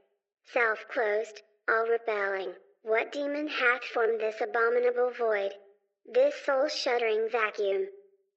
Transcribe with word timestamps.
Self-closed, 0.53 1.41
all 1.67 1.87
rebelling. 1.87 2.53
What 2.83 3.11
demon 3.11 3.47
hath 3.47 3.83
formed 3.83 4.19
this 4.19 4.41
abominable 4.41 5.09
void? 5.09 5.55
This 6.05 6.35
soul-shuddering 6.45 7.29
vacuum? 7.31 7.89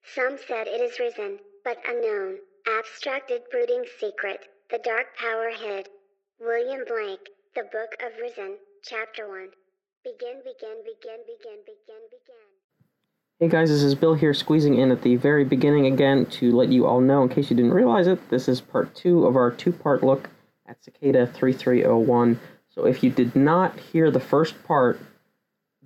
Some 0.03 0.39
said 0.39 0.69
it 0.69 0.81
is 0.81 0.99
risen, 0.99 1.41
but 1.65 1.83
unknown, 1.87 2.39
abstracted 2.67 3.43
brooding 3.51 3.85
secret, 3.99 4.49
the 4.71 4.79
dark 4.79 5.15
power 5.17 5.51
hid. 5.51 5.91
William 6.41 6.85
Blake, 6.87 7.31
The 7.57 7.63
Book 7.63 7.97
of 8.01 8.13
Urizen, 8.13 8.55
Chapter 8.85 9.29
1. 9.29 9.49
Begin, 10.05 10.37
begin, 10.45 10.77
begin, 10.85 11.19
begin, 11.27 11.59
begin, 11.67 12.03
begin. 12.13 12.47
Hey 13.41 13.49
guys, 13.49 13.71
this 13.71 13.83
is 13.83 13.97
Bill 13.97 14.15
here, 14.15 14.33
squeezing 14.33 14.77
in 14.77 14.93
at 14.93 15.03
the 15.03 15.17
very 15.17 15.45
beginning 15.45 15.87
again 15.87 16.27
to 16.27 16.53
let 16.53 16.69
you 16.69 16.87
all 16.87 17.01
know, 17.01 17.25
in 17.25 17.29
case 17.29 17.51
you 17.51 17.57
didn't 17.57 17.75
realize 17.75 18.07
it, 18.07 18.31
this 18.31 18.49
is 18.49 18.61
part 18.61 18.95
two 18.95 19.27
of 19.27 19.35
our 19.35 19.51
two 19.51 19.73
part 19.73 20.05
look 20.05 20.31
at 20.69 20.81
Cicada 20.85 21.27
3301. 21.27 22.39
So 22.69 22.87
if 22.87 23.03
you 23.03 23.11
did 23.11 23.35
not 23.35 23.77
hear 23.77 24.09
the 24.09 24.21
first 24.21 24.63
part, 24.63 25.01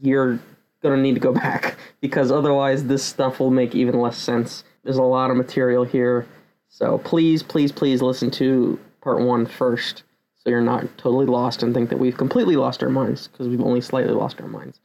you're 0.03 0.39
gonna 0.83 1.01
need 1.01 1.15
to 1.15 1.21
go 1.21 1.33
back 1.47 1.79
because 2.03 2.31
otherwise 2.31 2.85
this 2.85 3.03
stuff 3.03 3.41
will 3.41 3.51
make 3.51 3.75
even 3.75 3.99
less 3.99 4.19
sense. 4.19 4.65
There's 4.85 4.99
a 4.99 5.03
lot 5.03 5.31
of 5.31 5.39
material 5.39 5.85
here, 5.85 6.27
so 6.69 6.99
please, 6.99 7.43
please, 7.43 7.73
please 7.73 8.03
listen 8.03 8.31
to 8.33 8.79
part 9.01 9.23
one 9.23 9.47
first 9.47 10.03
so 10.43 10.51
you're 10.51 10.61
not 10.61 10.99
totally 10.99 11.27
lost 11.27 11.63
and 11.63 11.73
think 11.73 11.89
that 11.91 11.99
we've 11.99 12.17
completely 12.17 12.57
lost 12.57 12.83
our 12.83 12.89
minds 12.89 13.29
because 13.29 13.49
we've 13.49 13.61
only 13.61 13.81
slightly 13.81 14.13
lost 14.13 14.41
our 14.41 14.49
minds. 14.49 14.81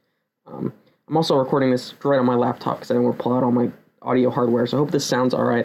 Um, 0.46 0.72
I'm 1.08 1.16
also 1.16 1.36
recording 1.36 1.70
this 1.70 1.94
right 2.04 2.18
on 2.18 2.26
my 2.26 2.36
laptop 2.36 2.76
because 2.76 2.90
I 2.90 2.94
didn't 2.94 3.06
want 3.06 3.18
to 3.18 3.22
pull 3.22 3.36
out 3.36 3.42
all 3.42 3.50
my 3.50 3.70
audio 4.02 4.30
hardware, 4.30 4.66
so 4.66 4.76
I 4.76 4.80
hope 4.80 4.92
this 4.92 5.04
sounds 5.04 5.34
all 5.34 5.44
right. 5.44 5.64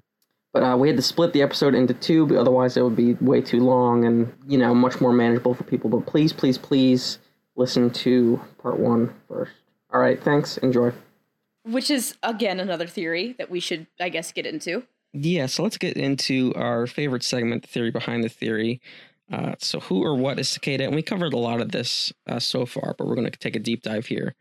But 0.51 0.63
uh, 0.63 0.77
we 0.77 0.87
had 0.87 0.97
to 0.97 1.03
split 1.03 1.33
the 1.33 1.41
episode 1.41 1.75
into 1.75 1.93
two, 1.93 2.25
but 2.25 2.37
otherwise 2.37 2.75
it 2.75 2.83
would 2.83 2.95
be 2.95 3.13
way 3.15 3.41
too 3.41 3.59
long 3.59 4.05
and 4.05 4.31
you 4.47 4.57
know 4.57 4.73
much 4.73 4.99
more 4.99 5.13
manageable 5.13 5.53
for 5.53 5.63
people. 5.63 5.89
But 5.89 6.05
please, 6.05 6.33
please, 6.33 6.57
please 6.57 7.19
listen 7.55 7.89
to 7.91 8.39
part 8.59 8.79
one 8.79 9.13
first. 9.27 9.51
All 9.91 9.99
right, 9.99 10.21
thanks. 10.21 10.57
Enjoy. 10.57 10.91
Which 11.65 11.91
is 11.91 12.15
again 12.23 12.59
another 12.59 12.87
theory 12.87 13.35
that 13.37 13.49
we 13.49 13.59
should, 13.59 13.87
I 13.99 14.09
guess, 14.09 14.31
get 14.31 14.45
into. 14.45 14.83
Yeah, 15.13 15.45
so 15.45 15.61
let's 15.61 15.77
get 15.77 15.95
into 15.95 16.53
our 16.55 16.87
favorite 16.87 17.23
segment, 17.23 17.61
the 17.61 17.67
theory 17.67 17.91
behind 17.91 18.23
the 18.23 18.29
theory. 18.29 18.81
Uh, 19.31 19.55
so, 19.59 19.79
who 19.79 20.03
or 20.03 20.15
what 20.15 20.39
is 20.39 20.49
cicada? 20.49 20.85
And 20.85 20.95
we 20.95 21.01
covered 21.01 21.33
a 21.33 21.37
lot 21.37 21.61
of 21.61 21.71
this 21.71 22.11
uh, 22.27 22.39
so 22.39 22.65
far, 22.65 22.95
but 22.97 23.07
we're 23.07 23.15
going 23.15 23.29
to 23.29 23.39
take 23.39 23.55
a 23.55 23.59
deep 23.59 23.81
dive 23.81 24.05
here. 24.05 24.35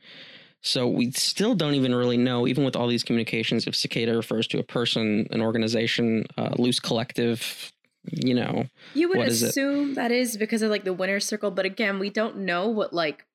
So, 0.60 0.88
we 0.88 1.12
still 1.12 1.54
don't 1.54 1.74
even 1.74 1.94
really 1.94 2.16
know, 2.16 2.46
even 2.46 2.64
with 2.64 2.76
all 2.76 2.88
these 2.88 3.04
communications, 3.04 3.66
if 3.66 3.76
cicada 3.76 4.16
refers 4.16 4.46
to 4.48 4.58
a 4.58 4.64
person, 4.64 5.26
an 5.30 5.40
organization, 5.40 6.26
uh, 6.36 6.50
loose 6.58 6.80
collective, 6.80 7.72
you 8.04 8.34
know. 8.34 8.66
You 8.94 9.08
would 9.08 9.18
what 9.18 9.28
is 9.28 9.42
it? 9.42 9.50
assume 9.50 9.94
that 9.94 10.10
is 10.10 10.36
because 10.36 10.62
of 10.62 10.70
like 10.70 10.84
the 10.84 10.92
winner's 10.92 11.24
circle, 11.24 11.50
but 11.50 11.64
again, 11.64 11.98
we 11.98 12.10
don't 12.10 12.38
know 12.38 12.68
what 12.68 12.92
like 12.92 13.26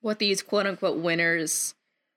what 0.00 0.18
these 0.18 0.42
quote 0.42 0.66
unquote 0.66 0.98
winners 0.98 1.74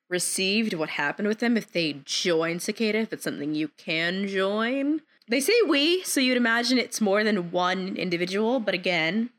received, 0.10 0.74
what 0.74 0.90
happened 0.90 1.28
with 1.28 1.40
them, 1.40 1.58
if 1.58 1.72
they 1.72 2.02
joined 2.06 2.62
Cicada, 2.62 3.00
if 3.00 3.14
it's 3.14 3.24
something 3.24 3.56
you 3.56 3.70
can 3.78 4.28
join. 4.28 5.02
They 5.28 5.42
say 5.42 5.54
we, 5.68 6.04
so 6.04 6.20
you'd 6.20 6.38
imagine 6.38 6.78
it's 6.78 7.02
more 7.02 7.24
than 7.24 7.52
one 7.52 7.96
individual, 7.98 8.60
but 8.60 8.74
again, 8.74 9.32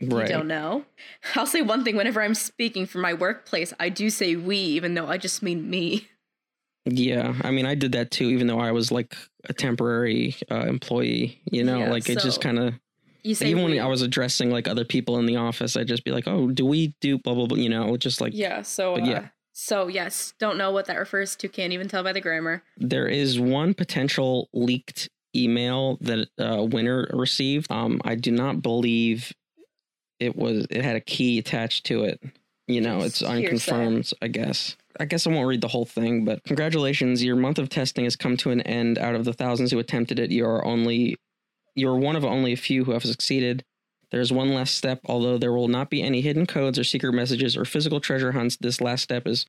Right. 0.00 0.28
you 0.28 0.34
don't 0.34 0.46
know. 0.48 0.84
I'll 1.34 1.46
say 1.46 1.62
one 1.62 1.84
thing 1.84 1.96
whenever 1.96 2.22
I'm 2.22 2.34
speaking 2.34 2.86
for 2.86 2.98
my 2.98 3.12
workplace, 3.12 3.72
I 3.78 3.88
do 3.90 4.08
say 4.08 4.36
we, 4.36 4.56
even 4.56 4.94
though 4.94 5.06
I 5.08 5.18
just 5.18 5.42
mean 5.42 5.68
me. 5.68 6.08
Yeah, 6.86 7.34
I 7.42 7.50
mean, 7.50 7.66
I 7.66 7.74
did 7.74 7.92
that 7.92 8.10
too, 8.10 8.24
even 8.30 8.46
though 8.46 8.58
I 8.58 8.72
was 8.72 8.90
like 8.90 9.14
a 9.44 9.52
temporary 9.52 10.34
uh, 10.50 10.60
employee. 10.66 11.40
You 11.50 11.62
know, 11.64 11.80
Yeah, 11.80 11.90
like 11.90 12.08
it 12.08 12.18
just 12.18 12.40
kind 12.40 12.58
of 12.58 12.74
You 13.22 13.34
say 13.34 13.48
even 13.50 13.64
we. 13.64 13.72
when 13.72 13.80
I 13.84 13.86
was 13.86 14.00
addressing 14.00 14.50
like 14.50 14.66
other 14.66 14.84
people 14.86 15.18
in 15.18 15.26
the 15.26 15.36
office, 15.36 15.76
I'd 15.76 15.88
just 15.88 16.04
be 16.04 16.10
like, 16.10 16.26
"Oh, 16.26 16.48
do 16.50 16.64
we 16.64 16.94
do 17.02 17.18
blah 17.18 17.34
blah 17.34 17.46
blah?" 17.46 17.58
You 17.58 17.68
know, 17.68 17.94
just 17.98 18.22
like 18.22 18.32
yeah, 18.34 18.62
so 18.62 18.94
uh, 18.94 18.98
yeah. 19.04 19.28
So 19.60 19.88
yes, 19.88 20.32
don't 20.38 20.56
know 20.56 20.70
what 20.70 20.86
that 20.86 20.98
refers 20.98 21.36
to, 21.36 21.48
can't 21.48 21.72
even 21.72 21.86
tell 21.86 22.02
by 22.02 22.12
the 22.12 22.20
grammar. 22.20 22.62
there 22.78 23.06
is 23.06 23.38
one 23.38 23.74
potential 23.74 24.48
leaked 24.54 25.08
email 25.36 25.98
that 26.00 26.28
uh, 26.38 26.62
winner 26.64 27.06
received. 27.12 27.70
Um, 27.70 28.00
I 28.04 28.14
do 28.14 28.30
not 28.30 28.62
believe 28.62 29.32
it 30.18 30.34
was. 30.34 30.66
It 30.70 30.82
had 30.82 30.96
a 30.96 31.00
key 31.00 31.38
attached 31.38 31.84
to 31.86 32.04
it. 32.04 32.20
You 32.66 32.80
know, 32.80 33.00
it's 33.00 33.20
Hearsay. 33.20 33.44
unconfirmed. 33.44 34.10
I 34.22 34.28
guess. 34.28 34.76
I 34.98 35.04
guess 35.04 35.26
I 35.26 35.30
won't 35.30 35.46
read 35.46 35.60
the 35.60 35.68
whole 35.68 35.84
thing, 35.84 36.24
but 36.24 36.42
congratulations, 36.44 37.22
your 37.22 37.36
month 37.36 37.58
of 37.58 37.68
testing 37.68 38.04
has 38.04 38.16
come 38.16 38.36
to 38.38 38.50
an 38.50 38.60
end. 38.62 38.98
Out 38.98 39.14
of 39.14 39.24
the 39.24 39.32
thousands 39.32 39.70
who 39.70 39.78
attempted 39.78 40.18
it, 40.18 40.30
you 40.30 40.44
are 40.46 40.64
only 40.64 41.16
you're 41.74 41.96
one 41.96 42.16
of 42.16 42.24
only 42.24 42.52
a 42.52 42.56
few 42.56 42.84
who 42.84 42.92
have 42.92 43.04
succeeded. 43.04 43.64
There's 44.10 44.32
one 44.32 44.52
last 44.52 44.74
step, 44.74 45.00
although 45.04 45.38
there 45.38 45.52
will 45.52 45.68
not 45.68 45.90
be 45.90 46.02
any 46.02 46.20
hidden 46.20 46.46
codes 46.46 46.78
or 46.78 46.84
secret 46.84 47.12
messages 47.12 47.56
or 47.56 47.64
physical 47.64 48.00
treasure 48.00 48.32
hunts. 48.32 48.56
This 48.56 48.80
last 48.80 49.02
step 49.02 49.26
is 49.26 49.46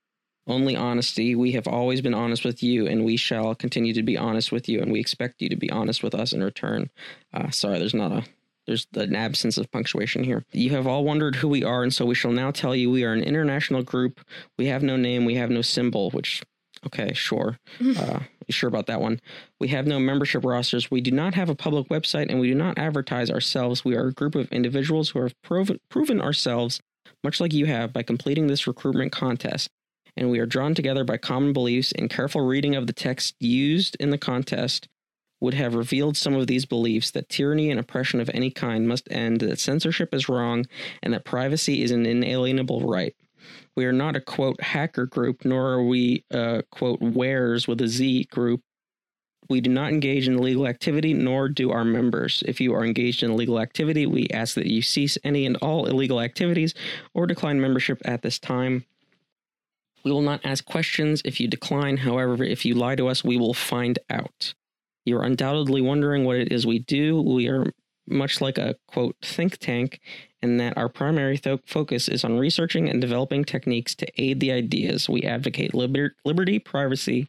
only 0.48 0.76
honesty. 0.76 1.36
We 1.36 1.52
have 1.54 1.68
always 1.68 2.02
been 2.02 2.14
honest 2.14 2.46
with 2.46 2.64
you, 2.64 2.88
and 2.88 3.06
we 3.06 3.18
shall 3.18 3.56
continue 3.56 3.94
to 3.94 4.04
be 4.04 4.18
honest 4.18 4.52
with 4.52 4.68
you, 4.68 4.82
and 4.82 4.92
we 4.92 5.00
expect 5.00 5.42
you 5.42 5.50
to 5.50 5.56
be 5.56 5.70
honest 5.70 6.04
with 6.04 6.16
us 6.16 6.34
in 6.34 6.44
return. 6.44 6.90
Uh, 7.34 7.50
sorry, 7.50 7.80
there's 7.80 7.94
not 7.94 8.12
a 8.12 8.24
there's 8.68 8.86
an 8.94 9.16
absence 9.16 9.58
of 9.58 9.72
punctuation 9.72 10.24
here. 10.24 10.46
You 10.52 10.70
have 10.72 10.86
all 10.86 11.04
wondered 11.04 11.36
who 11.36 11.48
we 11.48 11.64
are, 11.64 11.82
and 11.82 11.94
so 11.94 12.06
we 12.06 12.16
shall 12.16 12.32
now 12.32 12.52
tell 12.52 12.76
you 12.76 12.92
we 12.92 13.04
are 13.04 13.14
an 13.14 13.24
international 13.24 13.82
group. 13.82 14.22
We 14.58 14.68
have 14.68 14.84
no 14.84 14.96
name, 14.98 15.26
we 15.26 15.36
have 15.36 15.50
no 15.50 15.64
symbol, 15.64 16.12
which 16.12 16.44
okay, 16.86 17.14
sure. 17.14 17.58
Uh, 17.80 18.20
you 18.48 18.54
sure 18.54 18.68
about 18.68 18.88
that 18.88 19.02
one? 19.02 19.20
We 19.60 19.70
have 19.70 19.88
no 19.88 20.00
membership 20.00 20.44
rosters. 20.44 20.92
We 20.92 21.02
do 21.02 21.12
not 21.12 21.34
have 21.36 21.50
a 21.50 21.56
public 21.56 21.88
website, 21.90 22.30
and 22.30 22.40
we 22.40 22.48
do 22.48 22.56
not 22.56 22.78
advertise 22.78 23.30
ourselves. 23.30 23.86
We 23.86 23.96
are 23.96 24.08
a 24.08 24.14
group 24.14 24.36
of 24.36 24.52
individuals 24.52 25.10
who 25.10 25.22
have 25.22 25.40
proven, 25.42 25.80
proven 25.90 26.22
ourselves, 26.22 26.82
much 27.24 27.40
like 27.40 27.54
you 27.54 27.66
have, 27.68 27.94
by 27.94 28.04
completing 28.04 28.48
this 28.48 28.68
recruitment 28.68 29.12
contest. 29.12 29.70
And 30.18 30.30
we 30.30 30.40
are 30.40 30.46
drawn 30.46 30.76
together 30.76 31.04
by 31.04 31.18
common 31.18 31.54
beliefs, 31.54 31.92
and 31.92 32.10
careful 32.10 32.42
reading 32.42 32.76
of 32.76 32.88
the 32.88 32.94
text 32.94 33.36
used 33.40 33.96
in 34.00 34.10
the 34.10 34.18
contest 34.18 34.88
would 35.40 35.54
have 35.56 35.74
revealed 35.74 36.16
some 36.16 36.36
of 36.36 36.48
these 36.48 36.66
beliefs 36.66 37.12
that 37.12 37.28
tyranny 37.28 37.72
and 37.72 37.80
oppression 37.80 38.22
of 38.22 38.30
any 38.34 38.52
kind 38.52 38.88
must 38.88 39.12
end, 39.12 39.42
that 39.42 39.60
censorship 39.60 40.14
is 40.14 40.30
wrong, 40.30 40.66
and 41.02 41.14
that 41.14 41.26
privacy 41.26 41.82
is 41.82 41.92
an 41.92 42.06
inalienable 42.06 42.82
right. 42.82 43.16
We 43.76 43.86
are 43.86 43.94
not 43.94 44.16
a 44.16 44.22
quote 44.22 44.62
hacker 44.62 45.06
group, 45.06 45.46
nor 45.46 45.74
are 45.74 45.84
we 45.84 46.24
a 46.32 46.64
quote 46.72 47.02
wares 47.02 47.68
with 47.68 47.82
a 47.82 47.88
Z 47.88 48.26
group. 48.26 48.62
We 49.50 49.60
do 49.60 49.70
not 49.70 49.92
engage 49.92 50.28
in 50.28 50.38
illegal 50.38 50.68
activity, 50.68 51.14
nor 51.14 51.50
do 51.50 51.72
our 51.72 51.84
members. 51.84 52.44
If 52.48 52.62
you 52.62 52.74
are 52.74 52.86
engaged 52.86 53.22
in 53.22 53.32
illegal 53.32 53.60
activity, 53.60 54.06
we 54.06 54.28
ask 54.34 54.56
that 54.56 54.68
you 54.68 54.82
cease 54.82 55.18
any 55.24 55.46
and 55.46 55.58
all 55.58 55.88
illegal 55.88 56.22
activities 56.22 56.74
or 57.14 57.28
decline 57.28 57.60
membership 57.60 58.02
at 58.06 58.22
this 58.22 58.40
time. 58.40 58.86
We 60.04 60.12
will 60.12 60.22
not 60.22 60.42
ask 60.46 60.66
questions 60.66 61.22
if 61.26 61.40
you 61.40 61.48
decline. 61.48 61.98
However, 61.98 62.44
if 62.44 62.66
you 62.66 62.76
lie 62.76 62.96
to 62.96 63.08
us, 63.08 63.24
we 63.24 63.38
will 63.38 63.54
find 63.54 64.00
out. 64.10 64.54
You're 65.06 65.24
undoubtedly 65.24 65.82
wondering 65.82 66.26
what 66.26 66.38
it 66.38 66.52
is 66.52 66.66
we 66.66 66.80
do. 66.80 67.22
We 67.22 67.48
are 67.50 67.72
much 68.12 68.42
like 68.42 68.58
a 68.58 68.76
quote 68.88 69.16
think 69.22 69.58
tank, 69.58 70.00
in 70.42 70.58
that 70.58 70.78
our 70.78 70.90
primary 70.90 71.38
tho- 71.38 71.60
focus 71.66 72.08
is 72.08 72.24
on 72.24 72.38
researching 72.38 72.90
and 72.90 73.00
developing 73.00 73.44
techniques 73.44 73.94
to 73.96 74.08
aid 74.18 74.40
the 74.40 74.52
ideas. 74.52 75.08
We 75.08 75.22
advocate 75.24 75.74
liber- 75.74 76.16
liberty, 76.26 76.60
privacy, 76.60 77.28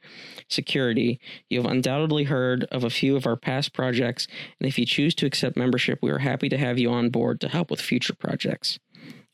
security. 0.49 1.21
You 1.51 1.63
have 1.63 1.71
undoubtedly 1.71 2.25
heard 2.25 2.65
of 2.65 2.85
a 2.85 2.91
few 2.91 3.17
of 3.17 3.27
our 3.27 3.37
past 3.37 3.73
projects, 3.73 4.27
and 4.61 4.69
if 4.69 4.79
you 4.79 4.87
choose 4.87 5.15
to 5.17 5.27
accept 5.27 5.57
membership, 5.57 5.99
we 6.03 6.11
are 6.11 6.19
happy 6.19 6.49
to 6.49 6.59
have 6.59 6.79
you 6.79 6.91
on 6.91 7.11
board 7.11 7.41
to 7.43 7.49
help 7.49 7.71
with 7.71 7.81
future 7.81 8.15
projects. 8.15 8.79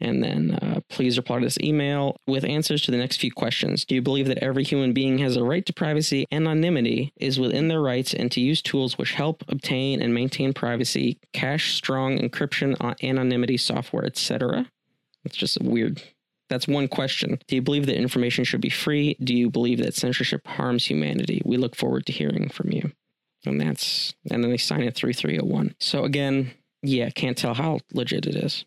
And 0.01 0.23
then 0.23 0.53
uh, 0.53 0.81
please 0.89 1.17
reply 1.17 1.39
to 1.39 1.45
this 1.45 1.59
email 1.61 2.17
with 2.27 2.45
answers 2.45 2.83
to 2.83 2.91
the 2.91 2.97
next 2.97 3.17
few 3.17 3.33
questions. 3.33 3.85
Do 3.85 3.95
you 3.95 4.03
believe 4.03 4.29
that 4.29 4.39
every 4.39 4.63
human 4.63 4.93
being 4.93 5.19
has 5.19 5.37
a 5.37 5.43
right 5.43 5.67
to 5.67 5.73
privacy? 5.73 6.27
Anonymity 6.31 7.13
is 7.17 7.41
within 7.41 7.69
their 7.69 7.81
rights 7.81 8.15
and 8.15 8.31
to 8.33 8.41
use 8.41 8.63
tools 8.63 8.97
which 8.97 9.15
help 9.15 9.43
obtain 9.49 10.01
and 10.01 10.15
maintain 10.15 10.53
privacy, 10.53 11.19
cache 11.33 11.75
strong 11.75 12.19
encryption, 12.19 12.77
anonymity 13.03 13.57
software, 13.57 14.07
etc. 14.07 14.71
It's 15.25 15.37
just 15.37 15.61
weird. 15.61 16.03
That's 16.49 16.69
one 16.69 16.89
question. 16.89 17.39
Do 17.47 17.57
you 17.57 17.63
believe 17.63 17.87
that 17.87 17.97
information 17.97 18.45
should 18.45 18.61
be 18.61 18.71
free? 18.71 19.17
Do 19.23 19.35
you 19.35 19.51
believe 19.51 19.79
that 19.79 19.95
censorship 19.95 20.47
harms 20.47 20.87
humanity? 20.87 21.43
We 21.45 21.57
look 21.57 21.77
forward 21.77 22.07
to 22.07 22.13
hearing 22.13 22.49
from 22.49 22.73
you. 22.73 22.93
And 23.45 23.61
that's, 23.61 24.15
and 24.31 24.43
then 24.43 24.51
they 24.51 24.57
sign 24.57 24.83
it 24.83 24.95
3301. 24.95 25.75
So 25.79 26.05
again, 26.05 26.53
yeah, 26.83 27.11
can't 27.11 27.37
tell 27.37 27.55
how 27.55 27.81
legit 27.93 28.27
it 28.27 28.37
is. 28.37 28.65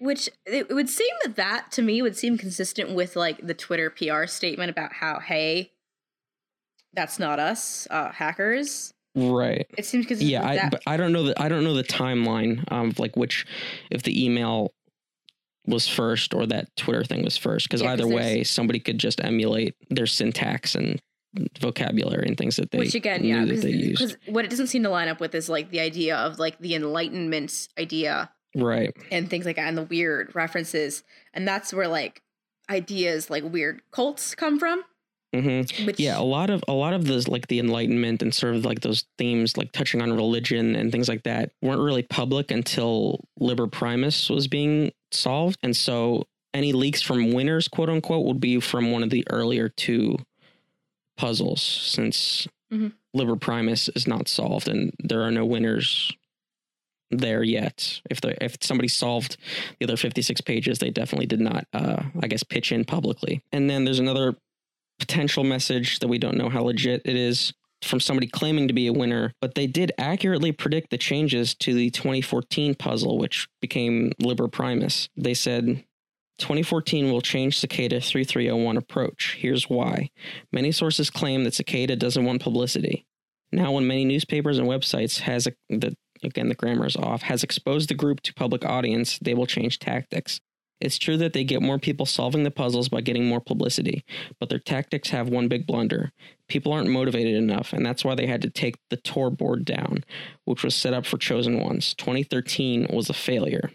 Which 0.00 0.30
it 0.46 0.70
would 0.70 0.88
seem 0.88 1.14
that 1.24 1.36
that 1.36 1.70
to 1.72 1.82
me 1.82 2.00
would 2.00 2.16
seem 2.16 2.38
consistent 2.38 2.94
with 2.94 3.16
like 3.16 3.46
the 3.46 3.54
Twitter 3.54 3.90
PR 3.90 4.24
statement 4.26 4.70
about 4.70 4.94
how 4.94 5.20
hey, 5.20 5.72
that's 6.94 7.18
not 7.18 7.38
us, 7.38 7.86
uh, 7.90 8.10
hackers. 8.10 8.92
Right. 9.14 9.66
It 9.76 9.86
seems 9.86 10.06
because 10.06 10.22
Yeah, 10.22 10.46
I, 10.46 10.68
but 10.68 10.82
I 10.86 10.96
don't 10.96 11.12
know 11.12 11.24
the 11.24 11.40
I 11.40 11.48
don't 11.48 11.64
know 11.64 11.74
the 11.74 11.84
timeline 11.84 12.64
of 12.68 12.98
like 12.98 13.16
which 13.16 13.46
if 13.90 14.02
the 14.02 14.24
email 14.24 14.72
was 15.66 15.86
first 15.86 16.32
or 16.32 16.46
that 16.46 16.74
Twitter 16.76 17.04
thing 17.04 17.22
was 17.24 17.36
first 17.36 17.68
because 17.68 17.82
Yeah, 17.82 17.92
either 17.92 18.08
way 18.08 18.44
somebody 18.44 18.80
could 18.80 18.98
just 18.98 19.22
emulate 19.22 19.74
their 19.90 20.06
syntax 20.06 20.74
and 20.74 21.00
vocabulary 21.60 22.26
and 22.26 22.36
things 22.36 22.56
that 22.56 22.70
they 22.70 22.78
which 22.78 22.94
again, 22.94 23.24
yeah, 23.24 23.40
that 23.40 23.46
because, 23.46 23.62
they 23.62 23.70
used. 23.70 23.98
because 23.98 24.16
what 24.26 24.44
it 24.44 24.50
doesn't 24.50 24.66
seem 24.68 24.82
to 24.82 24.88
line 24.88 25.08
up 25.08 25.20
with 25.20 25.34
is 25.34 25.48
like 25.48 25.70
the 25.70 25.80
idea 25.80 26.16
of 26.16 26.38
like 26.38 26.58
the 26.58 26.74
Enlightenment 26.74 27.68
idea 27.78 28.30
Right. 28.54 28.94
and 29.12 29.28
things 29.30 29.44
like 29.46 29.56
that, 29.56 29.68
and 29.68 29.78
the 29.78 29.82
weird 29.84 30.34
references, 30.34 31.02
and 31.34 31.46
that's 31.46 31.72
where 31.72 31.88
like 31.88 32.22
ideas 32.68 33.30
like 33.30 33.44
weird 33.44 33.82
cults 33.92 34.34
come 34.34 34.58
from. 34.58 34.82
hmm 35.34 35.62
Which 35.84 36.00
Yeah, 36.00 36.18
a 36.18 36.22
lot 36.22 36.50
of 36.50 36.62
a 36.68 36.72
lot 36.72 36.92
of 36.92 37.06
those 37.06 37.28
like 37.28 37.46
the 37.48 37.58
Enlightenment 37.60 38.22
and 38.22 38.34
sort 38.34 38.54
of 38.56 38.64
like 38.64 38.80
those 38.80 39.04
themes 39.18 39.56
like 39.56 39.70
touching 39.72 40.02
on 40.02 40.12
religion 40.12 40.74
and 40.76 40.90
things 40.90 41.08
like 41.08 41.22
that 41.24 41.52
weren't 41.62 41.80
really 41.80 42.02
public 42.02 42.50
until 42.50 43.20
Liber 43.38 43.66
Primus 43.68 44.28
was 44.28 44.48
being 44.48 44.90
solved, 45.12 45.58
and 45.62 45.76
so 45.76 46.26
any 46.52 46.72
leaks 46.72 47.00
from 47.02 47.32
winners, 47.32 47.68
quote 47.68 47.88
unquote, 47.88 48.26
would 48.26 48.40
be 48.40 48.58
from 48.58 48.90
one 48.90 49.04
of 49.04 49.10
the 49.10 49.24
earlier 49.30 49.68
two 49.68 50.16
puzzles, 51.16 51.60
since 51.62 52.46
Mhm. 52.72 52.92
Liber 53.14 53.36
Primus 53.36 53.88
is 53.90 54.06
not 54.06 54.28
solved 54.28 54.68
and 54.68 54.92
there 55.00 55.22
are 55.22 55.30
no 55.30 55.44
winners 55.44 56.10
there 57.10 57.42
yet. 57.42 58.00
If 58.10 58.20
the 58.20 58.42
if 58.42 58.56
somebody 58.60 58.88
solved 58.88 59.36
the 59.78 59.86
other 59.86 59.96
56 59.96 60.40
pages, 60.42 60.78
they 60.78 60.90
definitely 60.90 61.26
did 61.26 61.40
not 61.40 61.66
uh 61.72 62.02
I 62.20 62.28
guess 62.28 62.42
pitch 62.42 62.72
in 62.72 62.84
publicly. 62.84 63.42
And 63.52 63.68
then 63.68 63.84
there's 63.84 63.98
another 63.98 64.36
potential 64.98 65.44
message 65.44 65.98
that 66.00 66.08
we 66.08 66.18
don't 66.18 66.36
know 66.36 66.48
how 66.48 66.62
legit 66.62 67.02
it 67.04 67.16
is 67.16 67.52
from 67.82 68.00
somebody 68.00 68.26
claiming 68.26 68.68
to 68.68 68.74
be 68.74 68.86
a 68.86 68.92
winner, 68.92 69.32
but 69.40 69.54
they 69.54 69.66
did 69.66 69.92
accurately 69.98 70.52
predict 70.52 70.90
the 70.90 70.98
changes 70.98 71.54
to 71.54 71.72
the 71.72 71.90
2014 71.90 72.74
puzzle, 72.74 73.18
which 73.18 73.48
became 73.60 74.12
Liber 74.20 74.48
Primus. 74.48 75.08
They 75.16 75.32
said 75.32 75.82
2014 76.38 77.10
will 77.10 77.20
change 77.20 77.58
Cicada 77.58 78.00
3301 78.00 78.76
approach. 78.76 79.36
Here's 79.38 79.68
why. 79.68 80.10
Many 80.52 80.72
sources 80.72 81.10
claim 81.10 81.44
that 81.44 81.54
Cicada 81.54 81.96
doesn't 81.96 82.24
want 82.24 82.42
publicity. 82.42 83.06
Now, 83.52 83.72
when 83.72 83.86
many 83.86 84.04
newspapers 84.04 84.58
and 84.58 84.68
websites 84.68 85.20
has 85.20 85.46
a, 85.46 85.52
the 85.68 85.96
again 86.22 86.48
the 86.48 86.54
grammar 86.54 86.86
is 86.86 86.96
off 86.96 87.22
has 87.22 87.42
exposed 87.42 87.88
the 87.88 87.94
group 87.94 88.20
to 88.22 88.34
public 88.34 88.64
audience, 88.64 89.18
they 89.20 89.34
will 89.34 89.46
change 89.46 89.78
tactics. 89.78 90.40
It's 90.80 90.98
true 90.98 91.18
that 91.18 91.34
they 91.34 91.44
get 91.44 91.60
more 91.60 91.78
people 91.78 92.06
solving 92.06 92.42
the 92.42 92.50
puzzles 92.50 92.88
by 92.88 93.02
getting 93.02 93.26
more 93.26 93.40
publicity, 93.40 94.02
but 94.38 94.48
their 94.48 94.58
tactics 94.58 95.10
have 95.10 95.28
one 95.28 95.46
big 95.46 95.66
blunder. 95.66 96.10
People 96.48 96.72
aren't 96.72 96.88
motivated 96.88 97.34
enough, 97.34 97.74
and 97.74 97.84
that's 97.84 98.02
why 98.02 98.14
they 98.14 98.26
had 98.26 98.40
to 98.42 98.50
take 98.50 98.76
the 98.88 98.96
Tor 98.96 99.30
board 99.30 99.66
down, 99.66 100.04
which 100.46 100.64
was 100.64 100.74
set 100.74 100.94
up 100.94 101.04
for 101.04 101.18
chosen 101.18 101.60
ones. 101.60 101.94
2013 101.94 102.86
was 102.90 103.10
a 103.10 103.14
failure. 103.14 103.70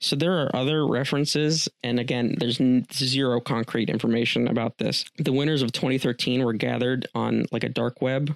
So 0.00 0.16
there 0.16 0.38
are 0.38 0.54
other 0.54 0.86
references, 0.86 1.68
and 1.82 1.98
again, 1.98 2.36
there's 2.38 2.60
zero 2.92 3.40
concrete 3.40 3.90
information 3.90 4.48
about 4.48 4.78
this. 4.78 5.04
The 5.18 5.32
winners 5.32 5.62
of 5.62 5.72
2013 5.72 6.42
were 6.42 6.54
gathered 6.54 7.06
on 7.14 7.46
like 7.52 7.64
a 7.64 7.68
dark 7.68 8.00
web 8.02 8.34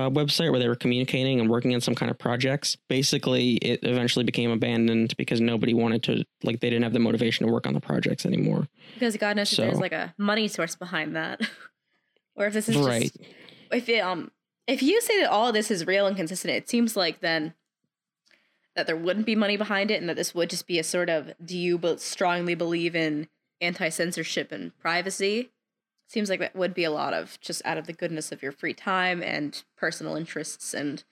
uh, 0.00 0.10
website 0.10 0.50
where 0.50 0.58
they 0.58 0.68
were 0.68 0.74
communicating 0.74 1.40
and 1.40 1.48
working 1.50 1.74
on 1.74 1.80
some 1.80 1.94
kind 1.94 2.10
of 2.10 2.18
projects. 2.18 2.76
Basically, 2.88 3.54
it 3.56 3.80
eventually 3.82 4.24
became 4.24 4.50
abandoned 4.50 5.16
because 5.16 5.40
nobody 5.40 5.74
wanted 5.74 6.02
to, 6.04 6.24
like, 6.42 6.60
they 6.60 6.70
didn't 6.70 6.82
have 6.84 6.92
the 6.92 6.98
motivation 6.98 7.46
to 7.46 7.52
work 7.52 7.66
on 7.66 7.74
the 7.74 7.80
projects 7.80 8.24
anymore. 8.26 8.68
because 8.94 9.16
God 9.16 9.36
knows 9.36 9.52
if 9.52 9.58
there's 9.58 9.78
like 9.78 9.92
a 9.92 10.14
money 10.18 10.48
source 10.48 10.74
behind 10.74 11.14
that, 11.16 11.40
or 12.34 12.46
if 12.46 12.54
this 12.54 12.68
is 12.68 12.76
Right. 12.76 13.02
just 13.02 13.18
if 13.70 13.88
it, 13.88 14.00
um 14.00 14.30
if 14.66 14.82
you 14.82 15.00
say 15.00 15.20
that 15.20 15.30
all 15.30 15.48
of 15.48 15.54
this 15.54 15.70
is 15.70 15.86
real 15.86 16.06
and 16.06 16.16
consistent, 16.16 16.54
it 16.54 16.68
seems 16.68 16.96
like 16.96 17.20
then 17.20 17.54
that 18.76 18.86
there 18.86 18.96
wouldn't 18.96 19.26
be 19.26 19.34
money 19.34 19.56
behind 19.56 19.90
it, 19.90 20.00
and 20.00 20.08
that 20.08 20.16
this 20.16 20.34
would 20.34 20.48
just 20.50 20.66
be 20.66 20.78
a 20.78 20.84
sort 20.84 21.08
of 21.10 21.32
do 21.44 21.58
you 21.58 21.80
strongly 21.98 22.54
believe 22.54 22.94
in 22.94 23.28
anti 23.60 23.88
censorship 23.88 24.52
and 24.52 24.76
privacy? 24.78 25.50
Seems 26.10 26.28
like 26.28 26.40
that 26.40 26.56
would 26.56 26.74
be 26.74 26.82
a 26.82 26.90
lot 26.90 27.14
of 27.14 27.38
just 27.40 27.62
out 27.64 27.78
of 27.78 27.86
the 27.86 27.92
goodness 27.92 28.32
of 28.32 28.42
your 28.42 28.50
free 28.50 28.74
time 28.74 29.22
and 29.22 29.62
personal 29.76 30.16
interests 30.16 30.74
and 30.74 31.04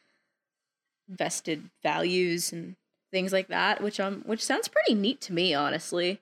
vested 1.09 1.71
values 1.85 2.53
and 2.53 2.75
things 3.12 3.33
like 3.33 3.47
that, 3.47 3.81
which 3.81 4.00
um 4.00 4.23
which 4.27 4.45
sounds 4.45 4.67
pretty 4.67 4.95
neat 4.95 5.21
to 5.21 5.33
me, 5.33 5.55
honestly. 5.55 6.21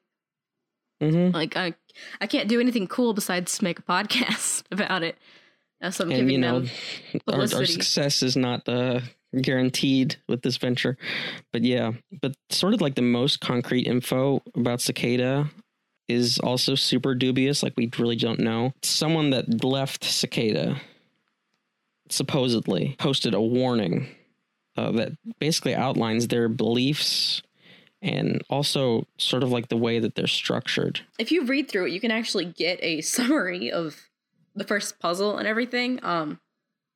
Mm-hmm. 1.03 1.35
Like 1.35 1.57
I, 1.57 1.73
I 2.21 2.27
can't 2.27 2.51
do 2.51 2.61
anything 2.61 2.87
cool 2.87 3.15
besides 3.15 3.63
make 3.63 3.79
a 3.79 3.83
podcast 3.83 4.65
about 4.71 5.03
it. 5.03 5.17
Uh, 5.81 5.91
so 5.91 6.05
I'm 6.05 6.11
And, 6.11 6.31
you 6.31 6.37
know, 6.37 6.67
our, 7.29 7.41
our 7.41 7.47
success 7.47 8.23
is 8.23 8.37
not 8.37 8.69
uh, 8.69 9.01
guaranteed 9.41 10.17
with 10.29 10.43
this 10.43 10.59
venture. 10.59 10.99
But 11.51 11.65
yeah, 11.65 11.93
but 12.21 12.37
sort 12.51 12.75
of 12.75 12.83
like 12.83 12.95
the 12.95 13.01
most 13.01 13.41
concrete 13.41 13.87
info 13.87 14.43
about 14.55 14.83
Cicada 14.83 15.49
is 16.09 16.39
also 16.39 16.75
super 16.75 17.15
dubious. 17.15 17.63
Like 17.63 17.75
we 17.77 17.91
really 17.99 18.17
don't 18.17 18.41
know. 18.41 18.73
Someone 18.83 19.31
that 19.31 19.65
left 19.65 20.05
Cicada 20.05 20.81
supposedly 22.09 22.95
posted 22.99 23.35
a 23.35 23.41
warning 23.41 24.07
uh, 24.77 24.93
that 24.93 25.13
basically 25.41 25.75
outlines 25.75 26.29
their 26.29 26.49
beliefs 26.49 27.43
and 28.03 28.43
also 28.49 29.07
sort 29.19 29.43
of 29.43 29.51
like 29.51 29.69
the 29.69 29.77
way 29.77 29.99
that 29.99 30.15
they're 30.15 30.27
structured. 30.27 31.01
if 31.19 31.33
you 31.33 31.45
read 31.45 31.69
through 31.69 31.87
it, 31.87 31.93
you 31.93 31.99
can 32.01 32.11
actually 32.11 32.45
get 32.45 32.79
a 32.83 33.01
summary 33.03 33.71
of 33.73 34.09
the 34.55 34.65
first 34.65 34.99
puzzle 35.01 35.39
and 35.39 35.49
everything. 35.49 35.99
Um, 36.05 36.39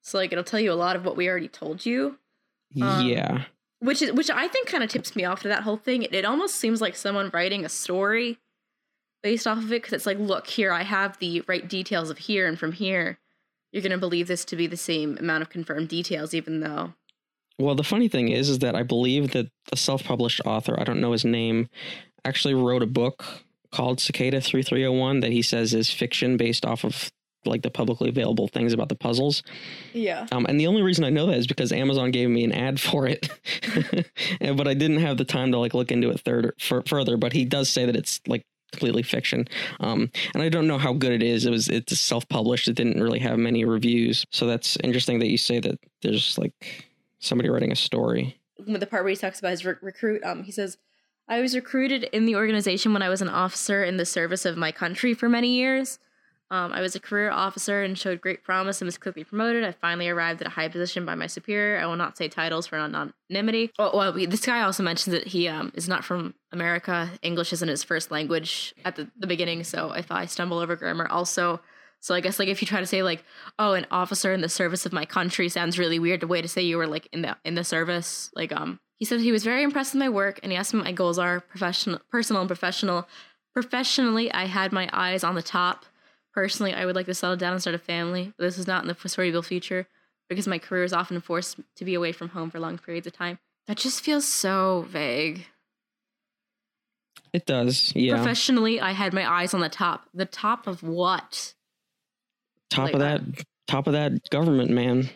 so 0.03 0.19
like 0.19 0.31
it'll 0.33 0.45
tell 0.45 0.61
you 0.61 0.73
a 0.73 0.75
lot 0.75 0.97
of 0.97 1.05
what 1.05 1.17
we 1.17 1.29
already 1.29 1.49
told 1.49 1.85
you, 1.85 2.19
Um, 2.81 3.07
yeah. 3.07 3.45
which 3.81 4.03
is 4.03 4.13
which 4.13 4.31
I 4.31 4.47
think 4.49 4.69
kind 4.69 4.85
of 4.85 4.91
tips 4.91 5.17
me 5.17 5.25
off 5.25 5.43
to 5.43 5.49
that 5.49 5.63
whole 5.65 5.77
thing. 5.77 6.03
It, 6.03 6.15
it 6.15 6.25
almost 6.25 6.57
seems 6.57 6.81
like 6.81 6.95
someone 6.95 7.31
writing 7.35 7.65
a 7.65 7.69
story 7.69 8.39
based 9.23 9.47
off 9.47 9.59
of 9.59 9.73
it 9.73 9.83
because 9.83 9.93
it's 9.93 10.07
like, 10.07 10.19
look 10.19 10.47
here, 10.47 10.73
I 10.73 10.83
have 10.83 11.19
the 11.19 11.43
right 11.47 11.69
details 11.69 12.11
of 12.11 12.19
here 12.19 12.47
and 12.47 12.59
from 12.59 12.73
here. 12.73 13.19
You're 13.73 13.83
gonna 13.83 13.99
believe 13.99 14.27
this 14.27 14.45
to 14.47 14.57
be 14.57 14.67
the 14.67 14.77
same 14.77 15.17
amount 15.19 15.43
of 15.43 15.51
confirmed 15.51 15.89
details, 15.89 16.35
even 16.35 16.61
though 16.61 16.95
Well, 17.59 17.75
the 17.75 17.85
funny 17.85 18.09
thing 18.09 18.29
is, 18.29 18.49
is 18.49 18.59
that 18.61 18.75
I 18.75 18.83
believe 18.83 19.33
that 19.33 19.49
a 19.73 19.77
self-published 19.77 20.41
author, 20.45 20.79
I 20.79 20.85
don't 20.85 21.01
know 21.01 21.13
his 21.13 21.25
name, 21.25 21.69
actually 22.25 22.55
wrote 22.55 22.83
a 22.83 22.87
book 22.87 23.25
called 23.71 24.01
Cicada 24.01 24.41
3301 24.41 25.21
that 25.21 25.31
he 25.31 25.43
says 25.43 25.73
is 25.75 25.91
fiction 25.91 26.37
based 26.37 26.65
off 26.67 26.85
of 26.85 27.11
like 27.47 27.63
the 27.63 27.71
publicly 27.71 28.09
available 28.09 28.49
things 28.49 28.73
about 28.73 28.89
the 28.91 28.95
puzzles. 28.95 29.43
yeah, 29.95 30.27
Um, 30.33 30.45
and 30.49 30.59
the 30.61 30.67
only 30.67 30.83
reason 30.83 31.05
I 31.05 31.11
know 31.11 31.27
that 31.27 31.37
is 31.39 31.47
because 31.47 31.73
Amazon 31.73 32.11
gave 32.11 32.29
me 32.29 32.45
an 32.45 32.53
ad 32.53 32.81
for 32.89 33.07
it, 33.07 33.31
and, 34.41 34.57
but 34.57 34.67
I 34.69 34.75
didn't 34.75 34.99
have 34.99 35.17
the 35.17 35.25
time 35.25 35.53
to 35.53 35.59
like 35.59 35.73
look 35.75 35.91
into 35.93 36.11
it 36.11 36.21
third, 36.21 36.53
f- 36.61 36.87
further. 36.87 37.17
But 37.17 37.33
he 37.33 37.45
does 37.45 37.71
say 37.71 37.87
that 37.87 37.97
it's 37.97 38.21
like 38.27 38.43
completely 38.71 39.03
fiction, 39.03 39.47
um, 39.81 40.11
and 40.35 40.43
I 40.43 40.49
don't 40.49 40.67
know 40.67 40.79
how 40.79 40.93
good 40.93 41.13
it 41.13 41.23
is. 41.23 41.47
It 41.47 41.51
was 41.51 41.69
it's 41.69 41.99
self-published. 41.99 42.69
It 42.69 42.75
didn't 42.75 43.03
really 43.03 43.19
have 43.19 43.39
many 43.39 43.65
reviews, 43.65 44.25
so 44.31 44.47
that's 44.47 44.77
interesting 44.83 45.19
that 45.21 45.29
you 45.29 45.39
say 45.39 45.61
that 45.61 45.79
there's 46.03 46.39
like 46.39 46.87
somebody 47.19 47.49
writing 47.49 47.73
a 47.73 47.77
story. 47.77 48.37
the 48.59 48.87
part 48.87 49.05
where 49.05 49.11
he 49.11 49.17
talks 49.17 49.39
about 49.39 49.51
his 49.51 49.65
rec- 49.65 49.83
recruit, 49.83 50.23
um, 50.25 50.43
he 50.45 50.53
says, 50.53 50.79
"I 51.29 51.41
was 51.41 51.55
recruited 51.55 52.05
in 52.05 52.27
the 52.27 52.37
organization 52.37 52.93
when 52.93 53.03
I 53.03 53.09
was 53.09 53.23
an 53.23 53.29
officer 53.29 53.85
in 53.85 53.97
the 53.97 54.07
service 54.07 54.45
of 54.45 54.57
my 54.57 54.73
country 54.73 55.15
for 55.15 55.29
many 55.29 55.55
years. 55.55 55.99
Um, 56.51 56.73
I 56.73 56.81
was 56.81 56.95
a 56.97 57.01
career 57.01 57.31
officer 57.31 57.83
and 57.83 57.97
showed 57.97 58.21
great 58.21 58.43
promise 58.43 58.81
and 58.81 58.87
was 58.87 58.99
quickly 58.99 59.23
promoted. 59.23 59.65
I 59.65 59.73
finally 59.73 60.09
arrived 60.09 60.41
at 60.41 60.49
a 60.49 60.51
high 60.51 60.69
position 60.69 61.05
by 61.05 61.15
my 61.15 61.29
superior. 61.29 61.79
I 61.79 61.87
will 61.87 61.97
not 61.97 62.17
say 62.17 62.29
titles 62.29 62.67
for 62.67 62.77
anonymity. 62.77 63.71
Oh, 63.79 63.97
well, 63.97 64.13
we, 64.13 64.27
this 64.27 64.45
guy 64.45 64.63
also 64.63 64.83
mentions 64.83 65.13
that 65.13 65.29
he 65.29 65.47
um, 65.47 65.71
is 65.75 65.89
not 65.89 66.05
from 66.05 66.35
America. 66.51 67.11
English 67.23 67.53
isn't 67.53 67.69
his 67.69 67.85
first 67.85 68.11
language 68.11 68.75
at 68.85 68.97
the, 68.97 69.09
the 69.17 69.29
beginning, 69.29 69.63
so 69.63 69.93
if 69.93 70.11
I 70.11 70.27
stumble 70.27 70.59
over 70.59 70.77
grammar, 70.77 71.07
also." 71.09 71.61
So 72.03 72.15
I 72.15 72.21
guess 72.21 72.39
like 72.39 72.49
if 72.49 72.63
you 72.63 72.67
try 72.67 72.81
to 72.81 72.87
say 72.87 73.03
like, 73.03 73.23
oh, 73.59 73.75
an 73.75 73.87
officer 73.91 74.33
in 74.33 74.41
the 74.41 74.49
service 74.49 74.87
of 74.87 74.93
my 74.93 75.05
country 75.05 75.51
sounds 75.51 75.79
really 75.79 75.99
weird. 75.99 76.21
The 76.21 76.27
way 76.27 76.41
to 76.41 76.49
say 76.49 76.63
you 76.63 76.79
were 76.79 76.87
like 76.87 77.09
in 77.13 77.23
the 77.23 77.37
in 77.45 77.55
the 77.55 77.65
service. 77.65 78.31
Like 78.35 78.53
um, 78.53 78.81
he 78.97 79.05
said 79.05 79.21
he 79.21 79.33
was 79.33 79.45
very 79.45 79.63
impressed 79.63 79.95
with 79.95 80.01
my 80.01 80.09
work 80.09 80.41
and 80.43 80.51
he 80.51 80.57
asked 80.57 80.73
me 80.73 80.79
what 80.79 80.87
my 80.87 80.93
goals 80.93 81.19
are, 81.19 81.41
professional, 81.41 82.01
personal, 82.11 82.41
and 82.41 82.49
professional. 82.49 83.07
Professionally, 83.53 84.33
I 84.33 84.47
had 84.47 84.73
my 84.73 84.89
eyes 84.93 85.23
on 85.23 85.35
the 85.35 85.43
top. 85.43 85.85
Personally, 86.33 86.73
I 86.73 86.87
would 86.87 86.95
like 86.95 87.07
to 87.07 87.15
settle 87.15 87.37
down 87.37 87.53
and 87.53 87.61
start 87.61 87.75
a 87.75 87.79
family. 87.79 88.33
But 88.37 88.45
this 88.45 88.59
is 88.59 88.67
not 88.67 88.83
in 88.83 88.89
the 88.89 88.95
foreseeable 88.95 89.43
future 89.43 89.87
because 90.29 90.47
my 90.47 90.59
career 90.59 90.85
is 90.85 90.93
often 90.93 91.21
forced 91.21 91.59
to 91.77 91.85
be 91.85 91.95
away 91.95 92.13
from 92.13 92.31
home 92.31 92.51
for 92.51 92.61
long 92.61 92.79
periods 92.79 93.07
of 93.07 93.13
time. 93.13 93.39
That 93.67 93.77
just 93.77 94.01
feels 94.01 94.27
so 94.27 94.87
vague. 94.89 95.47
It 97.33 97.47
does, 97.47 97.93
yeah. 97.95 98.17
Professionally, 98.17 98.81
I 98.81 98.93
had 98.93 99.13
my 99.13 99.31
eyes 99.31 99.55
on 99.55 99.61
the 99.61 99.69
top. 99.69 100.09
The 100.15 100.25
top 100.25 100.67
of 100.67 100.83
what? 100.83 101.55
top 102.71 102.85
like 102.87 102.95
of 102.95 103.01
that, 103.01 103.21
top 103.67 103.87
of 103.87 103.93
that 103.93 104.31
government 104.31 104.71
man. 104.71 105.11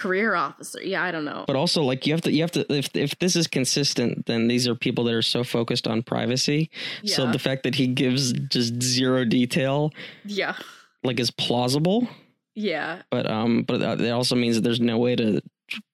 Career 0.00 0.34
officer. 0.34 0.82
Yeah, 0.82 1.02
I 1.02 1.10
don't 1.10 1.24
know. 1.24 1.44
But 1.46 1.56
also, 1.56 1.82
like 1.82 2.06
you 2.06 2.12
have 2.14 2.22
to, 2.22 2.32
you 2.32 2.42
have 2.42 2.52
to. 2.52 2.72
If 2.72 2.88
if 2.94 3.18
this 3.18 3.36
is 3.36 3.46
consistent, 3.46 4.26
then 4.26 4.48
these 4.48 4.66
are 4.66 4.74
people 4.74 5.04
that 5.04 5.14
are 5.14 5.22
so 5.22 5.44
focused 5.44 5.86
on 5.86 6.02
privacy. 6.02 6.70
Yeah. 7.02 7.16
So 7.16 7.30
the 7.30 7.38
fact 7.38 7.64
that 7.64 7.74
he 7.74 7.86
gives 7.86 8.32
just 8.32 8.82
zero 8.82 9.24
detail, 9.24 9.92
yeah. 10.24 10.56
like, 11.02 11.20
is 11.20 11.30
plausible. 11.30 12.08
Yeah. 12.54 13.02
But 13.10 13.30
um, 13.30 13.62
but 13.62 13.80
that 13.80 13.98
that 13.98 14.12
also 14.12 14.34
means 14.36 14.56
that 14.56 14.62
there's 14.62 14.80
no 14.80 14.98
way 14.98 15.16
to 15.16 15.42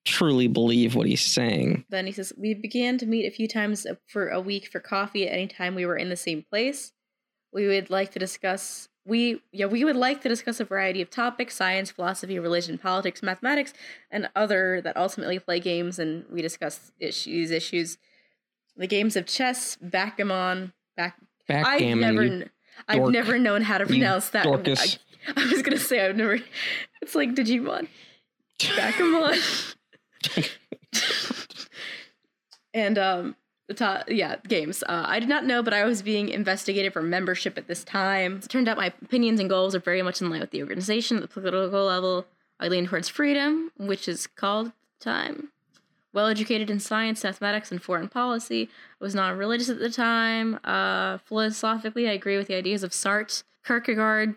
truly 0.05 0.47
believe 0.47 0.95
what 0.95 1.07
he's 1.07 1.21
saying. 1.21 1.85
Then 1.89 2.05
he 2.05 2.11
says, 2.11 2.33
We 2.37 2.53
began 2.53 2.97
to 2.99 3.05
meet 3.05 3.27
a 3.27 3.35
few 3.35 3.47
times 3.47 3.85
for 4.07 4.29
a 4.29 4.39
week 4.39 4.69
for 4.71 4.79
coffee 4.79 5.27
at 5.27 5.33
any 5.33 5.47
time 5.47 5.75
we 5.75 5.85
were 5.85 5.97
in 5.97 6.09
the 6.09 6.15
same 6.15 6.43
place. 6.49 6.91
We 7.53 7.67
would 7.67 7.89
like 7.89 8.11
to 8.11 8.19
discuss 8.19 8.87
we 9.07 9.41
yeah, 9.51 9.65
we 9.67 9.85
would 9.85 9.95
like 9.95 10.21
to 10.21 10.29
discuss 10.29 10.59
a 10.59 10.65
variety 10.65 11.01
of 11.01 11.09
topics, 11.09 11.55
science, 11.55 11.89
philosophy, 11.91 12.37
religion, 12.37 12.77
politics, 12.77 13.23
mathematics, 13.23 13.73
and 14.11 14.29
other 14.35 14.81
that 14.81 14.97
ultimately 14.97 15.39
play 15.39 15.59
games 15.59 15.97
and 15.97 16.25
we 16.31 16.41
discuss 16.41 16.91
issues 16.99 17.49
issues. 17.51 17.97
The 18.75 18.85
games 18.87 19.15
of 19.15 19.25
chess, 19.25 19.77
backgammon, 19.81 20.73
back 20.95 21.15
Backgammon. 21.47 22.03
I've 22.03 22.13
never 22.13 22.51
I've 22.87 22.97
dork. 22.97 23.11
never 23.13 23.39
known 23.39 23.61
how 23.63 23.77
to 23.77 23.85
You 23.85 23.87
pronounce 24.01 24.29
that. 24.29 24.43
dorcas. 24.43 24.99
I, 25.35 25.41
I 25.41 25.45
was 25.51 25.61
gonna 25.61 25.77
say 25.79 26.05
I've 26.05 26.15
never 26.15 26.39
it's 27.01 27.15
like 27.15 27.33
Digimon. 27.33 27.87
Backgammon. 28.75 29.39
and 32.73 32.97
um 32.97 33.35
top 33.73 34.05
yeah 34.07 34.37
games. 34.47 34.83
Uh, 34.83 35.05
i 35.07 35.19
did 35.19 35.29
not 35.29 35.45
know 35.45 35.61
but 35.61 35.73
i 35.73 35.83
was 35.83 36.01
being 36.01 36.29
investigated 36.29 36.93
for 36.93 37.01
membership 37.01 37.57
at 37.57 37.67
this 37.67 37.83
time. 37.83 38.37
It 38.43 38.49
turned 38.49 38.67
out 38.67 38.77
my 38.77 38.87
opinions 39.01 39.39
and 39.39 39.49
goals 39.49 39.75
are 39.75 39.79
very 39.79 40.01
much 40.01 40.21
in 40.21 40.29
line 40.29 40.41
with 40.41 40.51
the 40.51 40.61
organization 40.61 41.17
at 41.17 41.21
the 41.21 41.27
political 41.27 41.85
level. 41.85 42.25
I 42.59 42.67
lean 42.67 42.87
towards 42.87 43.09
freedom 43.09 43.71
which 43.77 44.07
is 44.07 44.27
called 44.27 44.71
time. 44.99 45.49
Well 46.13 46.27
educated 46.27 46.69
in 46.69 46.79
science 46.79 47.23
mathematics 47.23 47.71
and 47.71 47.81
foreign 47.81 48.09
policy. 48.09 48.69
I 48.99 49.03
was 49.03 49.13
not 49.13 49.37
religious 49.37 49.69
at 49.69 49.79
the 49.79 49.89
time. 49.89 50.59
Uh, 50.63 51.17
philosophically 51.19 52.07
i 52.07 52.13
agree 52.13 52.37
with 52.37 52.47
the 52.47 52.55
ideas 52.55 52.83
of 52.83 52.91
sartre 52.91 53.43
kierkegaard 53.65 54.35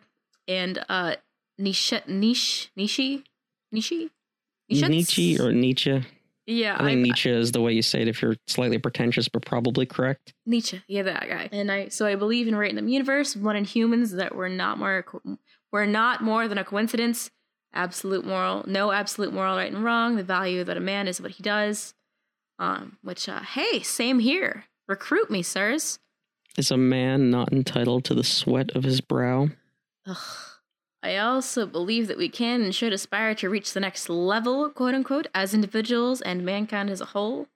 and 0.49 0.85
uh, 0.89 1.15
Nietzsche, 1.57 1.99
Nietzsche, 2.07 2.71
Nietzsche, 2.75 3.23
Nietzsche 4.89 5.39
or 5.39 5.53
Nietzsche. 5.53 6.03
Yeah, 6.51 6.77
I 6.79 6.85
think 6.85 7.01
Nietzsche 7.03 7.31
is 7.31 7.53
the 7.53 7.61
way 7.61 7.73
you 7.73 7.83
say 7.83 8.03
it 8.03 8.09
if 8.09 8.21
you're 8.21 8.37
slightly 8.47 8.79
pretentious, 8.79 9.29
but 9.29 9.45
probably 9.45 9.87
correct. 9.87 10.35
Nietzsche, 10.47 10.83
yeah, 10.89 11.03
that 11.03 11.29
guy. 11.29 11.49
And 11.53 11.71
I 11.71 11.89
so 11.89 12.07
I 12.07 12.17
believe 12.17 12.49
in 12.49 12.57
random 12.57 12.89
universe, 12.89 13.37
one 13.37 13.57
in 13.57 13.65
humans 13.65 14.13
that 14.13 14.35
we're 14.35 14.49
not 14.49 14.79
more 14.79 15.05
we're 15.73 15.87
not 15.87 16.23
more 16.23 16.49
than 16.49 16.59
a 16.59 16.65
coincidence. 16.65 17.31
Absolute 17.73 18.25
moral, 18.25 18.65
no 18.67 18.91
absolute 18.91 19.33
moral 19.33 19.57
right 19.57 19.73
and 19.73 19.85
wrong. 19.85 20.17
The 20.17 20.25
value 20.25 20.65
that 20.65 20.77
a 20.77 20.81
man 20.81 21.07
is 21.07 21.21
what 21.21 21.33
he 21.33 21.43
does. 21.43 21.95
Um, 22.59 22.99
which 23.03 23.29
uh, 23.29 23.41
hey, 23.41 23.81
same 23.81 24.19
here. 24.19 24.65
Recruit 24.89 25.31
me, 25.31 25.43
sirs. 25.43 26.01
Is 26.59 26.73
a 26.73 26.77
man 26.77 27.31
not 27.31 27.53
entitled 27.53 28.05
to 28.07 28.15
the 28.15 28.25
sweat 28.25 28.73
of 28.73 28.83
his 28.83 29.01
brow? 29.01 29.51
Ugh. 30.07 30.17
I 31.03 31.17
also 31.17 31.65
believe 31.67 32.09
that 32.09 32.19
we 32.19 32.29
can 32.29 32.63
and 32.63 32.75
should 32.75 32.93
aspire 32.93 33.35
to 33.37 33.49
reach 33.49 33.73
the 33.73 33.81
next 33.81 34.09
level, 34.11 34.69
quote 34.69 34.95
unquote, 34.95 35.29
as 35.35 35.55
individuals 35.55 36.21
and 36.21 36.45
mankind 36.45 36.91
as 36.91 37.01
a 37.01 37.07
whole. 37.07 37.47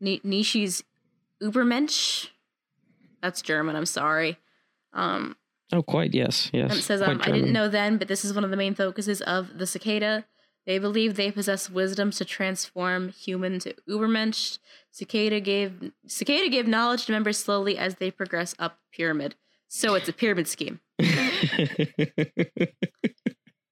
Ni- 0.00 0.20
Nietzsche's 0.22 0.84
Übermensch. 1.42 2.28
That's 3.22 3.42
German, 3.42 3.76
I'm 3.76 3.86
sorry. 3.86 4.38
Um, 4.92 5.36
Oh, 5.72 5.82
quite, 5.82 6.14
yes, 6.14 6.48
yes. 6.52 6.76
it 6.76 6.82
says, 6.82 7.02
um, 7.02 7.20
I 7.24 7.32
didn't 7.32 7.52
know 7.52 7.66
then, 7.68 7.96
but 7.96 8.06
this 8.06 8.24
is 8.24 8.32
one 8.32 8.44
of 8.44 8.50
the 8.50 8.56
main 8.56 8.74
focuses 8.76 9.20
of 9.22 9.58
the 9.58 9.66
cicada. 9.66 10.24
They 10.64 10.78
believe 10.78 11.14
they 11.16 11.32
possess 11.32 11.68
wisdom 11.68 12.12
to 12.12 12.24
transform 12.24 13.08
human 13.08 13.58
to 13.60 13.74
Ubermensch. 13.88 14.58
Cicada 14.92 15.40
gave 15.40 15.90
cicada 16.06 16.48
gave 16.48 16.68
knowledge 16.68 17.06
to 17.06 17.12
members 17.12 17.38
slowly 17.38 17.76
as 17.76 17.96
they 17.96 18.10
progress 18.12 18.54
up 18.60 18.78
pyramid. 18.92 19.34
So 19.68 19.94
it's 19.94 20.08
a 20.08 20.12
pyramid 20.12 20.48
scheme. 20.48 20.80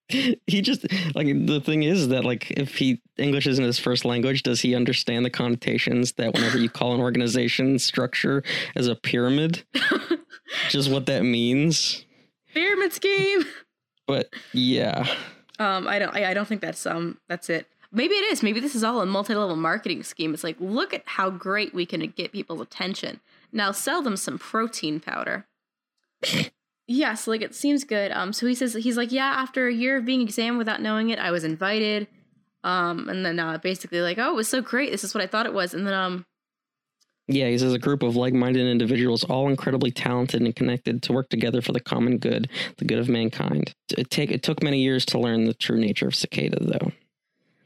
he 0.09 0.61
just 0.61 0.83
like 1.15 1.27
the 1.47 1.61
thing 1.65 1.83
is 1.83 2.09
that 2.09 2.25
like 2.25 2.51
if 2.53 2.77
he 2.77 3.01
English 3.17 3.47
isn't 3.47 3.65
his 3.65 3.79
first 3.79 4.05
language, 4.05 4.43
does 4.43 4.61
he 4.61 4.75
understand 4.75 5.25
the 5.25 5.31
connotations 5.31 6.13
that 6.13 6.35
whenever 6.35 6.59
you 6.59 6.69
call 6.69 6.95
an 6.95 7.01
organization 7.01 7.79
structure 7.79 8.43
as 8.77 8.87
a 8.87 8.95
pyramid, 8.95 9.65
just 10.69 10.91
what 10.91 11.07
that 11.07 11.23
means? 11.25 12.05
pyramid 12.53 12.93
scheme. 12.93 13.43
But 14.07 14.33
yeah, 14.53 15.07
Um, 15.59 15.89
I 15.89 15.99
don't. 15.99 16.15
I, 16.15 16.31
I 16.31 16.35
don't 16.35 16.47
think 16.47 16.61
that's 16.61 16.85
um. 16.87 17.19
That's 17.29 17.49
it. 17.49 17.67
Maybe 17.91 18.15
it 18.15 18.33
is. 18.33 18.43
Maybe 18.43 18.61
this 18.61 18.75
is 18.75 18.85
all 18.85 19.01
a 19.01 19.07
multi-level 19.07 19.57
marketing 19.57 20.03
scheme. 20.03 20.35
It's 20.35 20.43
like, 20.45 20.57
look 20.59 20.93
at 20.93 21.05
how 21.07 21.31
great 21.31 21.73
we 21.73 21.87
can 21.87 22.01
get 22.17 22.33
people's 22.33 22.61
attention. 22.61 23.21
Now 23.53 23.71
sell 23.71 24.03
them 24.03 24.17
some 24.17 24.37
protein 24.37 24.99
powder. 24.99 25.47
Yes, 26.87 27.27
like 27.27 27.43
it 27.43 27.55
seems 27.55 27.85
good. 27.85 28.13
Um, 28.13 28.33
so 28.33 28.47
he 28.47 28.55
says 28.55 28.75
he's 28.75 28.97
like, 28.97 29.13
yeah. 29.13 29.35
After 29.37 29.67
a 29.67 29.73
year 29.73 29.97
of 29.97 30.05
being 30.05 30.21
examined 30.21 30.59
without 30.59 30.81
knowing 30.83 31.11
it, 31.11 31.19
I 31.19 31.31
was 31.31 31.45
invited. 31.45 32.09
Um, 32.63 33.09
and 33.09 33.25
then 33.27 33.39
uh, 33.39 33.59
basically 33.59 34.01
like, 34.01 34.19
oh, 34.19 34.31
it 34.31 34.37
was 34.37 34.49
so 34.49 34.63
great. 34.63 34.91
This 34.91 35.05
is 35.05 35.15
what 35.15 35.23
I 35.23 35.27
thought 35.27 35.47
it 35.47 35.53
was. 35.53 35.75
And 35.75 35.87
then 35.87 35.95
um, 35.95 36.25
yeah, 37.27 37.49
he 37.49 37.57
says 37.57 37.73
a 37.73 37.79
group 37.79 38.03
of 38.03 38.17
like-minded 38.17 38.67
individuals, 38.67 39.25
all 39.25 39.49
incredibly 39.49 39.91
talented 39.91 40.43
and 40.43 40.55
connected, 40.55 41.03
to 41.05 41.13
work 41.13 41.31
together 41.31 41.63
for 41.63 41.73
the 41.73 41.81
common 41.81 42.19
good, 42.19 42.51
the 42.77 42.85
good 42.85 42.99
of 42.99 43.09
mankind. 43.09 43.75
It 43.97 44.11
take 44.11 44.31
it 44.31 44.43
took 44.43 44.63
many 44.63 44.83
years 44.83 45.07
to 45.07 45.19
learn 45.19 45.47
the 45.47 45.55
true 45.55 45.79
nature 45.79 46.07
of 46.07 46.15
cicada, 46.15 46.59
though. 46.61 46.93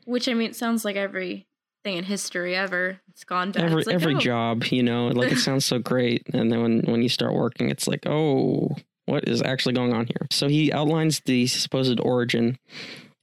which 0.05 0.29
I 0.29 0.35
mean, 0.35 0.51
it 0.51 0.57
sounds 0.57 0.85
like 0.85 0.97
every 0.97 1.48
thing 1.89 1.99
in 1.99 2.05
history 2.05 2.55
ever. 2.55 3.01
It's 3.09 3.25
gone 3.25 3.53
bad. 3.53 3.65
every 3.65 3.85
like, 3.85 3.95
every 3.95 4.15
oh, 4.15 4.19
job, 4.19 4.65
you 4.65 4.83
know, 4.83 5.09
like 5.09 5.33
it 5.33 5.39
sounds 5.39 5.65
so 5.65 5.79
great, 5.93 6.27
and 6.33 6.53
then 6.53 6.63
when 6.63 6.81
when 6.83 7.03
you 7.03 7.09
start 7.09 7.35
working, 7.35 7.71
it's 7.71 7.89
like, 7.89 8.07
oh, 8.07 8.77
what 9.07 9.27
is 9.27 9.43
actually 9.43 9.75
going 9.75 9.93
on 9.93 10.07
here? 10.07 10.27
So 10.31 10.49
he 10.49 10.73
outlines 10.73 11.21
the 11.21 11.47
supposed 11.47 11.99
origin 12.01 12.59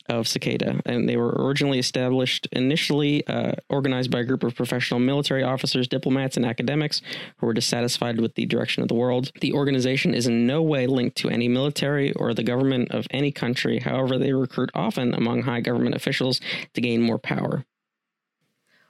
of 0.08 0.28
cicada, 0.28 0.82
and 0.86 1.10
they 1.10 1.18
were 1.18 1.30
originally 1.30 1.80
established, 1.80 2.48
initially 2.52 3.26
uh, 3.26 3.54
organized 3.70 4.12
by 4.12 4.20
a 4.20 4.24
group 4.24 4.44
of 4.44 4.56
professional 4.56 5.00
military 5.00 5.42
officers, 5.42 5.88
diplomats, 5.88 6.38
and 6.38 6.46
academics 6.46 7.02
who 7.38 7.48
were 7.48 7.54
dissatisfied 7.54 8.22
with 8.22 8.36
the 8.36 8.46
direction 8.46 8.84
of 8.84 8.88
the 8.88 8.94
world. 8.94 9.32
The 9.42 9.54
organization 9.54 10.14
is 10.14 10.28
in 10.28 10.46
no 10.46 10.62
way 10.62 10.86
linked 10.86 11.18
to 11.18 11.30
any 11.30 11.48
military 11.48 12.14
or 12.14 12.36
the 12.36 12.44
government 12.44 12.92
of 12.92 13.08
any 13.10 13.32
country. 13.32 13.80
However, 13.80 14.20
they 14.20 14.34
recruit 14.34 14.70
often 14.76 15.14
among 15.16 15.42
high 15.42 15.62
government 15.62 15.96
officials 15.96 16.40
to 16.76 16.82
gain 16.82 17.02
more 17.02 17.20
power. 17.20 17.66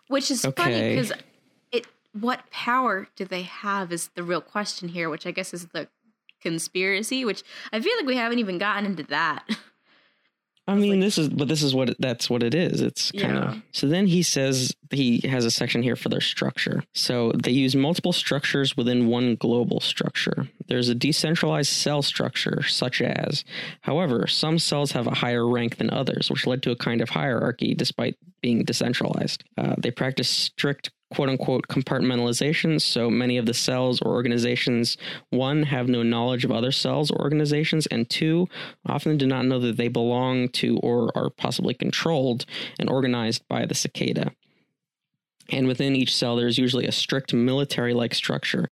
Which 0.08 0.30
is 0.30 0.46
funny 0.56 0.96
because 0.96 1.12
it 1.72 1.88
what 2.14 2.50
power 2.52 3.08
do 3.16 3.26
they 3.26 3.44
have 3.44 3.92
is 3.92 4.10
the 4.10 4.24
real 4.24 4.42
question 4.42 4.90
here, 4.90 5.10
which 5.10 5.26
I 5.26 5.32
guess 5.32 5.54
is 5.54 5.68
the 5.68 5.88
conspiracy, 6.42 7.26
which 7.26 7.44
I 7.74 7.80
feel 7.80 7.96
like 7.98 8.06
we 8.06 8.18
haven't 8.18 8.40
even 8.40 8.58
gotten 8.58 8.86
into 8.86 9.04
that. 9.04 9.48
I 10.68 10.74
mean, 10.74 11.00
this 11.00 11.20
is, 11.20 11.30
but 11.30 11.48
this 11.48 11.62
is 11.62 11.76
what 11.76 11.90
it, 11.92 11.98
that's 12.00 12.28
what 12.28 12.42
it 12.42 12.56
is. 12.56 12.82
It's 12.82 13.12
kind 13.12 13.36
Yeah. 13.36 13.52
of. 13.52 13.62
So 13.72 13.88
then 13.88 14.08
he 14.08 14.24
says 14.24 14.76
he 14.90 15.20
has 15.26 15.46
a 15.46 15.52
section 15.52 15.84
here 15.84 15.96
for 15.96 16.10
their 16.10 16.22
structure. 16.22 16.84
So 16.94 17.32
they 17.34 17.52
use 17.52 17.76
multiple 17.76 18.14
structures 18.14 18.76
within 18.76 19.08
one 19.08 19.36
global 19.36 19.80
structure. 19.80 20.48
There's 20.68 20.90
a 20.90 20.96
decentralized 20.96 21.70
cell 21.72 22.02
structure, 22.02 22.64
such 22.64 23.00
as, 23.02 23.44
however, 23.82 24.26
some 24.26 24.58
cells 24.58 24.92
have 24.94 25.06
a 25.06 25.14
higher 25.14 25.48
rank 25.48 25.78
than 25.78 25.92
others, 25.92 26.32
which 26.32 26.48
led 26.48 26.64
to 26.64 26.72
a 26.72 26.76
kind 26.76 27.02
of 27.02 27.10
hierarchy 27.10 27.76
despite 27.76 28.18
being 28.42 28.64
decentralized. 28.64 29.44
Uh, 29.58 29.76
they 29.78 29.92
practice 29.92 30.30
strict 30.30 30.90
quote 31.14 31.30
unquote 31.30 31.68
compartmentalization. 31.68 32.82
So 32.82 33.10
many 33.10 33.38
of 33.38 33.46
the 33.46 33.54
cells 33.54 34.02
or 34.02 34.12
organizations, 34.14 34.98
one, 35.30 35.64
have 35.64 35.88
no 35.88 36.04
knowledge 36.04 36.46
of 36.46 36.52
other 36.52 36.72
cells 36.72 37.12
or 37.12 37.22
organizations, 37.22 37.88
and 37.88 38.10
two, 38.10 38.48
often 38.86 39.18
do 39.18 39.28
not 39.28 39.46
know 39.46 39.60
that 39.60 39.78
they 39.78 39.88
belong 39.88 40.50
to 40.50 40.78
or 40.78 41.12
are 41.16 41.30
possibly 41.30 41.74
controlled 41.74 42.46
and 42.80 42.90
organized 42.90 43.48
by 43.48 43.66
the 43.66 43.76
cicada. 43.76 44.32
And 45.50 45.68
within 45.68 45.96
each 45.96 46.16
cell, 46.16 46.36
there's 46.36 46.58
usually 46.58 46.88
a 46.88 46.92
strict 46.92 47.34
military 47.34 47.94
like 47.94 48.16
structure. 48.16 48.68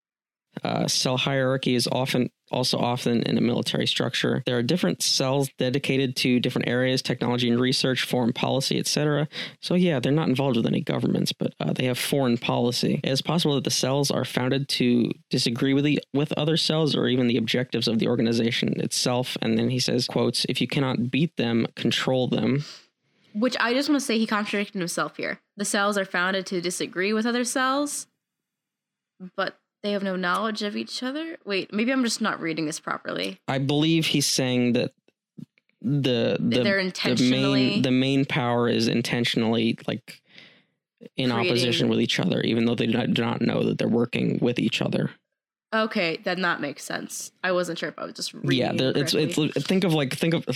Uh, 0.62 0.86
cell 0.86 1.16
hierarchy 1.16 1.74
is 1.74 1.88
often 1.90 2.30
also 2.54 2.78
often 2.78 3.22
in 3.22 3.36
a 3.36 3.40
military 3.40 3.86
structure. 3.86 4.42
There 4.46 4.56
are 4.56 4.62
different 4.62 5.02
cells 5.02 5.50
dedicated 5.58 6.16
to 6.16 6.40
different 6.40 6.68
areas, 6.68 7.02
technology 7.02 7.50
and 7.50 7.60
research, 7.60 8.04
foreign 8.04 8.32
policy, 8.32 8.78
etc. 8.78 9.28
So 9.60 9.74
yeah, 9.74 10.00
they're 10.00 10.12
not 10.12 10.28
involved 10.28 10.56
with 10.56 10.66
any 10.66 10.80
governments, 10.80 11.32
but 11.32 11.54
uh, 11.60 11.72
they 11.72 11.84
have 11.86 11.98
foreign 11.98 12.38
policy. 12.38 13.00
It 13.02 13.10
is 13.10 13.20
possible 13.20 13.56
that 13.56 13.64
the 13.64 13.70
cells 13.70 14.10
are 14.10 14.24
founded 14.24 14.68
to 14.70 15.10
disagree 15.30 15.74
with 15.74 15.84
the 15.84 16.00
with 16.12 16.32
other 16.32 16.56
cells 16.56 16.94
or 16.94 17.08
even 17.08 17.26
the 17.26 17.36
objectives 17.36 17.88
of 17.88 17.98
the 17.98 18.08
organization 18.08 18.80
itself. 18.80 19.36
And 19.42 19.58
then 19.58 19.70
he 19.70 19.80
says, 19.80 20.06
"quotes 20.06 20.46
If 20.48 20.60
you 20.60 20.68
cannot 20.68 21.10
beat 21.10 21.36
them, 21.36 21.66
control 21.74 22.28
them." 22.28 22.64
which 23.34 23.56
I 23.58 23.74
just 23.74 23.88
want 23.88 24.00
to 24.00 24.06
say 24.06 24.16
he 24.16 24.26
contradicted 24.26 24.80
himself 24.80 25.16
here. 25.16 25.40
The 25.56 25.64
cells 25.64 25.98
are 25.98 26.04
founded 26.04 26.46
to 26.46 26.60
disagree 26.60 27.12
with 27.12 27.26
other 27.26 27.42
cells, 27.42 28.06
but 29.36 29.58
they 29.84 29.92
have 29.92 30.02
no 30.02 30.16
knowledge 30.16 30.62
of 30.62 30.76
each 30.76 31.02
other. 31.02 31.36
Wait, 31.44 31.72
maybe 31.72 31.92
I'm 31.92 32.02
just 32.02 32.22
not 32.22 32.40
reading 32.40 32.64
this 32.64 32.80
properly. 32.80 33.38
I 33.46 33.58
believe 33.58 34.06
he's 34.06 34.26
saying 34.26 34.72
that 34.72 34.92
the 35.82 36.38
the, 36.40 36.62
They're 36.62 36.76
the 36.76 36.86
intentionally 36.86 37.70
main 37.70 37.82
the 37.82 37.90
main 37.90 38.24
power 38.24 38.66
is 38.68 38.88
intentionally 38.88 39.78
like 39.86 40.22
in 41.16 41.30
opposition 41.30 41.88
with 41.90 42.00
each 42.00 42.18
other, 42.18 42.40
even 42.40 42.64
though 42.64 42.74
they 42.74 42.86
do 42.86 42.94
not, 42.94 43.12
do 43.12 43.22
not 43.22 43.42
know 43.42 43.62
that 43.64 43.76
they're 43.76 43.86
working 43.86 44.38
with 44.40 44.58
each 44.58 44.80
other. 44.80 45.10
Okay, 45.74 46.18
then 46.24 46.40
that 46.40 46.62
makes 46.62 46.82
sense. 46.82 47.30
I 47.42 47.52
wasn't 47.52 47.78
sure 47.78 47.90
if 47.90 47.98
I 47.98 48.04
was 48.04 48.14
just 48.14 48.32
reading. 48.32 48.52
yeah, 48.52 48.72
it 48.72 48.96
it's 48.96 49.12
it's 49.14 49.66
think 49.66 49.84
of 49.84 49.92
like 49.92 50.14
think 50.14 50.32
of 50.32 50.46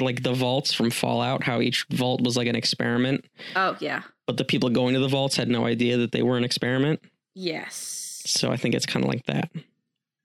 like 0.00 0.22
the 0.22 0.32
vaults 0.32 0.72
from 0.72 0.90
Fallout, 0.90 1.42
how 1.42 1.60
each 1.60 1.86
vault 1.90 2.20
was 2.22 2.36
like 2.36 2.46
an 2.46 2.54
experiment, 2.54 3.24
Oh 3.56 3.76
yeah. 3.80 4.02
but 4.28 4.36
the 4.36 4.44
people 4.44 4.68
going 4.70 4.94
to 4.94 5.00
the 5.00 5.08
vaults 5.08 5.34
had 5.36 5.48
no 5.48 5.66
idea 5.66 5.96
that 5.96 6.12
they 6.12 6.22
were 6.22 6.36
an 6.36 6.44
experiment. 6.44 7.00
Yes. 7.34 8.04
So 8.26 8.50
I 8.50 8.56
think 8.56 8.74
it's 8.74 8.86
kind 8.86 9.04
of 9.04 9.08
like 9.08 9.26
that. 9.26 9.50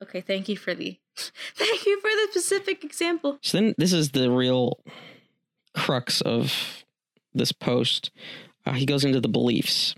Okay, 0.03 0.21
thank 0.21 0.49
you 0.49 0.57
for 0.57 0.73
the 0.73 0.97
thank 1.55 1.85
you 1.85 1.99
for 2.01 2.09
the 2.09 2.27
specific 2.31 2.83
example. 2.83 3.37
So 3.41 3.59
then 3.59 3.75
this 3.77 3.93
is 3.93 4.11
the 4.11 4.31
real 4.31 4.79
crux 5.75 6.21
of 6.21 6.83
this 7.33 7.51
post. 7.51 8.11
Uh, 8.65 8.73
he 8.73 8.85
goes 8.85 9.05
into 9.05 9.21
the 9.21 9.29
beliefs. 9.29 9.95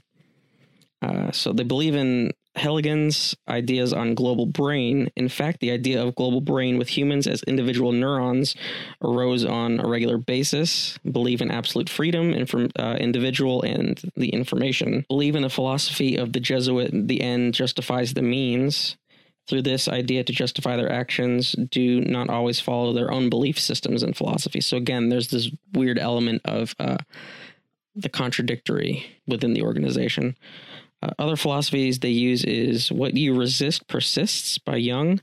Uh, 1.01 1.31
so 1.31 1.51
they 1.51 1.63
believe 1.63 1.95
in 1.95 2.31
Heylighen's 2.55 3.35
ideas 3.47 3.93
on 3.93 4.13
global 4.13 4.45
brain. 4.45 5.09
In 5.15 5.27
fact, 5.27 5.59
the 5.59 5.71
idea 5.71 6.03
of 6.03 6.15
global 6.15 6.39
brain 6.41 6.77
with 6.77 6.89
humans 6.89 7.25
as 7.25 7.41
individual 7.43 7.91
neurons 7.91 8.55
arose 9.01 9.43
on 9.43 9.79
a 9.79 9.87
regular 9.87 10.17
basis. 10.17 10.97
Believe 10.99 11.41
in 11.41 11.49
absolute 11.49 11.89
freedom 11.89 12.45
from 12.45 12.69
uh, 12.77 12.97
individual 12.99 13.63
and 13.63 13.99
the 14.15 14.29
information. 14.29 15.03
Believe 15.07 15.35
in 15.35 15.41
the 15.41 15.49
philosophy 15.49 16.15
of 16.15 16.33
the 16.33 16.39
Jesuit. 16.39 16.91
The 17.07 17.21
end 17.21 17.55
justifies 17.55 18.13
the 18.13 18.21
means. 18.21 18.97
Through 19.45 19.63
this 19.63 19.89
idea 19.89 20.23
to 20.23 20.31
justify 20.31 20.77
their 20.77 20.91
actions, 20.91 21.53
do 21.53 21.99
not 22.01 22.29
always 22.29 22.61
follow 22.61 22.93
their 22.93 23.11
own 23.11 23.29
belief 23.29 23.59
systems 23.59 24.01
and 24.01 24.15
philosophy. 24.15 24.61
So 24.61 24.77
again, 24.77 25.09
there's 25.09 25.29
this 25.29 25.49
weird 25.73 25.99
element 25.99 26.43
of 26.45 26.73
uh, 26.79 26.97
the 27.95 28.09
contradictory 28.09 29.05
within 29.27 29.53
the 29.53 29.61
organization. 29.63 30.37
Uh, 31.03 31.11
other 31.19 31.35
philosophies 31.35 31.99
they 31.99 32.09
use 32.09 32.45
is 32.45 32.89
what 32.89 33.13
you 33.13 33.35
resist 33.35 33.87
persists 33.89 34.57
by 34.57 34.77
Jung, 34.77 35.19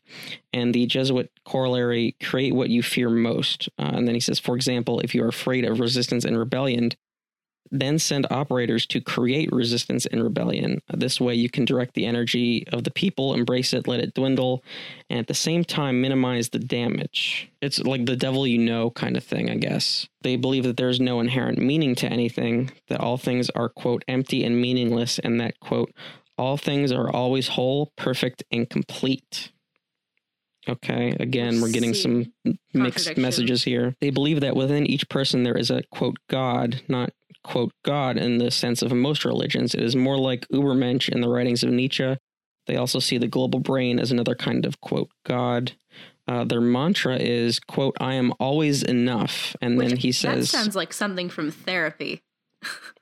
and 0.52 0.74
the 0.74 0.84
Jesuit 0.84 1.30
corollary 1.46 2.16
create 2.22 2.54
what 2.54 2.68
you 2.68 2.82
fear 2.82 3.08
most. 3.08 3.68
Uh, 3.78 3.92
and 3.94 4.06
then 4.06 4.14
he 4.14 4.20
says, 4.20 4.38
for 4.38 4.56
example, 4.56 5.00
if 5.00 5.14
you 5.14 5.24
are 5.24 5.28
afraid 5.28 5.64
of 5.64 5.80
resistance 5.80 6.26
and 6.26 6.38
rebellion, 6.38 6.90
then 7.70 7.98
send 7.98 8.26
operators 8.30 8.86
to 8.86 9.00
create 9.00 9.52
resistance 9.52 10.06
and 10.06 10.22
rebellion. 10.22 10.80
This 10.92 11.20
way, 11.20 11.34
you 11.34 11.48
can 11.48 11.64
direct 11.64 11.94
the 11.94 12.06
energy 12.06 12.66
of 12.72 12.84
the 12.84 12.90
people, 12.90 13.34
embrace 13.34 13.72
it, 13.72 13.86
let 13.86 14.00
it 14.00 14.14
dwindle, 14.14 14.64
and 15.08 15.18
at 15.18 15.28
the 15.28 15.34
same 15.34 15.64
time 15.64 16.00
minimize 16.00 16.48
the 16.48 16.58
damage. 16.58 17.50
It's 17.60 17.78
like 17.78 18.06
the 18.06 18.16
devil 18.16 18.46
you 18.46 18.58
know 18.58 18.90
kind 18.90 19.16
of 19.16 19.24
thing, 19.24 19.50
I 19.50 19.56
guess. 19.56 20.08
They 20.22 20.36
believe 20.36 20.64
that 20.64 20.76
there's 20.76 21.00
no 21.00 21.20
inherent 21.20 21.58
meaning 21.58 21.94
to 21.96 22.08
anything, 22.08 22.70
that 22.88 23.00
all 23.00 23.16
things 23.16 23.50
are, 23.50 23.68
quote, 23.68 24.04
empty 24.08 24.44
and 24.44 24.60
meaningless, 24.60 25.18
and 25.18 25.40
that, 25.40 25.60
quote, 25.60 25.92
all 26.36 26.56
things 26.56 26.90
are 26.90 27.10
always 27.10 27.48
whole, 27.48 27.92
perfect, 27.96 28.42
and 28.50 28.68
complete. 28.68 29.52
Okay, 30.70 31.16
again, 31.18 31.60
we're 31.60 31.72
getting 31.72 31.94
some 31.94 32.32
mixed 32.72 33.16
messages 33.16 33.64
here. 33.64 33.96
They 34.00 34.10
believe 34.10 34.40
that 34.40 34.54
within 34.54 34.86
each 34.86 35.08
person 35.08 35.42
there 35.42 35.56
is 35.56 35.70
a, 35.70 35.82
quote, 35.90 36.16
God, 36.28 36.82
not 36.86 37.10
quote 37.42 37.72
God 37.84 38.16
in 38.16 38.38
the 38.38 38.50
sense 38.50 38.80
of 38.82 38.92
most 38.92 39.24
religions. 39.24 39.74
It 39.74 39.82
is 39.82 39.96
more 39.96 40.16
like 40.16 40.46
Ubermensch 40.48 41.08
in 41.08 41.22
the 41.22 41.28
writings 41.28 41.64
of 41.64 41.70
Nietzsche. 41.70 42.16
They 42.66 42.76
also 42.76 43.00
see 43.00 43.18
the 43.18 43.26
global 43.26 43.58
brain 43.58 43.98
as 43.98 44.12
another 44.12 44.36
kind 44.36 44.64
of 44.64 44.80
quote 44.80 45.10
God. 45.24 45.72
Uh, 46.28 46.44
their 46.44 46.60
mantra 46.60 47.16
is 47.16 47.58
quote 47.58 47.96
I 47.98 48.14
am 48.14 48.32
always 48.38 48.84
enough, 48.84 49.56
and 49.60 49.80
then 49.80 49.90
Which- 49.90 50.02
he 50.02 50.10
that 50.10 50.14
says 50.14 50.50
sounds 50.50 50.76
like 50.76 50.92
something 50.92 51.28
from 51.28 51.50
therapy. 51.50 52.22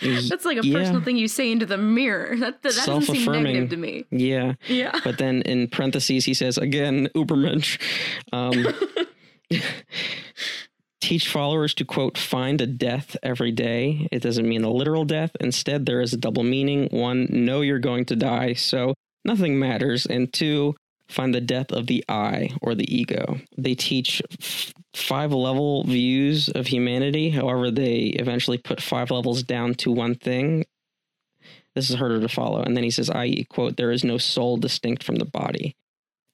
That's 0.00 0.44
like 0.44 0.58
a 0.58 0.66
Yeah. 0.66 0.78
personal 0.78 1.00
thing 1.02 1.16
you 1.16 1.28
say 1.28 1.50
into 1.50 1.66
the 1.66 1.78
mirror. 1.78 2.36
That, 2.36 2.62
that 2.62 2.74
doesn't 2.74 3.02
seem 3.02 3.30
negative 3.32 3.70
to 3.70 3.76
me. 3.76 4.04
yeah. 4.10 4.54
Yeah. 4.68 4.98
But 5.04 5.18
then 5.18 5.42
in 5.42 5.68
parentheses 5.68 6.24
he 6.24 6.34
says 6.34 6.56
again 6.58 7.08
Ubermensch. 7.14 7.80
Um, 8.32 8.66
teach 11.00 11.28
followers 11.28 11.74
to 11.74 11.84
quote 11.84 12.18
find 12.18 12.60
a 12.60 12.66
death 12.66 13.16
every 13.22 13.52
day 13.52 14.06
it 14.10 14.20
doesn't 14.20 14.48
mean 14.48 14.64
a 14.64 14.70
literal 14.70 15.04
death 15.04 15.30
instead 15.40 15.86
there 15.86 16.00
is 16.00 16.12
a 16.12 16.16
double 16.18 16.42
meaning 16.42 16.88
one 16.90 17.26
know 17.30 17.60
you're 17.60 17.78
going 17.78 18.04
to 18.04 18.16
die 18.16 18.52
so 18.52 18.92
nothing 19.24 19.58
matters 19.58 20.04
and 20.06 20.32
two 20.32 20.74
find 21.08 21.32
the 21.34 21.40
death 21.40 21.70
of 21.72 21.86
the 21.86 22.04
i 22.08 22.50
or 22.60 22.74
the 22.74 22.94
ego 22.94 23.38
they 23.56 23.74
teach 23.74 24.20
five 24.94 25.32
level 25.32 25.84
views 25.84 26.48
of 26.48 26.66
humanity. 26.66 27.30
However 27.30 27.70
they 27.70 28.14
eventually 28.16 28.58
put 28.58 28.82
five 28.82 29.10
levels 29.10 29.42
down 29.42 29.74
to 29.74 29.92
one 29.92 30.14
thing. 30.14 30.64
This 31.74 31.90
is 31.90 31.96
harder 31.96 32.20
to 32.20 32.28
follow. 32.28 32.62
And 32.62 32.76
then 32.76 32.84
he 32.84 32.90
says 32.90 33.10
i.e 33.10 33.44
quote 33.44 33.76
there 33.76 33.92
is 33.92 34.04
no 34.04 34.18
soul 34.18 34.56
distinct 34.56 35.02
from 35.02 35.16
the 35.16 35.24
body. 35.24 35.76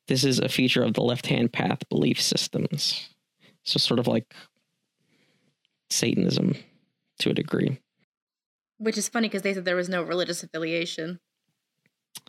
This 0.09 0.25
is 0.25 0.38
a 0.38 0.49
feature 0.49 0.83
of 0.83 0.95
the 0.95 1.03
left 1.03 1.27
hand 1.27 1.53
path 1.53 1.88
belief 1.88 2.21
systems. 2.21 3.09
So 3.64 3.79
sort 3.79 4.01
of 4.01 4.07
like 4.07 4.35
Satanism 5.90 6.57
to 7.21 7.31
a 7.31 7.35
degree. 7.35 7.79
Which 8.79 8.99
is 8.99 9.09
funny 9.09 9.29
because 9.29 9.43
they 9.43 9.55
said 9.55 9.64
there 9.64 9.77
was 9.77 9.88
no 9.88 10.03
religious 10.03 10.43
affiliation. 10.43 11.21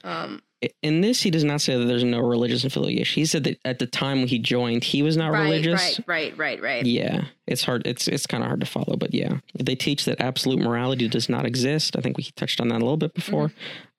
Um, 0.03 0.41
In 0.81 1.01
this, 1.01 1.21
he 1.21 1.31
does 1.31 1.43
not 1.43 1.61
say 1.61 1.77
that 1.77 1.85
there's 1.85 2.03
no 2.03 2.19
religious 2.19 2.63
affiliation. 2.63 3.21
He 3.21 3.25
said 3.25 3.43
that 3.43 3.59
at 3.65 3.79
the 3.79 3.87
time 3.87 4.19
when 4.19 4.27
he 4.27 4.39
joined, 4.39 4.83
he 4.83 5.01
was 5.01 5.17
not 5.17 5.31
right, 5.31 5.43
religious. 5.43 5.99
right, 5.99 6.07
right, 6.07 6.37
right, 6.37 6.61
right. 6.61 6.85
Yeah, 6.85 7.25
it's 7.47 7.63
hard. 7.63 7.85
It's 7.85 8.07
it's 8.07 8.25
kind 8.25 8.43
of 8.43 8.47
hard 8.47 8.61
to 8.61 8.65
follow, 8.65 8.95
but 8.97 9.13
yeah, 9.13 9.39
they 9.57 9.75
teach 9.75 10.05
that 10.05 10.21
absolute 10.21 10.59
morality 10.59 11.07
does 11.07 11.29
not 11.29 11.45
exist. 11.45 11.95
I 11.97 12.01
think 12.01 12.17
we 12.17 12.23
touched 12.35 12.61
on 12.61 12.69
that 12.69 12.77
a 12.77 12.85
little 12.85 12.97
bit 12.97 13.13
before. 13.13 13.51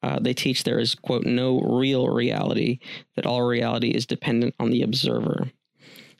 Uh, 0.02 0.18
they 0.20 0.34
teach 0.34 0.64
there 0.64 0.78
is 0.78 0.94
quote 0.94 1.24
no 1.24 1.60
real 1.60 2.08
reality. 2.08 2.78
That 3.16 3.26
all 3.26 3.42
reality 3.42 3.90
is 3.90 4.06
dependent 4.06 4.54
on 4.58 4.70
the 4.70 4.82
observer. 4.82 5.50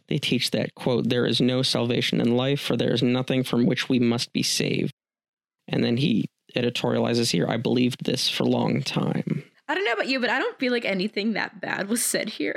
They 0.08 0.18
teach 0.18 0.50
that 0.52 0.74
quote 0.74 1.08
there 1.08 1.26
is 1.26 1.40
no 1.40 1.62
salvation 1.62 2.20
in 2.20 2.36
life, 2.36 2.60
for 2.60 2.76
there 2.76 2.92
is 2.92 3.02
nothing 3.02 3.42
from 3.42 3.66
which 3.66 3.88
we 3.88 3.98
must 3.98 4.32
be 4.32 4.42
saved. 4.42 4.92
And 5.68 5.82
then 5.82 5.96
he 5.96 6.26
editorializes 6.54 7.32
here. 7.32 7.46
I 7.48 7.56
believed 7.56 8.04
this 8.04 8.28
for 8.28 8.44
a 8.44 8.48
long 8.48 8.82
time. 8.82 9.44
I 9.68 9.74
don't 9.74 9.84
know 9.84 9.92
about 9.92 10.08
you, 10.08 10.20
but 10.20 10.30
I 10.30 10.38
don't 10.38 10.58
feel 10.58 10.72
like 10.72 10.84
anything 10.84 11.32
that 11.32 11.60
bad 11.60 11.88
was 11.88 12.04
said 12.04 12.28
here. 12.28 12.56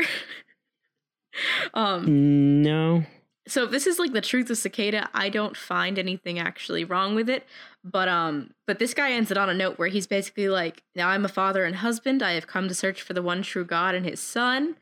um, 1.73 2.61
No, 2.61 3.03
so 3.49 3.63
if 3.63 3.71
this 3.71 3.87
is 3.87 3.99
like 3.99 4.13
the 4.13 4.21
truth 4.21 4.49
of 4.49 4.57
cicada, 4.57 5.09
I 5.13 5.29
don't 5.29 5.57
find 5.57 5.97
anything 5.97 6.39
actually 6.39 6.83
wrong 6.83 7.15
with 7.15 7.29
it. 7.29 7.45
But 7.83 8.07
um, 8.07 8.51
but 8.67 8.79
this 8.79 8.93
guy 8.93 9.11
ends 9.11 9.31
it 9.31 9.37
on 9.37 9.49
a 9.49 9.53
note 9.53 9.79
where 9.79 9.87
he's 9.87 10.07
basically 10.07 10.49
like, 10.49 10.83
"Now 10.95 11.09
I'm 11.09 11.25
a 11.25 11.29
father 11.29 11.65
and 11.65 11.77
husband. 11.77 12.21
I 12.21 12.33
have 12.33 12.47
come 12.47 12.67
to 12.67 12.75
search 12.75 13.01
for 13.01 13.13
the 13.13 13.21
one 13.21 13.41
true 13.41 13.65
God 13.65 13.95
and 13.95 14.05
His 14.05 14.19
Son." 14.19 14.75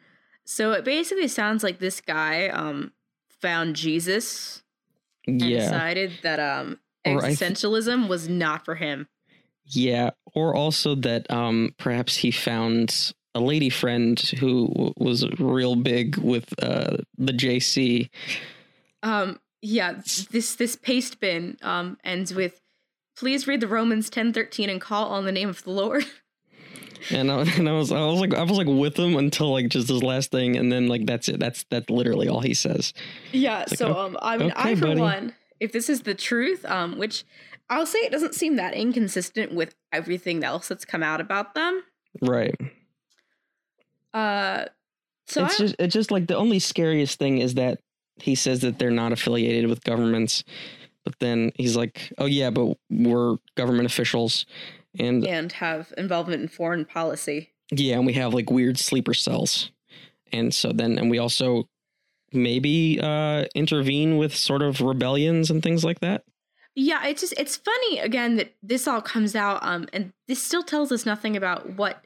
So 0.45 0.71
it 0.73 0.83
basically 0.83 1.27
sounds 1.27 1.63
like 1.63 1.79
this 1.79 2.01
guy 2.01 2.49
um 2.49 2.91
found 3.29 3.75
Jesus 3.75 4.63
and 5.25 5.41
yeah. 5.41 5.59
decided 5.59 6.11
that 6.23 6.39
um 6.39 6.79
I 7.05 7.11
th- 8.05 8.09
was 8.09 8.27
not 8.27 8.65
for 8.65 8.75
him. 8.75 9.07
Yeah, 9.69 10.11
or 10.33 10.55
also 10.55 10.95
that 10.95 11.29
um, 11.29 11.73
perhaps 11.77 12.15
he 12.17 12.31
found 12.31 13.13
a 13.35 13.39
lady 13.41 13.69
friend 13.69 14.19
who 14.39 14.67
w- 14.69 14.93
was 14.97 15.29
real 15.39 15.75
big 15.75 16.17
with 16.17 16.53
uh, 16.63 16.97
the 17.17 17.33
JC. 17.33 18.09
Um, 19.03 19.39
yeah, 19.61 20.01
this 20.31 20.55
this 20.55 20.75
paste 20.75 21.19
bin 21.19 21.57
um 21.61 21.97
ends 22.03 22.33
with, 22.33 22.61
"Please 23.17 23.47
read 23.47 23.61
the 23.61 23.67
Romans 23.67 24.09
ten 24.09 24.31
thirteen 24.31 24.69
and 24.69 24.79
call 24.79 25.09
on 25.09 25.25
the 25.25 25.31
name 25.31 25.49
of 25.49 25.63
the 25.63 25.71
Lord." 25.71 26.05
And 27.11 27.31
I, 27.31 27.41
and 27.57 27.69
I 27.69 27.71
was 27.73 27.91
I 27.91 28.01
was 28.05 28.19
like 28.19 28.33
I 28.33 28.41
was 28.41 28.57
like 28.57 28.67
with 28.67 28.97
him 28.97 29.15
until 29.15 29.51
like 29.51 29.69
just 29.69 29.87
his 29.87 30.03
last 30.03 30.31
thing, 30.31 30.57
and 30.57 30.71
then 30.71 30.87
like 30.87 31.05
that's 31.05 31.29
it. 31.29 31.39
That's 31.39 31.63
that's 31.69 31.89
literally 31.89 32.27
all 32.27 32.41
he 32.41 32.53
says. 32.53 32.93
Yeah, 33.31 33.59
like, 33.59 33.77
so 33.77 33.91
"Ok- 33.93 33.99
um 33.99 34.17
I 34.21 34.37
mean 34.37 34.51
I 34.55 34.75
for 34.75 34.87
buddy." 34.87 34.99
one, 35.01 35.33
if 35.59 35.71
this 35.71 35.89
is 35.89 36.01
the 36.01 36.15
truth, 36.15 36.65
um 36.65 36.97
which 36.97 37.23
I'll 37.69 37.85
say 37.85 37.99
it 37.99 38.11
doesn't 38.11 38.35
seem 38.35 38.55
that 38.55 38.73
inconsistent 38.73 39.53
with 39.53 39.75
everything 39.91 40.43
else 40.43 40.67
that's 40.67 40.85
come 40.85 41.03
out 41.03 41.21
about 41.21 41.53
them. 41.53 41.83
Right. 42.21 42.55
Uh 44.13 44.65
so 45.27 45.45
it's 45.45 45.55
I, 45.55 45.63
just 45.63 45.75
it's 45.79 45.93
just 45.93 46.11
like 46.11 46.27
the 46.27 46.37
only 46.37 46.59
scariest 46.59 47.19
thing 47.19 47.39
is 47.39 47.55
that 47.55 47.79
he 48.15 48.35
says 48.35 48.61
that 48.61 48.79
they're 48.79 48.89
not 48.91 49.11
affiliated 49.11 49.69
with 49.69 49.83
governments, 49.83 50.43
but 51.03 51.19
then 51.19 51.51
he's 51.55 51.75
like, 51.75 52.11
oh 52.17 52.25
yeah, 52.25 52.49
but 52.49 52.77
we're 52.89 53.37
government 53.55 53.85
officials, 53.85 54.45
and 54.97 55.27
and 55.27 55.51
have 55.53 55.93
involvement 55.97 56.41
in 56.41 56.47
foreign 56.47 56.85
policy. 56.85 57.51
Yeah, 57.71 57.97
and 57.97 58.05
we 58.05 58.13
have 58.13 58.33
like 58.33 58.49
weird 58.49 58.79
sleeper 58.79 59.13
cells. 59.13 59.71
And 60.31 60.53
so 60.53 60.71
then 60.71 60.97
and 60.97 61.11
we 61.11 61.19
also 61.19 61.69
maybe 62.33 62.99
uh 63.01 63.45
intervene 63.55 64.17
with 64.17 64.35
sort 64.35 64.61
of 64.61 64.81
rebellions 64.81 65.51
and 65.51 65.61
things 65.61 65.83
like 65.83 65.99
that. 65.99 66.23
Yeah, 66.79 67.05
it's 67.07 67.21
just 67.21 67.33
it's 67.37 67.55
funny 67.55 67.97
again 67.97 68.35
that 68.35 68.53
this 68.61 68.87
all 68.87 69.01
comes 69.01 69.35
out 69.35 69.57
um 69.63 69.87
and 69.91 70.13
this 70.27 70.41
still 70.41 70.61
tells 70.61 70.91
us 70.91 71.07
nothing 71.07 71.35
about 71.35 71.71
what 71.71 72.03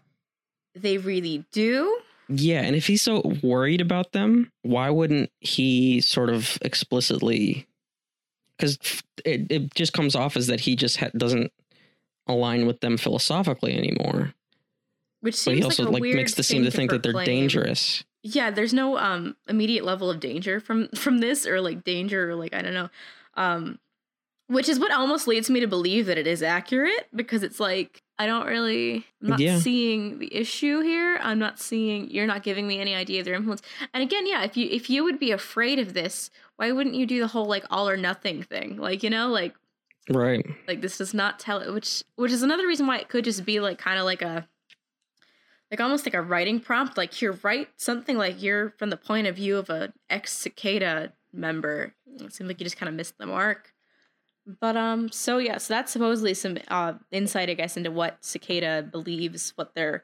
they 0.73 0.97
really 0.97 1.45
do. 1.51 1.99
Yeah, 2.29 2.61
and 2.61 2.73
if 2.73 2.87
he's 2.87 3.01
so 3.01 3.21
worried 3.43 3.81
about 3.81 4.13
them, 4.13 4.49
why 4.61 4.89
wouldn't 4.89 5.29
he 5.41 5.99
sort 5.99 6.29
of 6.29 6.57
explicitly 6.61 7.67
cuz 8.59 8.77
it 9.25 9.51
it 9.51 9.75
just 9.75 9.91
comes 9.91 10.15
off 10.15 10.37
as 10.37 10.47
that 10.47 10.61
he 10.61 10.77
just 10.77 10.97
ha- 10.97 11.09
doesn't 11.17 11.51
align 12.27 12.65
with 12.65 12.79
them 12.79 12.95
philosophically 12.97 13.75
anymore. 13.77 14.33
Which 15.19 15.33
But 15.33 15.37
seems 15.39 15.57
he 15.57 15.63
also 15.65 15.83
like, 15.83 15.93
like 15.95 16.01
weird 16.01 16.15
makes 16.15 16.35
the 16.35 16.43
seem 16.43 16.63
to 16.63 16.71
thing 16.71 16.77
think 16.77 16.91
that 16.91 17.03
they're 17.03 17.11
proclaim. 17.11 17.41
dangerous. 17.41 18.05
yeah, 18.23 18.49
there's 18.51 18.73
no 18.73 18.97
um 18.97 19.35
immediate 19.49 19.83
level 19.83 20.09
of 20.09 20.21
danger 20.21 20.61
from 20.61 20.87
from 20.95 21.17
this 21.17 21.45
or 21.45 21.59
like 21.59 21.83
danger 21.83 22.29
or 22.31 22.35
like 22.35 22.53
I 22.53 22.61
don't 22.61 22.73
know. 22.73 22.89
Um 23.35 23.77
which 24.51 24.67
is 24.69 24.79
what 24.79 24.91
almost 24.91 25.27
leads 25.27 25.49
me 25.49 25.59
to 25.61 25.67
believe 25.67 26.05
that 26.07 26.17
it 26.17 26.27
is 26.27 26.43
accurate 26.43 27.07
because 27.15 27.41
it's 27.43 27.59
like 27.59 28.01
I 28.19 28.25
don't 28.27 28.45
really 28.45 29.05
I'm 29.21 29.29
not 29.29 29.39
Yeah. 29.39 29.57
seeing 29.59 30.19
the 30.19 30.33
issue 30.35 30.81
here. 30.81 31.17
I'm 31.21 31.39
not 31.39 31.59
seeing 31.59 32.09
you're 32.11 32.27
not 32.27 32.43
giving 32.43 32.67
me 32.67 32.79
any 32.79 32.93
idea 32.93 33.19
of 33.19 33.25
their 33.25 33.33
influence. 33.35 33.61
And 33.93 34.03
again, 34.03 34.27
yeah, 34.27 34.43
if 34.43 34.55
you 34.57 34.67
if 34.69 34.89
you 34.89 35.03
would 35.03 35.19
be 35.19 35.31
afraid 35.31 35.79
of 35.79 35.93
this, 35.93 36.29
why 36.57 36.71
wouldn't 36.71 36.95
you 36.95 37.05
do 37.05 37.19
the 37.19 37.27
whole 37.27 37.45
like 37.45 37.65
all 37.69 37.87
or 37.89 37.97
nothing 37.97 38.43
thing? 38.43 38.77
Like, 38.77 39.03
you 39.03 39.09
know, 39.09 39.27
like 39.29 39.55
Right. 40.09 40.45
like 40.67 40.81
this 40.81 40.97
does 40.97 41.13
not 41.13 41.39
tell 41.39 41.59
it 41.59 41.71
which 41.73 42.03
which 42.15 42.31
is 42.31 42.43
another 42.43 42.67
reason 42.67 42.87
why 42.87 42.97
it 42.97 43.07
could 43.09 43.23
just 43.23 43.45
be 43.45 43.59
like 43.59 43.77
kind 43.77 43.99
of 43.99 44.05
like 44.05 44.21
a 44.21 44.47
like 45.69 45.79
almost 45.79 46.05
like 46.05 46.13
a 46.15 46.21
writing 46.21 46.59
prompt 46.59 46.97
like 46.97 47.13
here 47.13 47.37
write 47.43 47.69
something 47.77 48.17
like 48.17 48.41
you're 48.41 48.71
from 48.71 48.89
the 48.89 48.97
point 48.97 49.27
of 49.27 49.35
view 49.35 49.57
of 49.57 49.69
a 49.69 49.93
ex 50.09 50.33
cicada 50.33 51.13
member 51.31 51.93
it 52.19 52.33
seems 52.33 52.47
like 52.49 52.59
you 52.59 52.65
just 52.65 52.77
kind 52.77 52.89
of 52.89 52.95
missed 52.95 53.17
the 53.19 53.25
mark 53.25 53.70
but 54.59 54.75
um 54.75 55.11
so 55.11 55.37
yeah 55.37 55.57
so 55.57 55.73
that's 55.73 55.91
supposedly 55.91 56.33
some 56.33 56.57
uh 56.69 56.93
insight 57.11 57.49
i 57.49 57.53
guess 57.53 57.77
into 57.77 57.91
what 57.91 58.17
cicada 58.23 58.81
believes 58.91 59.53
what 59.55 59.75
their 59.75 60.03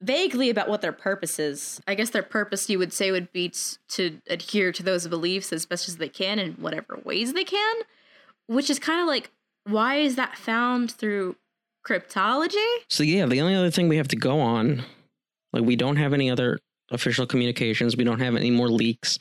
vaguely 0.00 0.48
about 0.48 0.68
what 0.68 0.80
their 0.80 0.92
purpose 0.92 1.38
is 1.38 1.80
i 1.88 1.94
guess 1.94 2.10
their 2.10 2.22
purpose 2.22 2.70
you 2.70 2.78
would 2.78 2.92
say 2.92 3.10
would 3.10 3.32
be 3.32 3.48
t- 3.48 3.76
to 3.88 4.20
adhere 4.28 4.70
to 4.70 4.82
those 4.82 5.08
beliefs 5.08 5.52
as 5.52 5.66
best 5.66 5.88
as 5.88 5.96
they 5.96 6.08
can 6.08 6.38
in 6.38 6.52
whatever 6.54 7.00
ways 7.04 7.32
they 7.32 7.44
can 7.44 7.76
which 8.46 8.70
is 8.70 8.78
kind 8.78 9.00
of 9.00 9.06
like 9.06 9.30
why 9.64 9.96
is 9.96 10.16
that 10.16 10.38
found 10.38 10.90
through 10.90 11.36
cryptology 11.86 12.66
So 12.88 13.02
yeah, 13.02 13.26
the 13.26 13.40
only 13.40 13.54
other 13.54 13.70
thing 13.70 13.88
we 13.88 13.96
have 13.96 14.08
to 14.08 14.16
go 14.16 14.40
on, 14.40 14.84
like 15.52 15.64
we 15.64 15.76
don't 15.76 15.96
have 15.96 16.12
any 16.12 16.30
other 16.30 16.58
official 16.90 17.26
communications. 17.26 17.96
We 17.96 18.04
don't 18.04 18.20
have 18.20 18.36
any 18.36 18.50
more 18.50 18.68
leaks. 18.68 19.18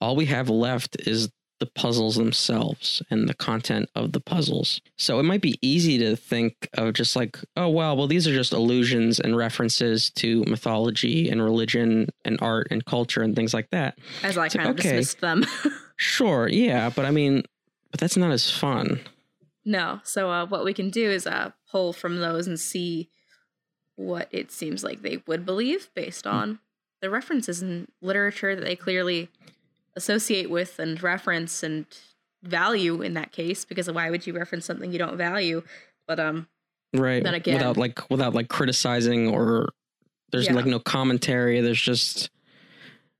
All 0.00 0.16
we 0.16 0.26
have 0.26 0.48
left 0.50 0.96
is 1.06 1.30
the 1.64 1.70
puzzles 1.80 2.16
themselves 2.16 3.02
and 3.10 3.26
the 3.28 3.34
content 3.34 3.88
of 3.94 4.12
the 4.12 4.20
puzzles. 4.20 4.80
So 4.98 5.18
it 5.18 5.22
might 5.22 5.40
be 5.40 5.58
easy 5.62 5.96
to 5.98 6.14
think 6.14 6.68
of 6.74 6.92
just 6.92 7.16
like, 7.16 7.38
oh 7.56 7.68
well, 7.70 7.96
well 7.96 8.06
these 8.06 8.28
are 8.28 8.34
just 8.34 8.52
allusions 8.52 9.18
and 9.18 9.34
references 9.36 10.10
to 10.16 10.44
mythology 10.44 11.30
and 11.30 11.42
religion 11.42 12.08
and 12.24 12.38
art 12.42 12.68
and 12.70 12.84
culture 12.84 13.22
and 13.22 13.34
things 13.34 13.54
like 13.54 13.70
that. 13.70 13.98
as 14.22 14.36
i 14.36 14.44
It's 14.46 14.54
like, 14.54 14.64
kind 14.64 14.68
of 14.70 14.78
okay. 14.78 14.96
dismissed 14.96 15.20
them 15.20 15.44
Sure, 15.96 16.48
yeah, 16.48 16.90
but 16.90 17.04
I 17.06 17.10
mean, 17.12 17.44
but 17.90 18.00
that's 18.00 18.16
not 18.16 18.32
as 18.32 18.50
fun. 18.50 19.00
no 19.64 20.00
so 20.02 20.30
uh, 20.30 20.44
what 20.46 20.64
we 20.64 20.74
can 20.74 20.90
do 20.90 21.08
is 21.10 21.26
uh, 21.26 21.50
pull 21.70 21.92
from 21.92 22.18
those 22.20 22.46
and 22.46 22.60
see 22.60 23.08
what 23.96 24.28
it 24.32 24.50
seems 24.50 24.82
like 24.84 25.00
they 25.02 25.22
would 25.26 25.46
believe 25.46 25.88
based 25.94 26.26
on 26.26 26.58
the 27.00 27.08
references 27.08 27.62
in 27.62 27.86
literature 28.02 28.54
that 28.56 28.64
they 28.64 28.76
clearly 28.76 29.28
associate 29.96 30.50
with 30.50 30.78
and 30.78 31.02
reference 31.02 31.62
and 31.62 31.86
value 32.42 33.00
in 33.02 33.14
that 33.14 33.32
case 33.32 33.64
because 33.64 33.90
why 33.90 34.10
would 34.10 34.26
you 34.26 34.32
reference 34.36 34.64
something 34.66 34.92
you 34.92 34.98
don't 34.98 35.16
value? 35.16 35.62
But 36.06 36.20
um 36.20 36.46
right. 36.92 37.22
Then 37.22 37.34
again- 37.34 37.54
without 37.56 37.76
like 37.76 38.10
without 38.10 38.34
like 38.34 38.48
criticizing 38.48 39.28
or 39.28 39.70
there's 40.30 40.46
Yeah. 40.46 40.54
like 40.54 40.66
no 40.66 40.80
commentary 40.80 41.60
there's 41.60 41.80
just 41.80 42.30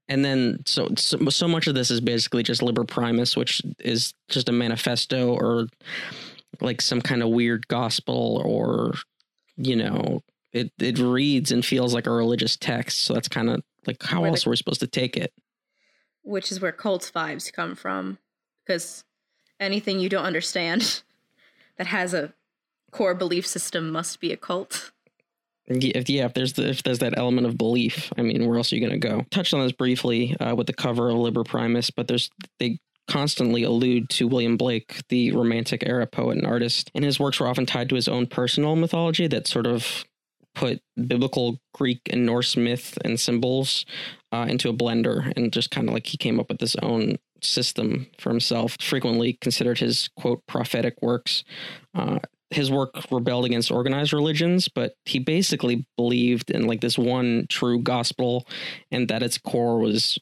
and 0.08 0.22
then 0.24 0.62
so, 0.66 0.88
so 0.96 1.18
so 1.30 1.48
much 1.48 1.66
of 1.66 1.74
this 1.74 1.90
is 1.90 2.00
basically 2.00 2.42
just 2.42 2.62
liber 2.62 2.84
primus 2.84 3.36
which 3.36 3.62
is 3.78 4.12
just 4.28 4.48
a 4.48 4.52
manifesto 4.52 5.32
or 5.34 5.68
like 6.60 6.80
some 6.82 7.00
kind 7.00 7.22
of 7.22 7.30
weird 7.30 7.66
gospel 7.68 8.42
or 8.44 8.94
you 9.56 9.76
know 9.76 10.20
it 10.52 10.70
it 10.78 10.98
reads 10.98 11.50
and 11.50 11.64
feels 11.64 11.94
like 11.94 12.06
a 12.06 12.10
religious 12.12 12.56
text. 12.56 12.98
So 13.02 13.14
that's 13.14 13.28
kind 13.28 13.48
of 13.50 13.62
like 13.86 14.02
how 14.02 14.20
Where 14.20 14.30
the- 14.30 14.34
else 14.34 14.46
are 14.46 14.50
we 14.50 14.56
supposed 14.56 14.80
to 14.80 14.86
take 14.86 15.16
it 15.16 15.32
which 16.24 16.50
is 16.50 16.60
where 16.60 16.72
cult 16.72 17.10
vibes 17.14 17.52
come 17.52 17.74
from 17.74 18.18
because 18.64 19.04
anything 19.60 20.00
you 20.00 20.08
don't 20.08 20.24
understand 20.24 21.02
that 21.78 21.86
has 21.86 22.12
a 22.12 22.32
core 22.90 23.14
belief 23.14 23.46
system 23.46 23.90
must 23.90 24.20
be 24.20 24.32
a 24.32 24.36
cult 24.36 24.92
Yeah, 25.68 25.92
if, 25.94 26.10
yeah, 26.10 26.24
if 26.26 26.34
there's 26.34 26.54
the, 26.54 26.68
if 26.68 26.82
there's 26.82 26.98
that 26.98 27.16
element 27.16 27.46
of 27.46 27.56
belief, 27.56 28.12
I 28.18 28.22
mean, 28.22 28.46
where 28.46 28.56
else 28.56 28.72
are 28.72 28.76
you 28.76 28.86
going 28.86 29.00
to 29.00 29.08
go? 29.08 29.24
Touched 29.30 29.54
on 29.54 29.60
this 29.60 29.72
briefly 29.72 30.36
uh, 30.38 30.54
with 30.54 30.66
the 30.66 30.74
cover 30.74 31.08
of 31.08 31.16
Liber 31.16 31.44
Primus, 31.44 31.90
but 31.90 32.06
there's 32.06 32.30
they 32.58 32.78
constantly 33.08 33.62
allude 33.62 34.08
to 34.10 34.28
William 34.28 34.56
Blake, 34.56 35.02
the 35.08 35.32
Romantic 35.32 35.82
era 35.86 36.06
poet 36.06 36.38
and 36.38 36.46
artist, 36.46 36.90
and 36.94 37.04
his 37.04 37.20
works 37.20 37.40
were 37.40 37.48
often 37.48 37.66
tied 37.66 37.88
to 37.90 37.94
his 37.94 38.08
own 38.08 38.26
personal 38.26 38.76
mythology 38.76 39.26
that 39.26 39.46
sort 39.46 39.66
of 39.66 40.04
put 40.54 40.80
biblical 41.06 41.58
Greek 41.72 42.00
and 42.10 42.24
Norse 42.24 42.56
myth 42.56 42.96
and 43.04 43.18
symbols 43.18 43.84
uh, 44.34 44.46
into 44.46 44.68
a 44.68 44.74
blender, 44.74 45.32
and 45.36 45.52
just 45.52 45.70
kind 45.70 45.88
of 45.88 45.94
like 45.94 46.08
he 46.08 46.16
came 46.16 46.40
up 46.40 46.48
with 46.48 46.60
his 46.60 46.74
own 46.76 47.16
system 47.40 48.08
for 48.18 48.30
himself. 48.30 48.76
Frequently 48.80 49.38
considered 49.40 49.78
his 49.78 50.08
quote 50.16 50.44
prophetic 50.48 51.00
works. 51.00 51.44
Uh, 51.94 52.18
his 52.50 52.70
work 52.70 52.90
rebelled 53.12 53.44
against 53.44 53.70
organized 53.70 54.12
religions, 54.12 54.68
but 54.68 54.94
he 55.04 55.20
basically 55.20 55.86
believed 55.96 56.50
in 56.50 56.66
like 56.66 56.80
this 56.80 56.98
one 56.98 57.46
true 57.48 57.80
gospel 57.80 58.46
and 58.90 59.08
that 59.08 59.22
its 59.22 59.38
core 59.38 59.78
was 59.78 60.18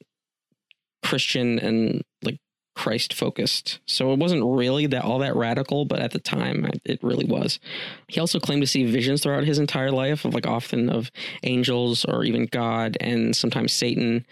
Christian 1.03 1.59
and 1.59 2.03
like 2.23 2.39
Christ 2.75 3.13
focused. 3.13 3.81
So 3.87 4.13
it 4.13 4.19
wasn't 4.19 4.45
really 4.45 4.87
that 4.87 5.05
all 5.05 5.19
that 5.19 5.37
radical, 5.37 5.85
but 5.85 6.01
at 6.01 6.13
the 6.13 6.19
time 6.19 6.71
it 6.85 7.03
really 7.03 7.27
was. 7.27 7.61
He 8.09 8.21
also 8.21 8.41
claimed 8.41 8.63
to 8.63 8.67
see 8.67 8.85
visions 8.85 9.23
throughout 9.23 9.45
his 9.45 9.59
entire 9.59 9.91
life 9.91 10.25
of 10.25 10.35
like 10.35 10.47
often 10.47 10.89
of 10.89 11.11
angels 11.43 12.05
or 12.05 12.25
even 12.25 12.47
God 12.47 12.97
and 13.01 13.37
sometimes 13.37 13.73
Satan, 13.73 14.27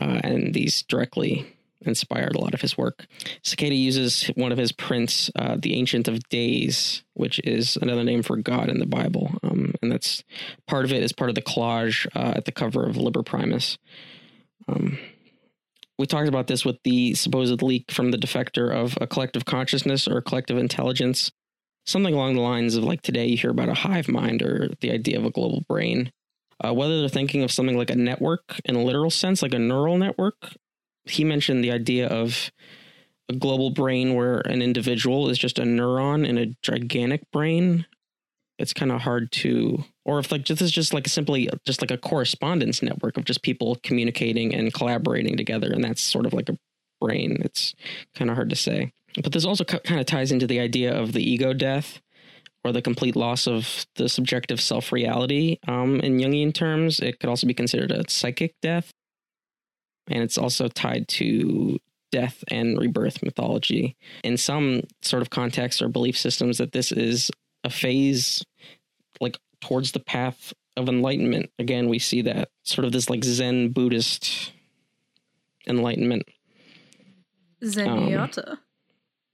uh, 0.00 0.20
and 0.22 0.52
these 0.52 0.82
directly 0.82 1.56
inspired 1.82 2.34
a 2.34 2.40
lot 2.40 2.54
of 2.54 2.60
his 2.60 2.76
work. 2.76 3.06
Cicada 3.42 3.74
uses 3.74 4.26
one 4.34 4.52
of 4.52 4.58
his 4.58 4.72
prints, 4.72 5.30
uh, 5.36 5.56
the 5.58 5.74
Ancient 5.74 6.08
of 6.08 6.28
Days, 6.28 7.02
which 7.14 7.38
is 7.40 7.76
another 7.76 8.04
name 8.04 8.22
for 8.22 8.36
God 8.36 8.68
in 8.68 8.78
the 8.78 8.86
Bible, 8.86 9.38
um, 9.42 9.74
and 9.80 9.92
that's 9.92 10.24
part 10.66 10.84
of 10.84 10.92
it 10.92 11.02
is 11.02 11.12
part 11.12 11.30
of 11.30 11.34
the 11.34 11.42
collage 11.42 12.06
uh, 12.14 12.34
at 12.36 12.44
the 12.44 12.52
cover 12.52 12.86
of 12.86 12.96
Liber 12.96 13.22
Primus. 13.22 13.78
Um, 14.68 14.98
we 15.98 16.06
talked 16.06 16.28
about 16.28 16.46
this 16.46 16.64
with 16.64 16.76
the 16.84 17.14
supposed 17.14 17.62
leak 17.62 17.90
from 17.90 18.10
the 18.10 18.18
defector 18.18 18.74
of 18.74 18.98
a 19.00 19.06
collective 19.06 19.44
consciousness 19.44 20.06
or 20.06 20.20
collective 20.20 20.58
intelligence, 20.58 21.32
something 21.86 22.14
along 22.14 22.34
the 22.34 22.40
lines 22.40 22.76
of 22.76 22.84
like 22.84 23.02
today 23.02 23.26
you 23.26 23.36
hear 23.36 23.50
about 23.50 23.68
a 23.68 23.74
hive 23.74 24.08
mind 24.08 24.42
or 24.42 24.68
the 24.80 24.90
idea 24.90 25.18
of 25.18 25.24
a 25.24 25.30
global 25.30 25.62
brain. 25.68 26.12
Uh, 26.64 26.72
whether 26.72 27.00
they're 27.00 27.08
thinking 27.08 27.42
of 27.42 27.52
something 27.52 27.76
like 27.76 27.90
a 27.90 27.96
network 27.96 28.60
in 28.64 28.76
a 28.76 28.82
literal 28.82 29.10
sense, 29.10 29.42
like 29.42 29.54
a 29.54 29.58
neural 29.58 29.98
network, 29.98 30.54
he 31.04 31.24
mentioned 31.24 31.62
the 31.62 31.70
idea 31.70 32.06
of 32.08 32.50
a 33.28 33.34
global 33.34 33.70
brain 33.70 34.14
where 34.14 34.38
an 34.40 34.62
individual 34.62 35.28
is 35.28 35.38
just 35.38 35.58
a 35.58 35.62
neuron 35.62 36.26
in 36.26 36.38
a 36.38 36.54
gigantic 36.62 37.30
brain. 37.30 37.86
It's 38.58 38.72
kind 38.72 38.90
of 38.90 39.02
hard 39.02 39.32
to, 39.32 39.84
or 40.06 40.18
if 40.18 40.32
like 40.32 40.46
this 40.46 40.62
is 40.62 40.70
just 40.70 40.94
like 40.94 41.06
simply 41.08 41.48
just 41.66 41.82
like 41.82 41.90
a 41.90 41.98
correspondence 41.98 42.82
network 42.82 43.16
of 43.16 43.24
just 43.24 43.42
people 43.42 43.76
communicating 43.82 44.54
and 44.54 44.72
collaborating 44.72 45.36
together, 45.36 45.70
and 45.70 45.84
that's 45.84 46.00
sort 46.00 46.26
of 46.26 46.32
like 46.32 46.48
a 46.48 46.56
brain. 47.00 47.38
It's 47.44 47.74
kind 48.14 48.30
of 48.30 48.36
hard 48.36 48.50
to 48.50 48.56
say. 48.56 48.92
But 49.22 49.32
this 49.32 49.44
also 49.44 49.64
kind 49.64 50.00
of 50.00 50.06
ties 50.06 50.32
into 50.32 50.46
the 50.46 50.60
idea 50.60 50.94
of 50.94 51.12
the 51.12 51.22
ego 51.22 51.52
death 51.52 52.00
or 52.64 52.72
the 52.72 52.82
complete 52.82 53.16
loss 53.16 53.46
of 53.46 53.86
the 53.96 54.08
subjective 54.08 54.60
self 54.60 54.92
reality. 54.92 55.58
Um, 55.68 56.00
in 56.00 56.18
Jungian 56.18 56.54
terms, 56.54 57.00
it 57.00 57.20
could 57.20 57.28
also 57.28 57.46
be 57.46 57.54
considered 57.54 57.90
a 57.90 58.08
psychic 58.08 58.54
death 58.62 58.92
and 60.08 60.22
it's 60.22 60.38
also 60.38 60.68
tied 60.68 61.08
to 61.08 61.78
death 62.12 62.44
and 62.48 62.78
rebirth 62.78 63.22
mythology. 63.22 63.96
In 64.22 64.36
some 64.36 64.82
sort 65.02 65.22
of 65.22 65.30
contexts 65.30 65.82
or 65.82 65.88
belief 65.88 66.16
systems, 66.16 66.58
that 66.58 66.72
this 66.72 66.92
is 66.92 67.30
a 67.64 67.70
phase 67.70 68.42
like 69.20 69.38
towards 69.66 69.92
the 69.92 70.00
path 70.00 70.52
of 70.76 70.88
enlightenment. 70.88 71.50
Again, 71.58 71.88
we 71.88 71.98
see 71.98 72.22
that 72.22 72.50
sort 72.62 72.84
of 72.84 72.92
this 72.92 73.10
like 73.10 73.24
Zen 73.24 73.70
Buddhist 73.70 74.52
enlightenment. 75.66 76.24
zenyatta 77.62 78.58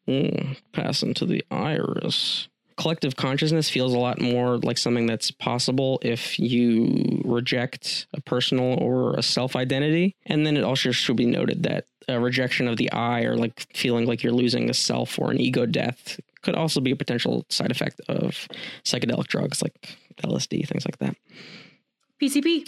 Mm, 0.08 0.56
passing 0.72 1.14
to 1.14 1.26
the 1.26 1.44
iris. 1.50 2.48
Collective 2.76 3.14
consciousness 3.14 3.68
feels 3.68 3.94
a 3.94 3.98
lot 3.98 4.20
more 4.20 4.58
like 4.58 4.78
something 4.78 5.06
that's 5.06 5.30
possible 5.30 6.00
if 6.02 6.40
you 6.40 7.22
reject 7.24 8.06
a 8.12 8.20
personal 8.20 8.82
or 8.82 9.14
a 9.14 9.22
self 9.22 9.54
identity. 9.54 10.16
And 10.26 10.44
then 10.44 10.56
it 10.56 10.64
also 10.64 10.90
should 10.90 11.16
be 11.16 11.26
noted 11.26 11.62
that 11.64 11.84
a 12.08 12.18
rejection 12.18 12.66
of 12.66 12.78
the 12.78 12.90
I 12.90 13.22
or 13.22 13.36
like 13.36 13.66
feeling 13.74 14.06
like 14.06 14.24
you're 14.24 14.32
losing 14.32 14.68
a 14.68 14.74
self 14.74 15.18
or 15.20 15.30
an 15.30 15.40
ego 15.40 15.66
death 15.66 16.18
could 16.42 16.56
also 16.56 16.80
be 16.80 16.90
a 16.90 16.96
potential 16.96 17.46
side 17.48 17.70
effect 17.70 18.00
of 18.08 18.48
psychedelic 18.84 19.28
drugs 19.28 19.62
like 19.62 19.96
LSD, 20.18 20.66
things 20.66 20.84
like 20.84 20.98
that. 20.98 21.16
pcp 22.20 22.66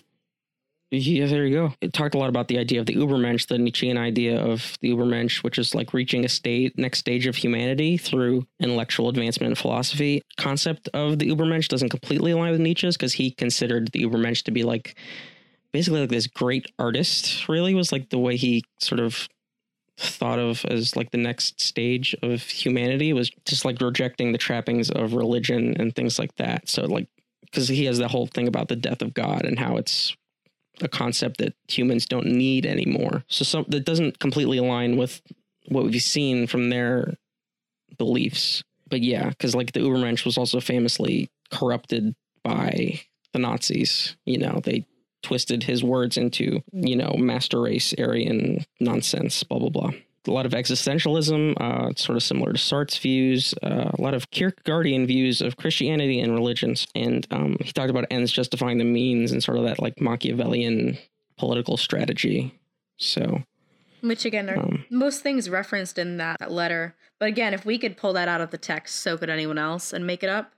Yeah, 0.90 1.26
there 1.26 1.46
you 1.46 1.54
go. 1.54 1.74
It 1.80 1.92
talked 1.92 2.14
a 2.14 2.18
lot 2.18 2.28
about 2.28 2.48
the 2.48 2.59
idea 2.59 2.80
of 2.80 2.87
the 2.87 2.94
Ubermensch, 2.96 3.48
the 3.48 3.59
Nietzschean 3.59 3.98
idea 3.98 4.40
of 4.40 4.76
the 4.80 4.90
Ubermensch, 4.90 5.42
which 5.42 5.59
is 5.59 5.74
like 5.74 5.92
reaching 5.92 6.24
a 6.24 6.28
state, 6.28 6.78
next 6.78 6.98
stage 6.98 7.26
of 7.26 7.37
humanity 7.37 7.96
through 7.96 8.46
intellectual 8.61 9.09
advancement 9.09 9.50
in 9.50 9.54
philosophy. 9.57 10.22
Concept 10.37 10.88
of 10.94 11.18
the 11.18 11.30
Ubermensch 11.30 11.68
doesn't 11.68 11.90
completely 11.90 12.33
align 12.33 12.52
with 12.52 12.61
Nietzsche's 12.61 12.96
because 12.96 13.14
he 13.14 13.30
considered 13.30 13.90
the 13.92 14.04
Ubermensch 14.04 14.44
to 14.44 14.50
be 14.50 14.62
like 14.62 14.96
basically 15.72 16.00
like 16.00 16.11
this 16.11 16.28
great 16.28 16.70
artist. 16.78 17.48
Really 17.48 17.74
was 17.74 17.90
like 17.90 18.11
the 18.11 18.18
way 18.18 18.37
he 18.37 18.62
sort 18.78 19.00
of 19.00 19.28
thought 19.96 20.38
of 20.38 20.64
as 20.66 20.96
like 20.96 21.11
the 21.11 21.18
next 21.18 21.61
stage 21.61 22.16
of 22.22 22.42
humanity 22.42 23.12
was 23.12 23.30
just 23.44 23.64
like 23.64 23.80
rejecting 23.80 24.33
the 24.33 24.38
trappings 24.38 24.90
of 24.90 25.14
religion 25.14 25.74
and 25.78 25.94
things 25.94 26.18
like 26.18 26.35
that. 26.37 26.68
So 26.68 26.85
like 26.85 27.09
because 27.54 27.68
he 27.68 27.84
has 27.84 27.98
the 27.98 28.08
whole 28.08 28.26
thing 28.26 28.48
about 28.48 28.66
the 28.66 28.74
death 28.76 29.00
of 29.00 29.14
God 29.14 29.44
and 29.44 29.58
how 29.58 29.76
it's 29.76 30.16
a 30.80 30.88
concept 30.88 31.38
that 31.38 31.54
humans 31.68 32.06
don't 32.06 32.26
need 32.26 32.66
anymore. 32.66 33.22
So 33.28 33.44
some 33.44 33.64
that 33.68 33.84
doesn't 33.84 34.18
completely 34.18 34.58
align 34.58 34.96
with 34.96 35.22
what 35.68 35.84
we've 35.84 36.02
seen 36.02 36.48
from 36.48 36.68
their 36.68 37.14
beliefs. 37.96 38.64
But 38.90 39.02
yeah, 39.02 39.28
because 39.28 39.54
like 39.54 39.72
the 39.72 39.80
Ubermensch 39.80 40.24
was 40.24 40.36
also 40.36 40.58
famously 40.60 41.30
corrupted 41.52 42.16
by 42.42 43.00
the 43.32 43.38
Nazis. 43.38 44.16
You 44.26 44.38
know, 44.38 44.60
they 44.62 44.84
twisted 45.22 45.62
his 45.62 45.84
words 45.84 46.16
into, 46.16 46.60
you 46.72 46.96
know, 46.96 47.14
master 47.16 47.62
race, 47.62 47.94
Aryan 47.96 48.66
nonsense, 48.80 49.44
blah, 49.44 49.60
blah, 49.60 49.70
blah. 49.70 49.90
A 50.26 50.30
lot 50.30 50.46
of 50.46 50.52
existentialism, 50.52 51.60
uh, 51.60 51.92
sort 51.96 52.16
of 52.16 52.22
similar 52.22 52.52
to 52.52 52.58
Sartre's 52.58 52.98
views, 52.98 53.54
uh, 53.62 53.90
a 53.92 54.00
lot 54.00 54.14
of 54.14 54.30
Kierkegaardian 54.30 55.06
views 55.06 55.40
of 55.42 55.56
Christianity 55.58 56.18
and 56.20 56.32
religions. 56.32 56.87
And 56.94 57.26
um, 57.30 57.56
he 57.60 57.72
talked 57.72 57.90
about 57.90 58.06
ends 58.10 58.32
justifying 58.32 58.78
the 58.78 58.84
means 58.84 59.32
and 59.32 59.42
sort 59.42 59.58
of 59.58 59.64
that 59.64 59.80
like 59.80 60.00
Machiavellian 60.00 60.96
political 61.37 61.76
strategy. 61.76 62.54
So, 62.96 63.42
which 64.00 64.24
again 64.24 64.48
are 64.48 64.58
Um, 64.58 64.84
most 64.90 65.22
things 65.22 65.50
referenced 65.50 65.98
in 65.98 66.16
that 66.18 66.50
letter. 66.50 66.94
But 67.18 67.28
again, 67.28 67.52
if 67.54 67.64
we 67.66 67.78
could 67.78 67.96
pull 67.96 68.12
that 68.14 68.28
out 68.28 68.40
of 68.40 68.50
the 68.50 68.58
text, 68.58 68.96
so 68.96 69.16
could 69.18 69.28
anyone 69.30 69.58
else 69.58 69.92
and 69.92 70.06
make 70.06 70.22
it 70.22 70.28
up. 70.30 70.52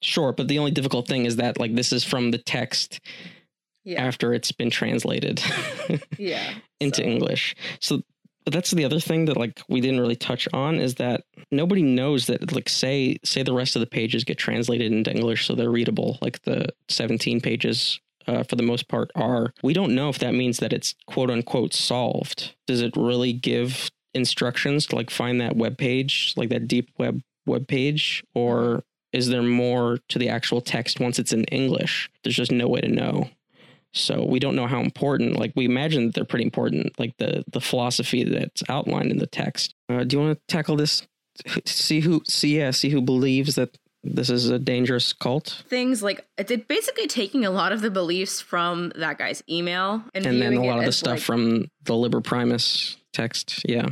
sure. 0.00 0.32
But 0.32 0.48
the 0.48 0.58
only 0.58 0.70
difficult 0.70 1.06
thing 1.08 1.26
is 1.26 1.36
that 1.36 1.58
like 1.58 1.74
this 1.74 1.92
is 1.92 2.04
from 2.04 2.30
the 2.30 2.38
text 2.38 3.00
Yeah. 3.84 4.04
after 4.04 4.32
it's 4.34 4.52
been 4.52 4.70
translated. 4.70 5.42
yeah. 6.18 6.54
into 6.80 7.02
So- 7.02 7.08
English. 7.08 7.54
So, 7.80 8.02
that's 8.46 8.70
the 8.72 8.84
other 8.84 9.00
thing 9.00 9.26
that 9.26 9.36
like 9.36 9.60
we 9.68 9.80
didn't 9.80 10.00
really 10.00 10.16
touch 10.16 10.48
on 10.52 10.80
is 10.80 10.96
that 10.96 11.24
nobody 11.50 11.82
knows 11.82 12.26
that 12.26 12.52
like 12.52 12.68
say 12.68 13.18
say 13.24 13.42
the 13.42 13.52
rest 13.52 13.76
of 13.76 13.80
the 13.80 13.86
pages 13.86 14.24
get 14.24 14.38
translated 14.38 14.92
into 14.92 15.10
English 15.10 15.46
so 15.46 15.54
they're 15.54 15.70
readable, 15.70 16.18
like 16.20 16.42
the 16.42 16.66
17 16.88 17.40
pages 17.40 18.00
uh, 18.26 18.42
for 18.42 18.56
the 18.56 18.62
most 18.62 18.88
part 18.88 19.10
are. 19.14 19.52
We 19.62 19.72
don't 19.72 19.94
know 19.94 20.08
if 20.08 20.18
that 20.18 20.34
means 20.34 20.58
that 20.58 20.72
it's 20.72 20.94
quote 21.06 21.30
unquote 21.30 21.74
solved. 21.74 22.54
Does 22.66 22.80
it 22.80 22.96
really 22.96 23.32
give 23.32 23.90
instructions 24.14 24.86
to 24.86 24.96
like 24.96 25.10
find 25.10 25.40
that 25.40 25.56
web 25.56 25.78
page, 25.78 26.34
like 26.36 26.48
that 26.50 26.68
deep 26.68 26.90
web 26.98 27.20
web 27.46 27.66
page, 27.68 28.24
or 28.34 28.82
is 29.12 29.28
there 29.28 29.42
more 29.42 29.98
to 30.08 30.18
the 30.18 30.28
actual 30.28 30.60
text 30.60 31.00
once 31.00 31.18
it's 31.18 31.32
in 31.32 31.44
English? 31.44 32.10
There's 32.22 32.36
just 32.36 32.52
no 32.52 32.68
way 32.68 32.80
to 32.80 32.88
know. 32.88 33.28
So 33.94 34.24
we 34.24 34.38
don't 34.38 34.56
know 34.56 34.66
how 34.66 34.80
important. 34.80 35.36
Like 35.38 35.52
we 35.54 35.64
imagine 35.66 36.06
that 36.06 36.14
they're 36.14 36.24
pretty 36.24 36.44
important, 36.44 36.98
like 36.98 37.16
the 37.18 37.44
the 37.52 37.60
philosophy 37.60 38.24
that's 38.24 38.62
outlined 38.68 39.10
in 39.10 39.18
the 39.18 39.26
text. 39.26 39.74
Uh, 39.88 40.04
do 40.04 40.16
you 40.16 40.22
want 40.22 40.38
to 40.38 40.52
tackle 40.54 40.76
this? 40.76 41.06
See 41.64 42.00
who 42.00 42.22
see 42.26 42.58
yeah 42.58 42.70
see 42.70 42.90
who 42.90 43.00
believes 43.00 43.54
that 43.56 43.76
this 44.04 44.30
is 44.30 44.50
a 44.50 44.58
dangerous 44.58 45.12
cult, 45.12 45.62
things 45.68 46.02
like 46.02 46.26
it's 46.36 46.50
it 46.50 46.66
basically 46.68 47.06
taking 47.06 47.44
a 47.44 47.50
lot 47.50 47.70
of 47.72 47.80
the 47.82 47.90
beliefs 47.90 48.40
from 48.40 48.92
that 48.96 49.16
guy's 49.16 49.42
email 49.48 50.02
and, 50.14 50.26
and 50.26 50.42
then 50.42 50.54
a 50.54 50.64
lot 50.64 50.80
of 50.80 50.84
the 50.84 50.92
stuff 50.92 51.12
like- 51.12 51.20
from 51.20 51.70
the 51.84 51.94
Liber 51.94 52.20
Primus 52.20 52.96
text. 53.12 53.64
Yeah, 53.68 53.90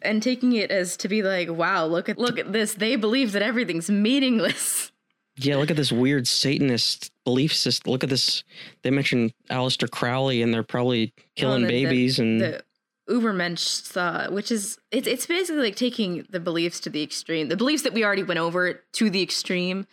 and 0.00 0.22
taking 0.22 0.52
it 0.52 0.70
as 0.70 0.96
to 0.98 1.08
be 1.08 1.22
like, 1.22 1.50
wow, 1.50 1.86
look 1.86 2.08
at 2.08 2.18
look 2.18 2.38
at 2.38 2.52
this. 2.52 2.74
They 2.74 2.96
believe 2.96 3.32
that 3.32 3.42
everything's 3.42 3.90
meaningless. 3.90 4.92
yeah. 5.36 5.56
Look 5.56 5.70
at 5.70 5.76
this 5.76 5.90
weird 5.92 6.28
Satanist 6.28 7.10
belief 7.26 7.52
system. 7.52 7.90
Look 7.90 8.04
at 8.04 8.08
this. 8.08 8.44
They 8.82 8.90
mentioned 8.90 9.34
Aleister 9.50 9.90
Crowley, 9.90 10.40
and 10.40 10.54
they're 10.54 10.62
probably 10.62 11.12
killing 11.34 11.64
and 11.64 11.64
the- 11.64 11.84
babies 11.84 12.18
and 12.18 12.40
the 12.40 12.62
Ubermensch, 13.10 13.96
uh, 13.96 14.30
which 14.30 14.50
is 14.50 14.78
it's 14.90 15.06
it's 15.06 15.26
basically 15.26 15.62
like 15.62 15.76
taking 15.76 16.26
the 16.30 16.40
beliefs 16.40 16.80
to 16.80 16.90
the 16.90 17.02
extreme, 17.02 17.48
the 17.48 17.56
beliefs 17.56 17.82
that 17.82 17.92
we 17.92 18.04
already 18.04 18.22
went 18.22 18.40
over 18.40 18.84
to 18.92 19.10
the 19.10 19.22
extreme. 19.22 19.86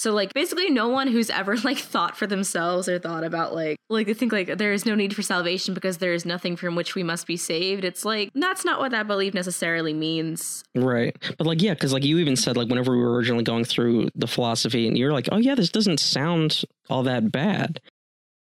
So 0.00 0.14
like 0.14 0.32
basically, 0.32 0.70
no 0.70 0.88
one 0.88 1.08
who's 1.08 1.28
ever 1.28 1.56
like 1.64 1.76
thought 1.76 2.16
for 2.16 2.26
themselves 2.26 2.88
or 2.88 2.98
thought 2.98 3.22
about 3.22 3.54
like 3.54 3.76
like 3.90 4.06
they 4.06 4.14
think 4.14 4.32
like 4.32 4.56
there 4.56 4.72
is 4.72 4.86
no 4.86 4.94
need 4.94 5.14
for 5.14 5.20
salvation 5.20 5.74
because 5.74 5.98
there 5.98 6.14
is 6.14 6.24
nothing 6.24 6.56
from 6.56 6.74
which 6.74 6.94
we 6.94 7.02
must 7.02 7.26
be 7.26 7.36
saved. 7.36 7.84
It's 7.84 8.02
like 8.02 8.30
that's 8.34 8.64
not 8.64 8.80
what 8.80 8.92
that 8.92 9.06
belief 9.06 9.34
necessarily 9.34 9.92
means. 9.92 10.64
Right. 10.74 11.14
But 11.36 11.46
like, 11.46 11.60
yeah, 11.60 11.74
because 11.74 11.92
like 11.92 12.02
you 12.02 12.16
even 12.16 12.34
said, 12.34 12.56
like, 12.56 12.70
whenever 12.70 12.92
we 12.92 13.02
were 13.02 13.12
originally 13.12 13.44
going 13.44 13.66
through 13.66 14.08
the 14.14 14.26
philosophy, 14.26 14.88
and 14.88 14.96
you're 14.96 15.12
like, 15.12 15.28
oh, 15.32 15.36
yeah, 15.36 15.54
this 15.54 15.68
doesn't 15.68 16.00
sound 16.00 16.62
all 16.88 17.02
that 17.02 17.30
bad. 17.30 17.82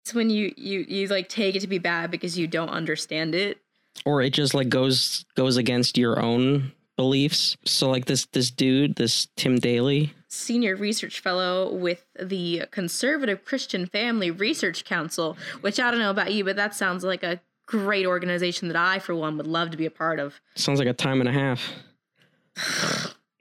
It's 0.04 0.14
when 0.14 0.30
you 0.30 0.54
you 0.56 0.86
you 0.88 1.08
like 1.08 1.30
take 1.30 1.56
it 1.56 1.62
to 1.62 1.68
be 1.68 1.80
bad 1.80 2.12
because 2.12 2.38
you 2.38 2.46
don't 2.46 2.70
understand 2.70 3.34
it. 3.34 3.58
Or 4.06 4.22
it 4.22 4.34
just 4.34 4.54
like 4.54 4.70
goes 4.70 5.26
goes 5.36 5.58
against 5.58 5.98
your 5.98 6.22
own 6.22 6.74
beliefs. 6.96 7.58
So 7.66 7.90
like 7.90 8.06
this 8.06 8.28
this 8.34 8.52
dude, 8.52 8.98
this 8.98 9.28
Tim 9.36 9.58
Daly, 9.58 10.14
senior 10.30 10.76
research 10.76 11.20
fellow 11.20 11.74
with 11.74 12.06
the 12.20 12.64
Conservative 12.72 13.44
Christian 13.44 13.86
Family 13.86 14.32
Research 14.32 14.86
Council, 14.86 15.38
which 15.62 15.80
I 15.80 15.92
don't 15.92 16.00
know 16.00 16.12
about 16.12 16.32
you, 16.32 16.44
but 16.44 16.56
that 16.56 16.76
sounds 16.76 17.04
like 17.04 17.24
a 17.24 17.42
great 17.66 18.06
organization 18.06 18.68
that 18.70 18.78
I, 18.78 19.00
for 19.00 19.14
one, 19.14 19.38
would 19.38 19.48
love 19.48 19.72
to 19.72 19.78
be 19.78 19.86
a 19.86 19.92
part 19.92 20.20
of. 20.20 20.40
sounds 20.56 20.80
like 20.80 20.88
a 20.88 20.94
time 20.94 21.20
and 21.20 21.30
a 21.30 21.34
half. 21.34 21.74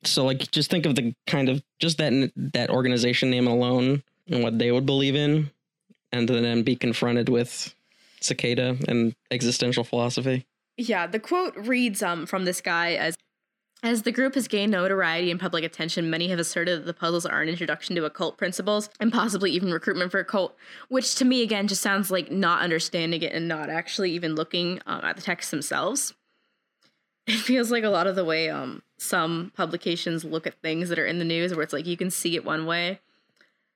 So 0.05 0.25
like, 0.25 0.51
just 0.51 0.71
think 0.71 0.87
of 0.87 0.95
the 0.95 1.15
kind 1.27 1.49
of 1.49 1.63
just 1.79 1.99
that 1.99 2.33
that 2.37 2.71
organization 2.71 3.31
name 3.31 3.47
alone 3.47 4.03
and 4.29 4.43
what 4.43 4.59
they 4.59 4.71
would 4.73 4.87
believe 4.87 5.15
in, 5.15 5.51
and 6.13 6.29
then 6.29 6.63
be 6.63 6.77
confronted 6.77 7.29
with 7.29 7.75
cicada 8.21 8.77
and 8.87 9.15
existential 9.31 9.85
philosophy. 9.85 10.47
Yeah, 10.77 11.07
the 11.07 11.19
quote 11.19 11.57
reads 11.57 12.03
um, 12.03 12.27
from 12.27 12.45
this 12.45 12.61
guy 12.61 12.93
as 12.93 13.17
as 13.83 14.03
the 14.03 14.11
group 14.11 14.35
has 14.35 14.49
gained 14.49 14.73
notoriety 14.73 15.31
and 15.31 15.39
public 15.39 15.63
attention, 15.63 16.11
many 16.11 16.29
have 16.29 16.41
asserted 16.41 16.81
that 16.81 16.87
the 16.87 16.95
puzzles 16.95 17.25
are 17.25 17.43
an 17.43 17.49
introduction 17.49 17.95
to 17.95 18.05
occult 18.05 18.37
principles 18.37 18.91
and 18.99 19.13
possibly 19.13 19.53
even 19.53 19.73
recruitment 19.73 20.11
for 20.11 20.19
a 20.19 20.25
cult, 20.25 20.57
which 20.89 21.15
to 21.15 21.25
me, 21.25 21.43
again, 21.43 21.69
just 21.69 21.83
sounds 21.83 22.11
like 22.11 22.31
not 22.31 22.61
understanding 22.61 23.23
it 23.23 23.33
and 23.33 23.47
not 23.47 23.71
actually 23.71 24.11
even 24.11 24.35
looking 24.35 24.81
um, 24.87 25.05
at 25.05 25.17
the 25.17 25.23
texts 25.23 25.51
themselves. 25.51 26.15
It 27.29 27.41
feels 27.41 27.71
like 27.71 27.85
a 27.85 27.91
lot 27.91 28.07
of 28.07 28.17
the 28.17 28.25
way 28.25 28.49
um, 28.49 28.81
some 28.97 29.53
publications 29.55 30.25
look 30.25 30.47
at 30.47 30.63
things 30.63 30.89
that 30.89 30.99
are 30.99 31.05
in 31.05 31.19
the 31.19 31.27
news, 31.27 31.55
where 31.55 31.63
it's 31.63 31.75
like 31.75 31.87
you 31.87 31.95
can 31.95 32.11
see 32.11 32.37
it 32.37 32.45
one 32.45 32.65
way, 32.65 33.01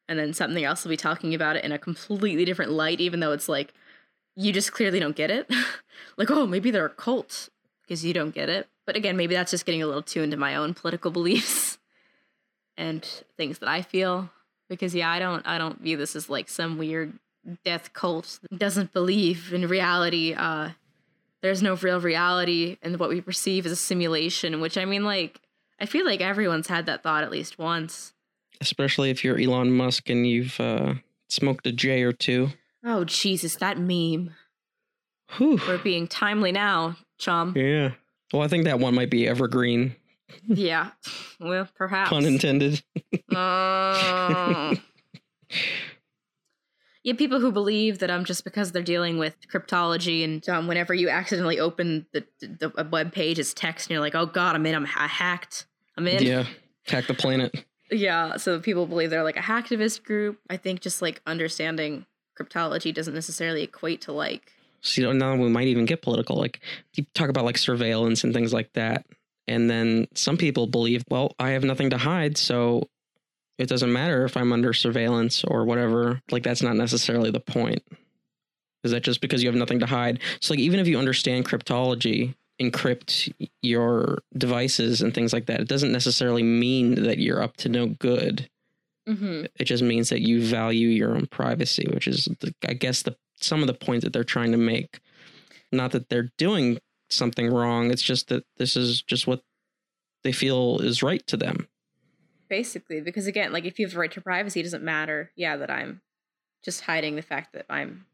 and 0.08 0.18
then 0.18 0.32
something 0.32 0.64
else 0.64 0.84
will 0.84 0.88
be 0.88 0.96
talking 0.96 1.34
about 1.34 1.56
it 1.56 1.64
in 1.64 1.70
a 1.70 1.78
completely 1.78 2.46
different 2.46 2.72
light, 2.72 2.98
even 2.98 3.20
though 3.20 3.32
it's 3.32 3.50
like 3.50 3.74
you 4.36 4.54
just 4.54 4.72
clearly 4.72 4.98
don't 4.98 5.16
get 5.16 5.30
it. 5.30 5.52
like, 6.16 6.30
oh, 6.30 6.46
maybe 6.46 6.70
they're 6.70 6.86
a 6.86 6.88
cult 6.88 7.50
because 7.92 8.06
you 8.06 8.14
don't 8.14 8.34
get 8.34 8.48
it. 8.48 8.66
But 8.86 8.96
again, 8.96 9.18
maybe 9.18 9.34
that's 9.34 9.50
just 9.50 9.66
getting 9.66 9.82
a 9.82 9.86
little 9.86 10.02
too 10.02 10.22
into 10.22 10.38
my 10.38 10.56
own 10.56 10.72
political 10.72 11.10
beliefs 11.18 11.76
and 12.78 13.04
things 13.36 13.58
that 13.58 13.68
I 13.68 13.82
feel. 13.82 14.30
Because 14.70 14.94
yeah, 14.94 15.10
I 15.10 15.18
don't 15.18 15.46
I 15.46 15.58
don't 15.58 15.78
view 15.82 15.98
this 15.98 16.16
as 16.16 16.30
like 16.30 16.48
some 16.48 16.78
weird 16.78 17.12
death 17.66 17.92
cult 17.92 18.38
that 18.48 18.58
doesn't 18.58 18.94
believe 18.94 19.52
in 19.52 19.68
reality. 19.68 20.32
Uh 20.32 20.70
there's 21.42 21.62
no 21.62 21.74
real 21.74 22.00
reality 22.00 22.78
and 22.82 22.98
what 22.98 23.10
we 23.10 23.20
perceive 23.20 23.66
is 23.66 23.72
a 23.72 23.76
simulation, 23.76 24.62
which 24.62 24.78
I 24.78 24.86
mean 24.86 25.04
like 25.04 25.42
I 25.78 25.84
feel 25.84 26.06
like 26.06 26.22
everyone's 26.22 26.68
had 26.68 26.86
that 26.86 27.02
thought 27.02 27.24
at 27.24 27.30
least 27.30 27.58
once. 27.58 28.14
especially 28.62 29.10
if 29.10 29.22
you're 29.22 29.38
Elon 29.38 29.70
Musk 29.72 30.08
and 30.08 30.26
you've 30.26 30.58
uh, 30.60 30.94
smoked 31.28 31.66
a 31.66 31.72
J 31.72 32.02
or 32.04 32.12
two. 32.12 32.50
Oh 32.82 33.04
Jesus, 33.04 33.56
that 33.56 33.76
meme. 33.78 34.30
Whew. 35.36 35.58
We're 35.66 35.78
being 35.78 36.06
timely 36.08 36.52
now, 36.52 36.96
chum. 37.22 37.54
Yeah. 37.56 37.92
Well, 38.32 38.42
I 38.42 38.48
think 38.48 38.64
that 38.64 38.78
one 38.78 38.94
might 38.94 39.10
be 39.10 39.28
evergreen, 39.28 39.94
yeah. 40.46 40.90
Well, 41.40 41.68
perhaps. 41.74 42.10
pun 42.10 42.24
intended. 42.24 42.82
Oh. 43.34 44.74
yeah, 47.02 47.14
people 47.14 47.40
who 47.40 47.52
believe 47.52 47.98
that 48.00 48.10
um 48.10 48.24
just 48.24 48.44
because 48.44 48.72
they're 48.72 48.82
dealing 48.82 49.18
with 49.18 49.36
cryptology 49.52 50.24
and 50.24 50.46
um 50.48 50.66
whenever 50.66 50.94
you 50.94 51.08
accidentally 51.08 51.58
open 51.58 52.06
the 52.12 52.24
the 52.40 52.72
a 52.76 52.84
web 52.84 53.12
page 53.12 53.38
it's 53.38 53.54
text 53.54 53.86
and 53.86 53.92
you're 53.92 54.00
like, 54.00 54.14
oh 54.14 54.26
god, 54.26 54.54
I'm 54.54 54.66
in, 54.66 54.74
I'm 54.74 54.84
I 54.84 55.06
hacked, 55.06 55.66
I'm 55.96 56.06
in. 56.06 56.22
yeah. 56.22 56.44
Hack 56.86 57.06
the 57.06 57.14
planet. 57.14 57.64
Yeah, 57.90 58.38
so 58.38 58.58
people 58.58 58.86
believe 58.86 59.10
they're 59.10 59.22
like 59.22 59.36
a 59.36 59.40
hacktivist 59.40 60.02
group. 60.02 60.38
I 60.48 60.56
think 60.56 60.80
just 60.80 61.02
like 61.02 61.20
understanding 61.26 62.06
cryptology 62.38 62.92
doesn't 62.92 63.14
necessarily 63.14 63.62
equate 63.62 64.00
to 64.02 64.12
like 64.12 64.52
So 64.82 65.00
you 65.00 65.06
know, 65.06 65.12
now 65.12 65.40
we 65.42 65.48
might 65.48 65.68
even 65.68 65.86
get 65.86 66.02
political. 66.02 66.36
Like 66.36 66.60
you 66.94 67.06
talk 67.14 67.28
about 67.28 67.44
like 67.44 67.58
surveillance 67.58 68.24
and 68.24 68.34
things 68.34 68.52
like 68.52 68.72
that. 68.74 69.06
And 69.48 69.68
then 69.68 70.06
some 70.14 70.36
people 70.36 70.66
believe, 70.66 71.04
well, 71.08 71.34
I 71.38 71.50
have 71.50 71.64
nothing 71.64 71.90
to 71.90 71.98
hide, 71.98 72.36
so 72.36 72.88
it 73.58 73.68
doesn't 73.68 73.92
matter 73.92 74.24
if 74.24 74.36
I'm 74.36 74.52
under 74.52 74.72
surveillance 74.72 75.44
or 75.44 75.64
whatever. 75.64 76.20
Like 76.30 76.42
that's 76.42 76.62
not 76.62 76.76
necessarily 76.76 77.30
the 77.30 77.40
point. 77.40 77.82
Is 78.84 78.90
that 78.90 79.02
just 79.02 79.20
because 79.20 79.42
you 79.42 79.48
have 79.48 79.58
nothing 79.58 79.80
to 79.80 79.86
hide? 79.86 80.20
So 80.40 80.54
like 80.54 80.60
even 80.60 80.80
if 80.80 80.86
you 80.88 80.98
understand 80.98 81.46
cryptology, 81.46 82.34
encrypt 82.60 83.32
your 83.62 84.18
devices 84.36 85.00
and 85.00 85.14
things 85.14 85.32
like 85.32 85.46
that, 85.46 85.60
it 85.60 85.68
doesn't 85.68 85.92
necessarily 85.92 86.42
mean 86.42 87.02
that 87.04 87.18
you're 87.18 87.42
up 87.42 87.56
to 87.58 87.68
no 87.68 87.86
good. 87.86 88.48
mm-hmm. 89.08 89.44
It 89.56 89.64
just 89.64 89.82
means 89.82 90.08
that 90.10 90.20
you 90.20 90.44
value 90.44 90.88
your 90.88 91.14
own 91.14 91.26
privacy, 91.26 91.86
which 91.92 92.06
is, 92.06 92.28
the, 92.40 92.54
I 92.68 92.74
guess, 92.74 93.02
the 93.02 93.16
some 93.42 93.60
of 93.60 93.66
the 93.66 93.74
points 93.74 94.04
that 94.04 94.12
they're 94.12 94.24
trying 94.24 94.52
to 94.52 94.58
make. 94.58 95.00
Not 95.70 95.92
that 95.92 96.08
they're 96.08 96.30
doing 96.38 96.78
something 97.10 97.52
wrong. 97.52 97.90
It's 97.90 98.02
just 98.02 98.28
that 98.28 98.44
this 98.56 98.76
is 98.76 99.02
just 99.02 99.26
what 99.26 99.42
they 100.22 100.32
feel 100.32 100.78
is 100.80 101.02
right 101.02 101.26
to 101.26 101.36
them. 101.36 101.68
Basically, 102.48 103.00
because 103.00 103.26
again, 103.26 103.52
like 103.52 103.64
if 103.64 103.78
you 103.78 103.86
have 103.86 103.94
the 103.94 103.98
right 103.98 104.12
to 104.12 104.20
privacy, 104.20 104.60
it 104.60 104.64
doesn't 104.64 104.82
matter. 104.84 105.30
Yeah, 105.36 105.56
that 105.56 105.70
I'm 105.70 106.02
just 106.62 106.82
hiding 106.82 107.16
the 107.16 107.22
fact 107.22 107.54
that 107.54 107.66
I'm 107.70 108.06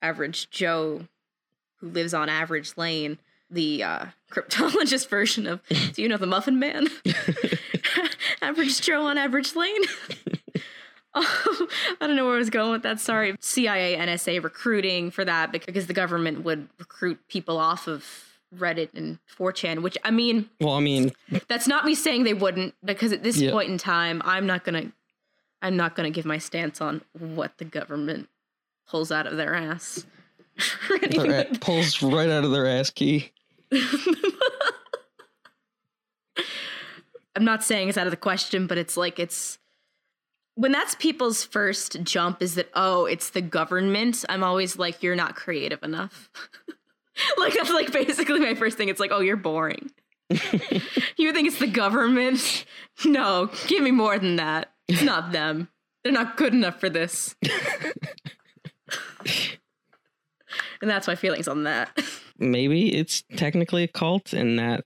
average 0.00 0.50
Joe 0.50 1.06
who 1.76 1.88
lives 1.88 2.14
on 2.14 2.28
average 2.28 2.76
lane, 2.76 3.18
the 3.50 3.82
uh, 3.82 4.04
cryptologist 4.30 5.08
version 5.08 5.46
of 5.46 5.60
Do 5.94 6.02
you 6.02 6.08
know 6.08 6.16
the 6.16 6.26
Muffin 6.26 6.58
Man? 6.58 6.86
average 8.42 8.80
Joe 8.80 9.06
on 9.06 9.18
average 9.18 9.56
lane. 9.56 9.82
I 11.14 11.96
don't 12.00 12.14
know 12.16 12.24
where 12.24 12.36
I 12.36 12.38
was 12.38 12.50
going 12.50 12.70
with 12.72 12.82
that. 12.82 13.00
Sorry. 13.00 13.34
CIA, 13.40 13.96
NSA 13.96 14.42
recruiting 14.42 15.10
for 15.10 15.24
that 15.24 15.50
because 15.52 15.86
the 15.86 15.92
government 15.94 16.44
would 16.44 16.68
recruit 16.78 17.18
people 17.28 17.58
off 17.58 17.86
of 17.88 18.04
Reddit 18.56 18.90
and 18.94 19.18
4chan, 19.38 19.82
which 19.82 19.96
I 20.04 20.10
mean, 20.10 20.48
Well, 20.60 20.74
I 20.74 20.80
mean, 20.80 21.12
that's 21.48 21.66
not 21.68 21.84
me 21.84 21.94
saying 21.94 22.24
they 22.24 22.34
wouldn't 22.34 22.74
because 22.84 23.12
at 23.12 23.22
this 23.22 23.38
Yeah. 23.38 23.50
point 23.52 23.70
in 23.70 23.78
time, 23.78 24.22
I'm 24.24 24.46
not 24.46 24.64
going 24.64 24.86
to 24.86 24.92
I'm 25.62 25.76
not 25.76 25.94
going 25.94 26.10
to 26.10 26.14
give 26.14 26.24
my 26.24 26.38
stance 26.38 26.80
on 26.80 27.02
what 27.12 27.58
the 27.58 27.66
government 27.66 28.28
pulls 28.88 29.12
out 29.12 29.26
of 29.26 29.36
their 29.36 29.54
ass. 29.54 30.06
Their 31.10 31.44
pulls 31.60 32.02
right 32.02 32.28
out 32.28 32.44
of 32.44 32.50
their 32.50 32.66
ass 32.66 32.90
key. 32.90 33.30
I'm 37.36 37.44
not 37.44 37.62
saying 37.62 37.88
it's 37.88 37.96
out 37.98 38.06
of 38.06 38.10
the 38.10 38.16
question, 38.16 38.66
but 38.66 38.76
it's 38.78 38.96
like 38.96 39.18
it's 39.18 39.58
when 40.54 40.72
that's 40.72 40.94
people's 40.96 41.44
first 41.44 42.02
jump 42.02 42.42
is 42.42 42.54
that 42.56 42.68
oh, 42.74 43.06
it's 43.06 43.30
the 43.30 43.40
government. 43.40 44.24
I'm 44.28 44.44
always 44.44 44.78
like 44.78 45.02
you're 45.02 45.16
not 45.16 45.36
creative 45.36 45.82
enough. 45.82 46.30
like 47.38 47.54
that's 47.54 47.70
like 47.70 47.92
basically 47.92 48.40
my 48.40 48.54
first 48.54 48.76
thing. 48.76 48.88
It's 48.88 49.00
like 49.00 49.12
oh, 49.12 49.20
you're 49.20 49.36
boring. 49.36 49.90
you 51.16 51.32
think 51.32 51.48
it's 51.48 51.58
the 51.58 51.66
government? 51.66 52.64
No, 53.04 53.50
give 53.66 53.82
me 53.82 53.90
more 53.90 54.18
than 54.18 54.36
that. 54.36 54.72
It's 54.86 55.02
not 55.02 55.32
them. 55.32 55.68
They're 56.02 56.12
not 56.12 56.36
good 56.36 56.54
enough 56.54 56.78
for 56.80 56.88
this. 56.88 57.34
and 60.80 60.88
that's 60.88 61.06
my 61.06 61.14
feelings 61.14 61.48
on 61.48 61.64
that. 61.64 62.00
Maybe 62.38 62.94
it's 62.96 63.22
technically 63.36 63.82
a 63.82 63.88
cult 63.88 64.32
in 64.32 64.56
that 64.56 64.84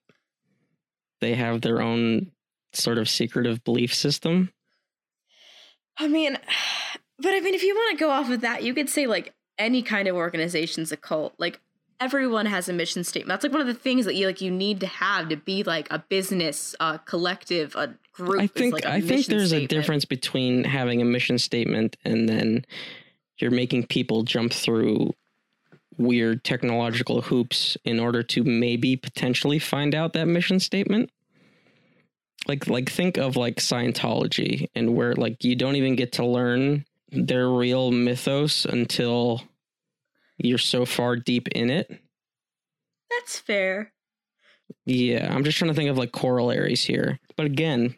they 1.20 1.35
have 1.35 1.61
their 1.61 1.81
own 1.81 2.33
sort 2.72 2.98
of 2.98 3.09
secretive 3.09 3.62
belief 3.64 3.94
system. 3.94 4.50
I 5.98 6.09
mean, 6.09 6.38
but 7.18 7.35
I 7.35 7.40
mean, 7.40 7.54
if 7.54 7.62
you 7.62 7.74
want 7.74 7.98
to 7.98 8.04
go 8.04 8.11
off 8.11 8.30
of 8.30 8.40
that, 8.40 8.62
you 8.62 8.74
could 8.74 8.88
say 8.88 9.07
like 9.07 9.35
any 9.59 9.83
kind 9.83 10.09
of 10.09 10.16
organization's 10.16 10.92
a 10.92 10.96
cult. 10.96 11.35
Like 11.38 11.61
everyone 12.00 12.46
has 12.46 12.68
a 12.68 12.72
mission 12.72 13.04
statement. 13.04 13.28
That's 13.28 13.44
like 13.44 13.52
one 13.52 13.61
of 13.61 13.66
the 13.66 13.74
things 13.74 14.04
that 14.07 14.14
you 14.14 14.26
like 14.26 14.40
you 14.40 14.50
need 14.50 14.80
to 14.80 14.87
have 14.87 15.28
to 15.28 15.37
be 15.37 15.62
like 15.62 15.88
a 15.90 15.98
business, 15.98 16.74
a 16.80 16.98
collective, 16.98 17.74
a 17.76 17.94
group. 18.12 18.40
I 18.40 18.46
think 18.46 18.74
like, 18.74 18.87
I 18.87 19.00
think 19.00 19.26
there's 19.26 19.52
a 19.52 19.66
difference 19.66 20.04
between 20.04 20.64
having 20.64 21.00
a 21.00 21.04
mission 21.04 21.38
statement 21.38 21.96
and 22.04 22.28
then 22.28 22.64
you're 23.38 23.50
making 23.50 23.87
people 23.87 24.22
jump 24.22 24.52
through 24.52 25.12
weird 25.96 26.42
technological 26.44 27.20
hoops 27.20 27.76
in 27.85 28.00
order 28.00 28.22
to 28.22 28.42
maybe 28.42 28.96
potentially 28.96 29.59
find 29.59 29.94
out 29.94 30.12
that 30.12 30.26
mission 30.26 30.59
statement. 30.59 31.11
Like 32.46 32.66
like 32.68 32.90
think 32.90 33.16
of 33.16 33.37
like 33.37 33.57
Scientology 33.57 34.68
and 34.74 34.94
where 34.94 35.14
like 35.14 35.44
you 35.44 35.57
don't 35.57 35.76
even 35.76 35.96
get 35.96 36.12
to 36.12 36.26
learn 36.26 36.85
their 37.11 37.48
real 37.48 37.90
mythos 37.90 38.64
until 38.64 39.42
you're 40.38 40.59
so 40.59 40.85
far 40.85 41.16
deep 41.16 41.48
in 41.48 41.70
it. 41.70 41.90
That's 43.11 43.38
fair. 43.38 43.92
Yeah, 44.87 45.33
I'm 45.33 45.44
just 45.44 45.59
trying 45.59 45.70
to 45.70 45.74
think 45.74 45.90
of 45.90 45.98
like 45.98 46.12
corollaries 46.12 46.85
here. 46.85 47.18
But 47.37 47.46
again, 47.46 47.94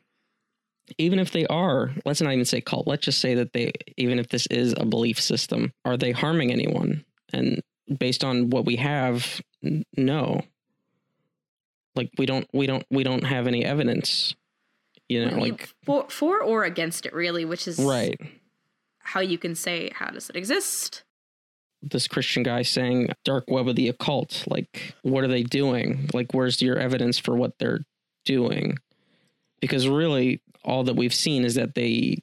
even 0.98 1.18
if 1.18 1.30
they 1.30 1.46
are, 1.46 1.92
let's 2.04 2.20
not 2.20 2.32
even 2.32 2.44
say 2.44 2.60
cult. 2.60 2.86
Let's 2.86 3.04
just 3.04 3.20
say 3.20 3.34
that 3.34 3.52
they, 3.52 3.72
even 3.96 4.18
if 4.18 4.28
this 4.28 4.46
is 4.48 4.74
a 4.76 4.84
belief 4.84 5.20
system, 5.20 5.72
are 5.84 5.96
they 5.96 6.12
harming 6.12 6.52
anyone? 6.52 7.04
And 7.32 7.60
based 7.98 8.24
on 8.24 8.50
what 8.50 8.64
we 8.64 8.76
have, 8.76 9.40
no. 9.96 10.42
Like 11.96 12.10
we 12.18 12.26
don't, 12.26 12.46
we 12.52 12.66
don't, 12.66 12.84
we 12.90 13.02
don't 13.02 13.24
have 13.24 13.46
any 13.46 13.64
evidence. 13.64 14.34
You 15.08 15.24
know, 15.24 15.38
like 15.38 15.68
for 15.84 16.06
for 16.10 16.42
or 16.42 16.64
against 16.64 17.06
it, 17.06 17.14
really, 17.14 17.44
which 17.44 17.68
is 17.68 17.78
right. 17.78 18.18
how 18.98 19.20
you 19.20 19.38
can 19.38 19.54
say 19.54 19.90
how 19.94 20.10
does 20.10 20.28
it 20.28 20.36
exist. 20.36 21.04
This 21.80 22.08
Christian 22.08 22.42
guy 22.42 22.62
saying 22.62 23.10
dark 23.24 23.44
web 23.48 23.68
of 23.68 23.76
the 23.76 23.88
occult. 23.88 24.44
Like, 24.48 24.94
what 25.02 25.22
are 25.22 25.28
they 25.28 25.44
doing? 25.44 26.10
Like, 26.12 26.32
where's 26.32 26.60
your 26.60 26.76
evidence 26.76 27.18
for 27.18 27.36
what 27.36 27.58
they're 27.58 27.82
doing? 28.24 28.78
Because 29.60 29.86
really, 29.86 30.42
all 30.64 30.82
that 30.84 30.96
we've 30.96 31.14
seen 31.14 31.44
is 31.44 31.54
that 31.54 31.76
they 31.76 32.18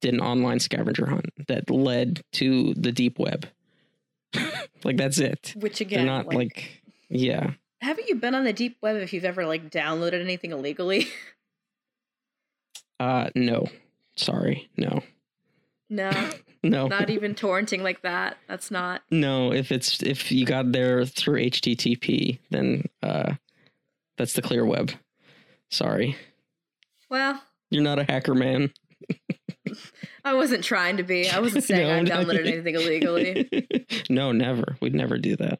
did 0.00 0.14
an 0.14 0.20
online 0.20 0.60
scavenger 0.60 1.06
hunt 1.06 1.30
that 1.48 1.70
led 1.70 2.22
to 2.34 2.74
the 2.74 2.92
deep 2.92 3.18
web. 3.18 3.48
like 4.84 4.96
that's 4.96 5.18
it. 5.18 5.54
Which 5.56 5.80
They're 5.80 5.86
again, 5.86 6.06
not 6.06 6.26
like, 6.26 6.36
like, 6.36 6.82
yeah. 7.08 7.52
Haven't 7.80 8.08
you 8.08 8.14
been 8.16 8.34
on 8.34 8.44
the 8.44 8.52
deep 8.52 8.76
web 8.80 8.96
if 8.96 9.12
you've 9.12 9.24
ever 9.24 9.46
like 9.46 9.70
downloaded 9.70 10.20
anything 10.20 10.52
illegally? 10.52 11.08
Uh 13.00 13.30
no. 13.34 13.66
Sorry. 14.16 14.68
No. 14.76 15.02
no, 15.90 16.10
No. 16.62 16.86
not 16.86 17.10
even 17.10 17.34
torrenting 17.34 17.80
like 17.82 18.02
that. 18.02 18.38
That's 18.48 18.70
not. 18.70 19.02
no, 19.10 19.52
if 19.52 19.72
it's 19.72 20.02
if 20.02 20.30
you 20.32 20.46
got 20.46 20.72
there 20.72 21.04
through 21.04 21.40
HTTP, 21.44 22.38
then 22.50 22.84
uh 23.02 23.34
that's 24.16 24.34
the 24.34 24.42
clear 24.42 24.64
web. 24.64 24.92
Sorry. 25.70 26.16
Well, 27.10 27.42
You're 27.70 27.82
not 27.82 27.98
a 27.98 28.04
hacker 28.04 28.34
man. 28.34 28.72
I 30.24 30.34
wasn't 30.34 30.62
trying 30.64 30.96
to 30.98 31.02
be. 31.02 31.28
I 31.28 31.40
wasn't 31.40 31.64
saying 31.64 31.90
I 31.90 32.00
No, 32.00 32.22
no. 32.22 32.24
downloaded 32.24 32.46
anything 32.46 32.76
illegally. 32.76 33.66
no, 34.08 34.30
never. 34.32 34.76
We'd 34.80 34.94
never 34.94 35.18
do 35.18 35.36
that. 35.36 35.58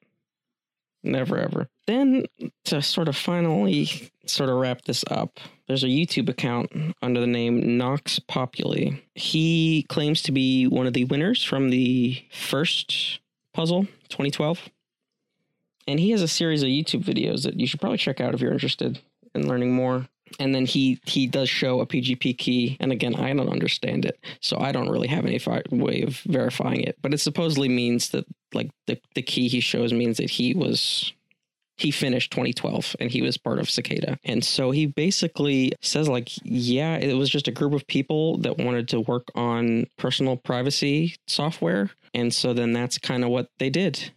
Never 1.04 1.38
ever. 1.38 1.68
Then 1.86 2.24
to 2.64 2.80
sort 2.80 3.08
of 3.08 3.16
finally 3.16 4.10
sort 4.24 4.48
of 4.48 4.56
wrap 4.56 4.82
this 4.82 5.04
up, 5.10 5.38
there's 5.68 5.84
a 5.84 5.88
YouTube 5.88 6.30
account 6.30 6.72
under 7.02 7.20
the 7.20 7.26
name 7.26 7.76
Nox 7.76 8.18
Populi. 8.18 8.92
He 9.14 9.84
claims 9.90 10.22
to 10.22 10.32
be 10.32 10.66
one 10.66 10.86
of 10.86 10.94
the 10.94 11.04
winners 11.04 11.44
from 11.44 11.68
the 11.68 12.24
first 12.32 13.20
puzzle 13.52 13.82
2012. 14.08 14.70
And 15.86 16.00
he 16.00 16.10
has 16.12 16.22
a 16.22 16.28
series 16.28 16.62
of 16.62 16.70
YouTube 16.70 17.04
videos 17.04 17.42
that 17.42 17.60
you 17.60 17.66
should 17.66 17.80
probably 17.80 17.98
check 17.98 18.18
out 18.18 18.34
if 18.34 18.40
you're 18.40 18.52
interested 18.52 19.00
in 19.34 19.46
learning 19.46 19.74
more. 19.74 20.08
And 20.38 20.54
then 20.54 20.66
he 20.66 20.98
he 21.04 21.26
does 21.26 21.48
show 21.48 21.80
a 21.80 21.86
PGP 21.86 22.36
key, 22.38 22.76
and 22.80 22.90
again, 22.90 23.14
I 23.14 23.32
don't 23.34 23.48
understand 23.48 24.04
it, 24.04 24.18
so 24.40 24.58
I 24.58 24.72
don't 24.72 24.88
really 24.88 25.08
have 25.08 25.26
any 25.26 25.38
fi- 25.38 25.62
way 25.70 26.02
of 26.02 26.18
verifying 26.26 26.80
it. 26.80 26.96
But 27.02 27.14
it 27.14 27.20
supposedly 27.20 27.68
means 27.68 28.10
that 28.10 28.24
like 28.52 28.70
the 28.86 28.98
the 29.14 29.22
key 29.22 29.48
he 29.48 29.60
shows 29.60 29.92
means 29.92 30.16
that 30.16 30.30
he 30.30 30.54
was 30.54 31.12
he 31.76 31.90
finished 31.90 32.30
2012 32.30 32.96
and 33.00 33.10
he 33.10 33.20
was 33.20 33.36
part 33.36 33.58
of 33.58 33.68
Cicada. 33.68 34.16
And 34.24 34.44
so 34.44 34.70
he 34.70 34.86
basically 34.86 35.72
says 35.82 36.08
like 36.08 36.30
yeah, 36.42 36.96
it 36.96 37.14
was 37.14 37.30
just 37.30 37.48
a 37.48 37.52
group 37.52 37.72
of 37.72 37.86
people 37.86 38.38
that 38.38 38.58
wanted 38.58 38.88
to 38.88 39.00
work 39.00 39.28
on 39.34 39.86
personal 39.98 40.36
privacy 40.36 41.16
software, 41.26 41.90
and 42.12 42.32
so 42.32 42.54
then 42.54 42.72
that's 42.72 42.98
kind 42.98 43.24
of 43.24 43.30
what 43.30 43.48
they 43.58 43.70
did. 43.70 44.12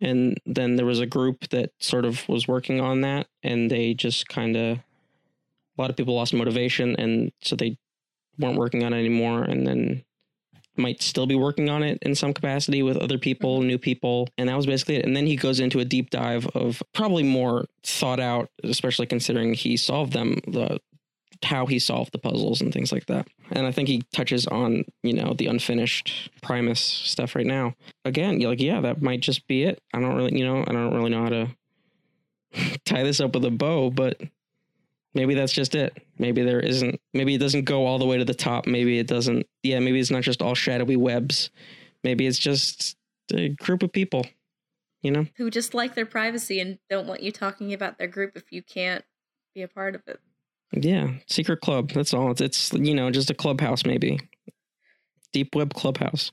And 0.00 0.38
then 0.44 0.76
there 0.76 0.86
was 0.86 1.00
a 1.00 1.06
group 1.06 1.48
that 1.48 1.70
sort 1.80 2.04
of 2.04 2.28
was 2.28 2.46
working 2.46 2.80
on 2.80 3.00
that 3.00 3.28
and 3.42 3.70
they 3.70 3.94
just 3.94 4.28
kind 4.28 4.56
of 4.56 4.78
a 5.76 5.80
lot 5.80 5.90
of 5.90 5.96
people 5.96 6.14
lost 6.14 6.34
motivation 6.34 6.96
and 6.96 7.32
so 7.42 7.56
they 7.56 7.78
weren't 8.38 8.58
working 8.58 8.84
on 8.84 8.92
it 8.92 8.98
anymore 8.98 9.42
and 9.42 9.66
then 9.66 10.04
might 10.78 11.02
still 11.02 11.26
be 11.26 11.34
working 11.34 11.68
on 11.68 11.82
it 11.82 11.98
in 12.02 12.14
some 12.14 12.32
capacity 12.32 12.82
with 12.82 12.96
other 12.96 13.18
people, 13.18 13.58
mm-hmm. 13.58 13.68
new 13.68 13.78
people. 13.78 14.28
And 14.38 14.48
that 14.48 14.56
was 14.56 14.66
basically 14.66 14.96
it. 14.96 15.04
And 15.04 15.16
then 15.16 15.26
he 15.26 15.36
goes 15.36 15.60
into 15.60 15.80
a 15.80 15.84
deep 15.84 16.10
dive 16.10 16.46
of 16.48 16.82
probably 16.92 17.22
more 17.22 17.66
thought 17.82 18.20
out, 18.20 18.50
especially 18.62 19.06
considering 19.06 19.54
he 19.54 19.76
solved 19.76 20.12
them, 20.12 20.40
the 20.46 20.78
how 21.44 21.66
he 21.66 21.78
solved 21.78 22.12
the 22.12 22.18
puzzles 22.18 22.62
and 22.62 22.72
things 22.72 22.92
like 22.92 23.06
that. 23.06 23.28
And 23.50 23.66
I 23.66 23.72
think 23.72 23.88
he 23.88 24.02
touches 24.14 24.46
on, 24.46 24.84
you 25.02 25.12
know, 25.12 25.34
the 25.36 25.46
unfinished 25.46 26.30
Primus 26.40 26.80
stuff 26.80 27.34
right 27.34 27.46
now. 27.46 27.74
Again, 28.06 28.40
you're 28.40 28.50
like, 28.50 28.60
yeah, 28.60 28.80
that 28.80 29.02
might 29.02 29.20
just 29.20 29.46
be 29.46 29.64
it. 29.64 29.82
I 29.92 30.00
don't 30.00 30.14
really, 30.14 30.38
you 30.38 30.46
know, 30.46 30.64
I 30.66 30.72
don't 30.72 30.94
really 30.94 31.10
know 31.10 31.22
how 31.24 31.28
to 31.28 31.48
tie 32.86 33.02
this 33.02 33.20
up 33.20 33.34
with 33.34 33.44
a 33.44 33.50
bow, 33.50 33.90
but 33.90 34.20
maybe 35.16 35.34
that's 35.34 35.52
just 35.52 35.74
it. 35.74 35.96
Maybe 36.18 36.42
there 36.42 36.60
isn't, 36.60 37.00
maybe 37.14 37.34
it 37.34 37.38
doesn't 37.38 37.64
go 37.64 37.86
all 37.86 37.98
the 37.98 38.06
way 38.06 38.18
to 38.18 38.24
the 38.24 38.34
top. 38.34 38.66
Maybe 38.66 38.98
it 38.98 39.06
doesn't, 39.08 39.46
yeah, 39.62 39.80
maybe 39.80 39.98
it's 39.98 40.10
not 40.10 40.22
just 40.22 40.42
all 40.42 40.54
shadowy 40.54 40.96
webs. 40.96 41.50
Maybe 42.04 42.26
it's 42.26 42.38
just 42.38 42.96
a 43.32 43.48
group 43.48 43.82
of 43.82 43.92
people, 43.92 44.26
you 45.02 45.10
know? 45.10 45.26
Who 45.36 45.50
just 45.50 45.74
like 45.74 45.94
their 45.94 46.06
privacy 46.06 46.60
and 46.60 46.78
don't 46.90 47.08
want 47.08 47.22
you 47.22 47.32
talking 47.32 47.72
about 47.72 47.98
their 47.98 48.06
group 48.06 48.36
if 48.36 48.52
you 48.52 48.62
can't 48.62 49.04
be 49.54 49.62
a 49.62 49.68
part 49.68 49.94
of 49.94 50.02
it. 50.06 50.20
Yeah, 50.72 51.14
secret 51.26 51.60
club. 51.62 51.92
That's 51.92 52.12
all. 52.12 52.30
It's, 52.32 52.40
it's 52.40 52.72
you 52.72 52.94
know 52.94 53.10
just 53.10 53.30
a 53.30 53.34
clubhouse 53.34 53.86
maybe. 53.86 54.20
Deep 55.32 55.54
web 55.54 55.74
clubhouse. 55.74 56.32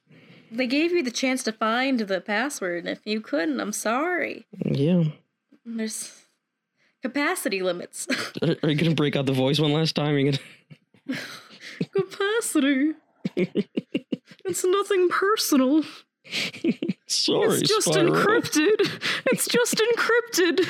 they 0.51 0.67
gave 0.67 0.91
you 0.91 1.03
the 1.03 1.11
chance 1.11 1.43
to 1.43 1.51
find 1.51 1.99
the 1.99 2.19
password, 2.19 2.79
and 2.79 2.89
if 2.89 3.05
you 3.05 3.21
couldn't, 3.21 3.59
I'm 3.59 3.71
sorry. 3.71 4.45
Yeah. 4.65 5.03
There's 5.65 6.22
capacity 7.03 7.61
limits. 7.61 8.07
Are, 8.41 8.55
are 8.63 8.69
you 8.69 8.75
gonna 8.75 8.95
break 8.95 9.15
out 9.15 9.27
the 9.27 9.33
voice 9.33 9.59
one 9.59 9.73
last 9.73 9.95
time? 9.95 10.17
You're 10.17 10.31
gonna... 10.31 10.39
capacity. 11.95 12.93
it's 14.45 14.65
nothing 14.65 15.09
personal. 15.09 15.83
Sorry, 17.07 17.59
it's 17.59 17.67
just 17.67 17.89
Spyro. 17.89 18.09
encrypted. 18.09 18.79
It's 19.27 19.47
just 19.47 19.75
encrypted. 19.75 20.65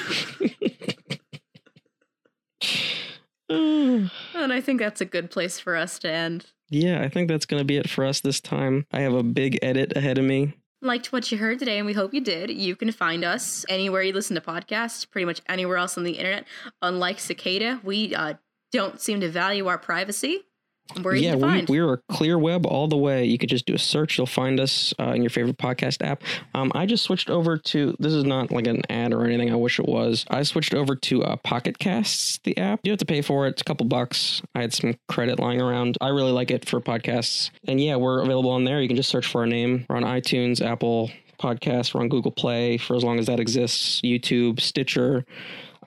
And 4.33 4.51
I 4.51 4.61
think 4.61 4.79
that's 4.79 5.01
a 5.01 5.05
good 5.05 5.29
place 5.29 5.59
for 5.59 5.75
us 5.75 5.99
to 5.99 6.09
end. 6.09 6.47
yeah, 6.69 7.03
I 7.03 7.09
think 7.09 7.27
that's 7.27 7.45
gonna 7.45 7.63
be 7.63 7.77
it 7.77 7.87
for 7.87 8.03
us 8.03 8.19
this 8.19 8.41
time. 8.41 8.87
I 8.91 9.01
have 9.01 9.13
a 9.13 9.21
big 9.21 9.59
edit 9.61 9.95
ahead 9.95 10.17
of 10.17 10.25
me. 10.25 10.55
Liked 10.83 11.13
what 11.13 11.31
you 11.31 11.37
heard 11.37 11.59
today, 11.59 11.77
and 11.77 11.85
we 11.85 11.93
hope 11.93 12.13
you 12.13 12.19
did. 12.19 12.49
You 12.49 12.75
can 12.75 12.91
find 12.91 13.23
us 13.23 13.65
anywhere 13.69 14.01
you 14.01 14.11
listen 14.11 14.35
to 14.35 14.41
podcasts, 14.41 15.09
pretty 15.09 15.23
much 15.23 15.41
anywhere 15.47 15.77
else 15.77 15.97
on 15.97 16.03
the 16.03 16.11
internet. 16.11 16.45
Unlike 16.81 17.21
Cicada, 17.21 17.79
we 17.85 18.13
uh, 18.13 18.33
don't 18.73 18.99
seem 18.99 19.21
to 19.21 19.29
value 19.29 19.67
our 19.67 19.77
privacy. 19.77 20.41
We're 21.01 21.15
yeah, 21.15 21.35
we, 21.35 21.41
find. 21.41 21.69
we're 21.69 21.93
a 21.93 21.97
clear 22.11 22.37
web 22.37 22.65
all 22.65 22.87
the 22.87 22.97
way. 22.97 23.25
You 23.25 23.37
could 23.37 23.49
just 23.49 23.65
do 23.65 23.73
a 23.73 23.79
search. 23.79 24.17
You'll 24.17 24.27
find 24.27 24.59
us 24.59 24.93
uh, 24.99 25.13
in 25.13 25.23
your 25.23 25.29
favorite 25.29 25.57
podcast 25.57 26.05
app. 26.05 26.21
Um, 26.53 26.71
I 26.75 26.85
just 26.85 27.03
switched 27.03 27.29
over 27.29 27.57
to, 27.57 27.95
this 27.99 28.13
is 28.13 28.25
not 28.25 28.51
like 28.51 28.67
an 28.67 28.81
ad 28.89 29.13
or 29.13 29.25
anything. 29.25 29.51
I 29.51 29.55
wish 29.55 29.79
it 29.79 29.87
was. 29.87 30.25
I 30.29 30.43
switched 30.43 30.73
over 30.73 30.95
to 30.95 31.23
uh, 31.23 31.35
Pocket 31.37 31.79
Casts, 31.79 32.39
the 32.43 32.57
app. 32.57 32.81
You 32.83 32.91
have 32.91 32.99
to 32.99 33.05
pay 33.05 33.21
for 33.21 33.47
it. 33.47 33.51
It's 33.51 33.61
a 33.61 33.65
couple 33.65 33.85
bucks. 33.87 34.41
I 34.53 34.61
had 34.61 34.73
some 34.73 34.95
credit 35.07 35.39
lying 35.39 35.61
around. 35.61 35.97
I 36.01 36.09
really 36.09 36.31
like 36.31 36.51
it 36.51 36.67
for 36.67 36.79
podcasts. 36.79 37.49
And 37.67 37.81
yeah, 37.81 37.95
we're 37.95 38.21
available 38.21 38.51
on 38.51 38.65
there. 38.65 38.81
You 38.81 38.87
can 38.87 38.97
just 38.97 39.09
search 39.09 39.25
for 39.25 39.41
our 39.41 39.47
name. 39.47 39.85
We're 39.89 39.95
on 39.95 40.03
iTunes, 40.03 40.61
Apple 40.61 41.11
Podcasts. 41.39 41.93
We're 41.93 42.01
on 42.01 42.09
Google 42.09 42.31
Play 42.31 42.77
for 42.77 42.95
as 42.95 43.03
long 43.03 43.19
as 43.19 43.25
that 43.27 43.39
exists, 43.39 44.01
YouTube, 44.01 44.59
Stitcher. 44.59 45.25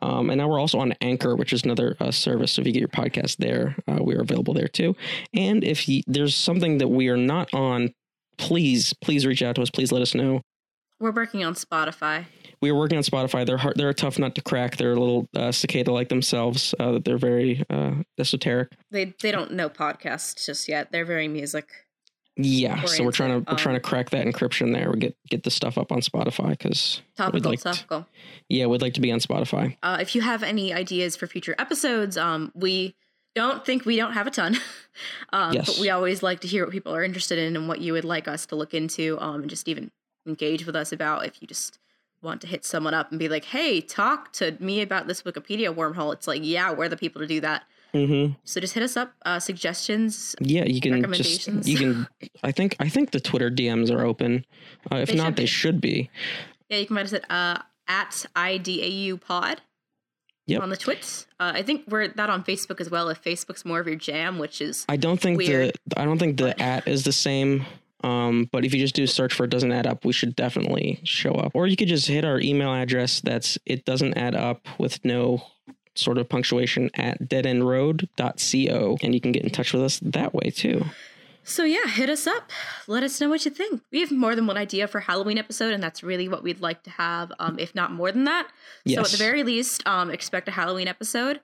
Um, 0.02 0.30
and 0.30 0.38
now 0.38 0.48
we're 0.48 0.58
also 0.58 0.78
on 0.78 0.92
Anchor, 1.00 1.36
which 1.36 1.52
is 1.52 1.64
another 1.64 1.96
uh, 2.00 2.10
service. 2.10 2.52
So 2.52 2.60
if 2.60 2.66
you 2.66 2.72
get 2.72 2.80
your 2.80 2.88
podcast 2.88 3.36
there, 3.36 3.76
uh, 3.88 3.98
we 4.02 4.14
are 4.14 4.20
available 4.20 4.54
there 4.54 4.68
too. 4.68 4.96
And 5.34 5.64
if 5.64 5.88
you, 5.88 6.02
there's 6.06 6.34
something 6.34 6.78
that 6.78 6.88
we 6.88 7.08
are 7.08 7.16
not 7.16 7.52
on, 7.52 7.92
please, 8.38 8.94
please 9.02 9.26
reach 9.26 9.42
out 9.42 9.56
to 9.56 9.62
us. 9.62 9.70
Please 9.70 9.92
let 9.92 10.02
us 10.02 10.14
know. 10.14 10.42
We're 10.98 11.12
working 11.12 11.44
on 11.44 11.54
Spotify. 11.54 12.24
We 12.62 12.70
are 12.70 12.74
working 12.74 12.96
on 12.96 13.04
Spotify. 13.04 13.44
They're 13.44 13.58
hard, 13.58 13.76
they're 13.76 13.90
a 13.90 13.94
tough 13.94 14.18
nut 14.18 14.34
to 14.36 14.42
crack. 14.42 14.76
They're 14.76 14.92
a 14.92 14.98
little 14.98 15.28
uh, 15.36 15.52
cicada 15.52 15.92
like 15.92 16.08
themselves. 16.08 16.74
Uh, 16.80 17.00
they're 17.04 17.18
very 17.18 17.64
uh, 17.68 17.96
esoteric. 18.18 18.72
They 18.90 19.14
they 19.20 19.30
don't 19.30 19.52
know 19.52 19.68
podcasts 19.68 20.46
just 20.46 20.68
yet. 20.68 20.90
They're 20.90 21.04
very 21.04 21.28
music. 21.28 21.68
Yeah, 22.38 22.84
so 22.84 23.02
we're 23.02 23.12
trying 23.12 23.30
to 23.44 23.50
we're 23.50 23.56
trying 23.56 23.76
to 23.76 23.80
um, 23.84 23.88
crack 23.88 24.10
that 24.10 24.26
encryption 24.26 24.74
there. 24.74 24.90
We 24.90 24.98
get 24.98 25.16
get 25.30 25.42
the 25.44 25.50
stuff 25.50 25.78
up 25.78 25.90
on 25.90 26.00
Spotify 26.00 26.50
because 26.50 27.00
Topical, 27.16 27.50
like 27.52 27.60
to- 27.60 28.06
yeah, 28.48 28.66
we'd 28.66 28.82
like 28.82 28.94
to 28.94 29.00
be 29.00 29.10
on 29.10 29.20
Spotify. 29.20 29.76
Uh, 29.82 29.96
if 30.00 30.14
you 30.14 30.20
have 30.20 30.42
any 30.42 30.74
ideas 30.74 31.16
for 31.16 31.26
future 31.26 31.54
episodes, 31.58 32.18
um, 32.18 32.52
we 32.54 32.94
don't 33.34 33.64
think 33.64 33.86
we 33.86 33.96
don't 33.96 34.12
have 34.12 34.26
a 34.26 34.30
ton, 34.30 34.56
um, 35.32 35.54
Yes. 35.54 35.66
but 35.66 35.78
we 35.80 35.88
always 35.88 36.22
like 36.22 36.40
to 36.40 36.48
hear 36.48 36.64
what 36.64 36.72
people 36.72 36.94
are 36.94 37.02
interested 37.02 37.38
in 37.38 37.56
and 37.56 37.68
what 37.68 37.80
you 37.80 37.94
would 37.94 38.04
like 38.04 38.28
us 38.28 38.44
to 38.46 38.56
look 38.56 38.74
into, 38.74 39.18
um, 39.20 39.40
and 39.42 39.48
just 39.50 39.66
even 39.66 39.90
engage 40.26 40.66
with 40.66 40.76
us 40.76 40.92
about. 40.92 41.24
If 41.24 41.40
you 41.40 41.48
just 41.48 41.78
want 42.22 42.40
to 42.42 42.46
hit 42.46 42.64
someone 42.66 42.92
up 42.92 43.10
and 43.10 43.18
be 43.18 43.28
like, 43.30 43.44
"Hey, 43.46 43.80
talk 43.80 44.32
to 44.34 44.56
me 44.60 44.82
about 44.82 45.06
this 45.06 45.22
Wikipedia 45.22 45.74
wormhole," 45.74 46.12
it's 46.12 46.26
like, 46.26 46.42
yeah, 46.44 46.70
we're 46.72 46.88
the 46.90 46.96
people 46.98 47.22
to 47.22 47.26
do 47.26 47.40
that. 47.40 47.64
Hmm 48.04 48.26
So 48.44 48.60
just 48.60 48.74
hit 48.74 48.82
us 48.82 48.96
up. 48.96 49.14
Uh, 49.24 49.38
suggestions. 49.38 50.34
Yeah, 50.40 50.64
you 50.64 50.80
can 50.80 51.12
just 51.12 51.48
you 51.66 51.76
can. 51.76 52.08
I 52.42 52.52
think 52.52 52.76
I 52.78 52.88
think 52.88 53.12
the 53.12 53.20
Twitter 53.20 53.50
DMs 53.50 53.90
are 53.90 54.04
open. 54.04 54.44
Uh, 54.90 54.96
if 54.96 55.08
They 55.08 55.14
not, 55.16 55.36
they 55.36 55.46
should 55.46 55.80
be. 55.80 56.10
Yeah, 56.68 56.78
you 56.78 56.86
can 56.86 56.96
find 56.96 57.06
us 57.06 57.12
at 57.12 57.30
uh, 57.30 57.62
at 57.88 58.26
idau 58.34 59.20
pod. 59.20 59.62
Yep. 60.48 60.62
On 60.62 60.70
the 60.70 60.76
twits, 60.76 61.26
uh, 61.40 61.52
I 61.56 61.62
think 61.64 61.84
we're 61.88 62.06
that 62.08 62.30
on 62.30 62.44
Facebook 62.44 62.80
as 62.80 62.88
well. 62.88 63.08
If 63.08 63.22
Facebook's 63.22 63.64
more 63.64 63.80
of 63.80 63.88
your 63.88 63.96
jam, 63.96 64.38
which 64.38 64.60
is 64.60 64.84
I 64.88 64.96
don't 64.96 65.20
think 65.20 65.38
Weird. 65.38 65.76
the 65.86 66.00
I 66.00 66.04
don't 66.04 66.18
think 66.18 66.36
the 66.36 66.60
at 66.60 66.86
is 66.86 67.02
the 67.02 67.12
same. 67.12 67.66
Um, 68.04 68.48
but 68.52 68.64
if 68.64 68.72
you 68.72 68.78
just 68.80 68.94
do 68.94 69.02
a 69.02 69.08
search 69.08 69.34
for 69.34 69.44
it 69.44 69.50
doesn't 69.50 69.72
add 69.72 69.86
up, 69.86 70.04
we 70.04 70.12
should 70.12 70.36
definitely 70.36 71.00
show 71.02 71.32
up. 71.32 71.52
Or 71.54 71.66
you 71.66 71.76
could 71.76 71.88
just 71.88 72.06
hit 72.06 72.24
our 72.24 72.38
email 72.38 72.72
address. 72.72 73.20
That's 73.20 73.58
it 73.66 73.84
doesn't 73.84 74.16
add 74.16 74.36
up 74.36 74.68
with 74.78 75.04
no 75.04 75.42
sort 75.98 76.18
of 76.18 76.28
punctuation 76.28 76.90
at 76.94 77.22
deadendroad.co 77.22 78.98
and 79.02 79.14
you 79.14 79.20
can 79.20 79.32
get 79.32 79.42
in 79.42 79.50
touch 79.50 79.72
with 79.72 79.82
us 79.82 79.98
that 80.00 80.34
way 80.34 80.50
too. 80.50 80.84
So 81.44 81.62
yeah, 81.62 81.86
hit 81.86 82.10
us 82.10 82.26
up. 82.26 82.50
Let 82.88 83.04
us 83.04 83.20
know 83.20 83.28
what 83.28 83.44
you 83.44 83.52
think. 83.52 83.80
We 83.92 84.00
have 84.00 84.10
more 84.10 84.34
than 84.34 84.48
one 84.48 84.56
idea 84.56 84.88
for 84.88 84.98
Halloween 84.98 85.38
episode, 85.38 85.72
and 85.72 85.80
that's 85.80 86.02
really 86.02 86.28
what 86.28 86.42
we'd 86.42 86.60
like 86.60 86.82
to 86.82 86.90
have, 86.90 87.32
um, 87.38 87.56
if 87.60 87.72
not 87.72 87.92
more 87.92 88.10
than 88.10 88.24
that. 88.24 88.48
So 88.88 89.00
at 89.00 89.06
the 89.06 89.16
very 89.16 89.44
least, 89.44 89.86
um, 89.86 90.10
expect 90.10 90.48
a 90.48 90.50
Halloween 90.50 90.88
episode. 90.88 91.40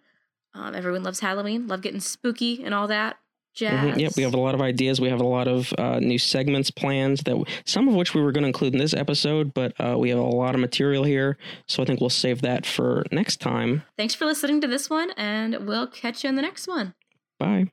Um, 0.55 0.75
everyone 0.75 1.05
loves 1.05 1.21
Halloween, 1.21 1.69
love 1.69 1.83
getting 1.83 2.01
spooky 2.01 2.65
and 2.65 2.75
all 2.75 2.89
that 2.89 3.17
jazz. 3.55 3.95
Mhm. 3.97 4.01
Yep, 4.01 4.13
we 4.17 4.23
have 4.23 4.35
a 4.35 4.41
lot 4.41 4.55
of 4.55 4.61
ideas. 4.61 5.01
We 5.01 5.09
have 5.09 5.21
a 5.21 5.27
lot 5.27 5.49
of 5.49 5.73
uh, 5.79 5.99
new 6.01 6.19
segments 6.19 6.71
planned 6.71 7.19
that 7.19 7.37
some 7.65 7.89
of 7.89 7.95
which 7.95 8.15
we 8.15 8.21
were 8.23 8.33
going 8.33 8.43
to 8.43 8.49
include 8.49 8.73
in 8.75 8.79
this 8.79 8.95
episode, 8.95 9.53
but 9.55 9.73
uh, 9.81 9.97
we 9.99 10.11
have 10.11 10.19
a 10.19 10.23
lot 10.23 10.55
of 10.55 10.61
material 10.61 11.05
here, 11.05 11.37
so 11.67 11.83
I 11.83 11.87
think 11.87 12.01
we'll 12.01 12.11
save 12.11 12.43
that 12.43 12.67
for 12.67 13.05
next 13.13 13.41
time. 13.41 13.83
Thanks 13.97 14.15
for 14.15 14.25
listening 14.25 14.61
to 14.63 14.67
this 14.67 14.89
one, 14.91 15.11
and 15.17 15.67
we'll 15.67 15.87
catch 15.87 16.25
you 16.25 16.29
in 16.31 16.37
the 16.37 16.43
next 16.43 16.67
one. 16.67 16.95
Bye. 17.39 17.71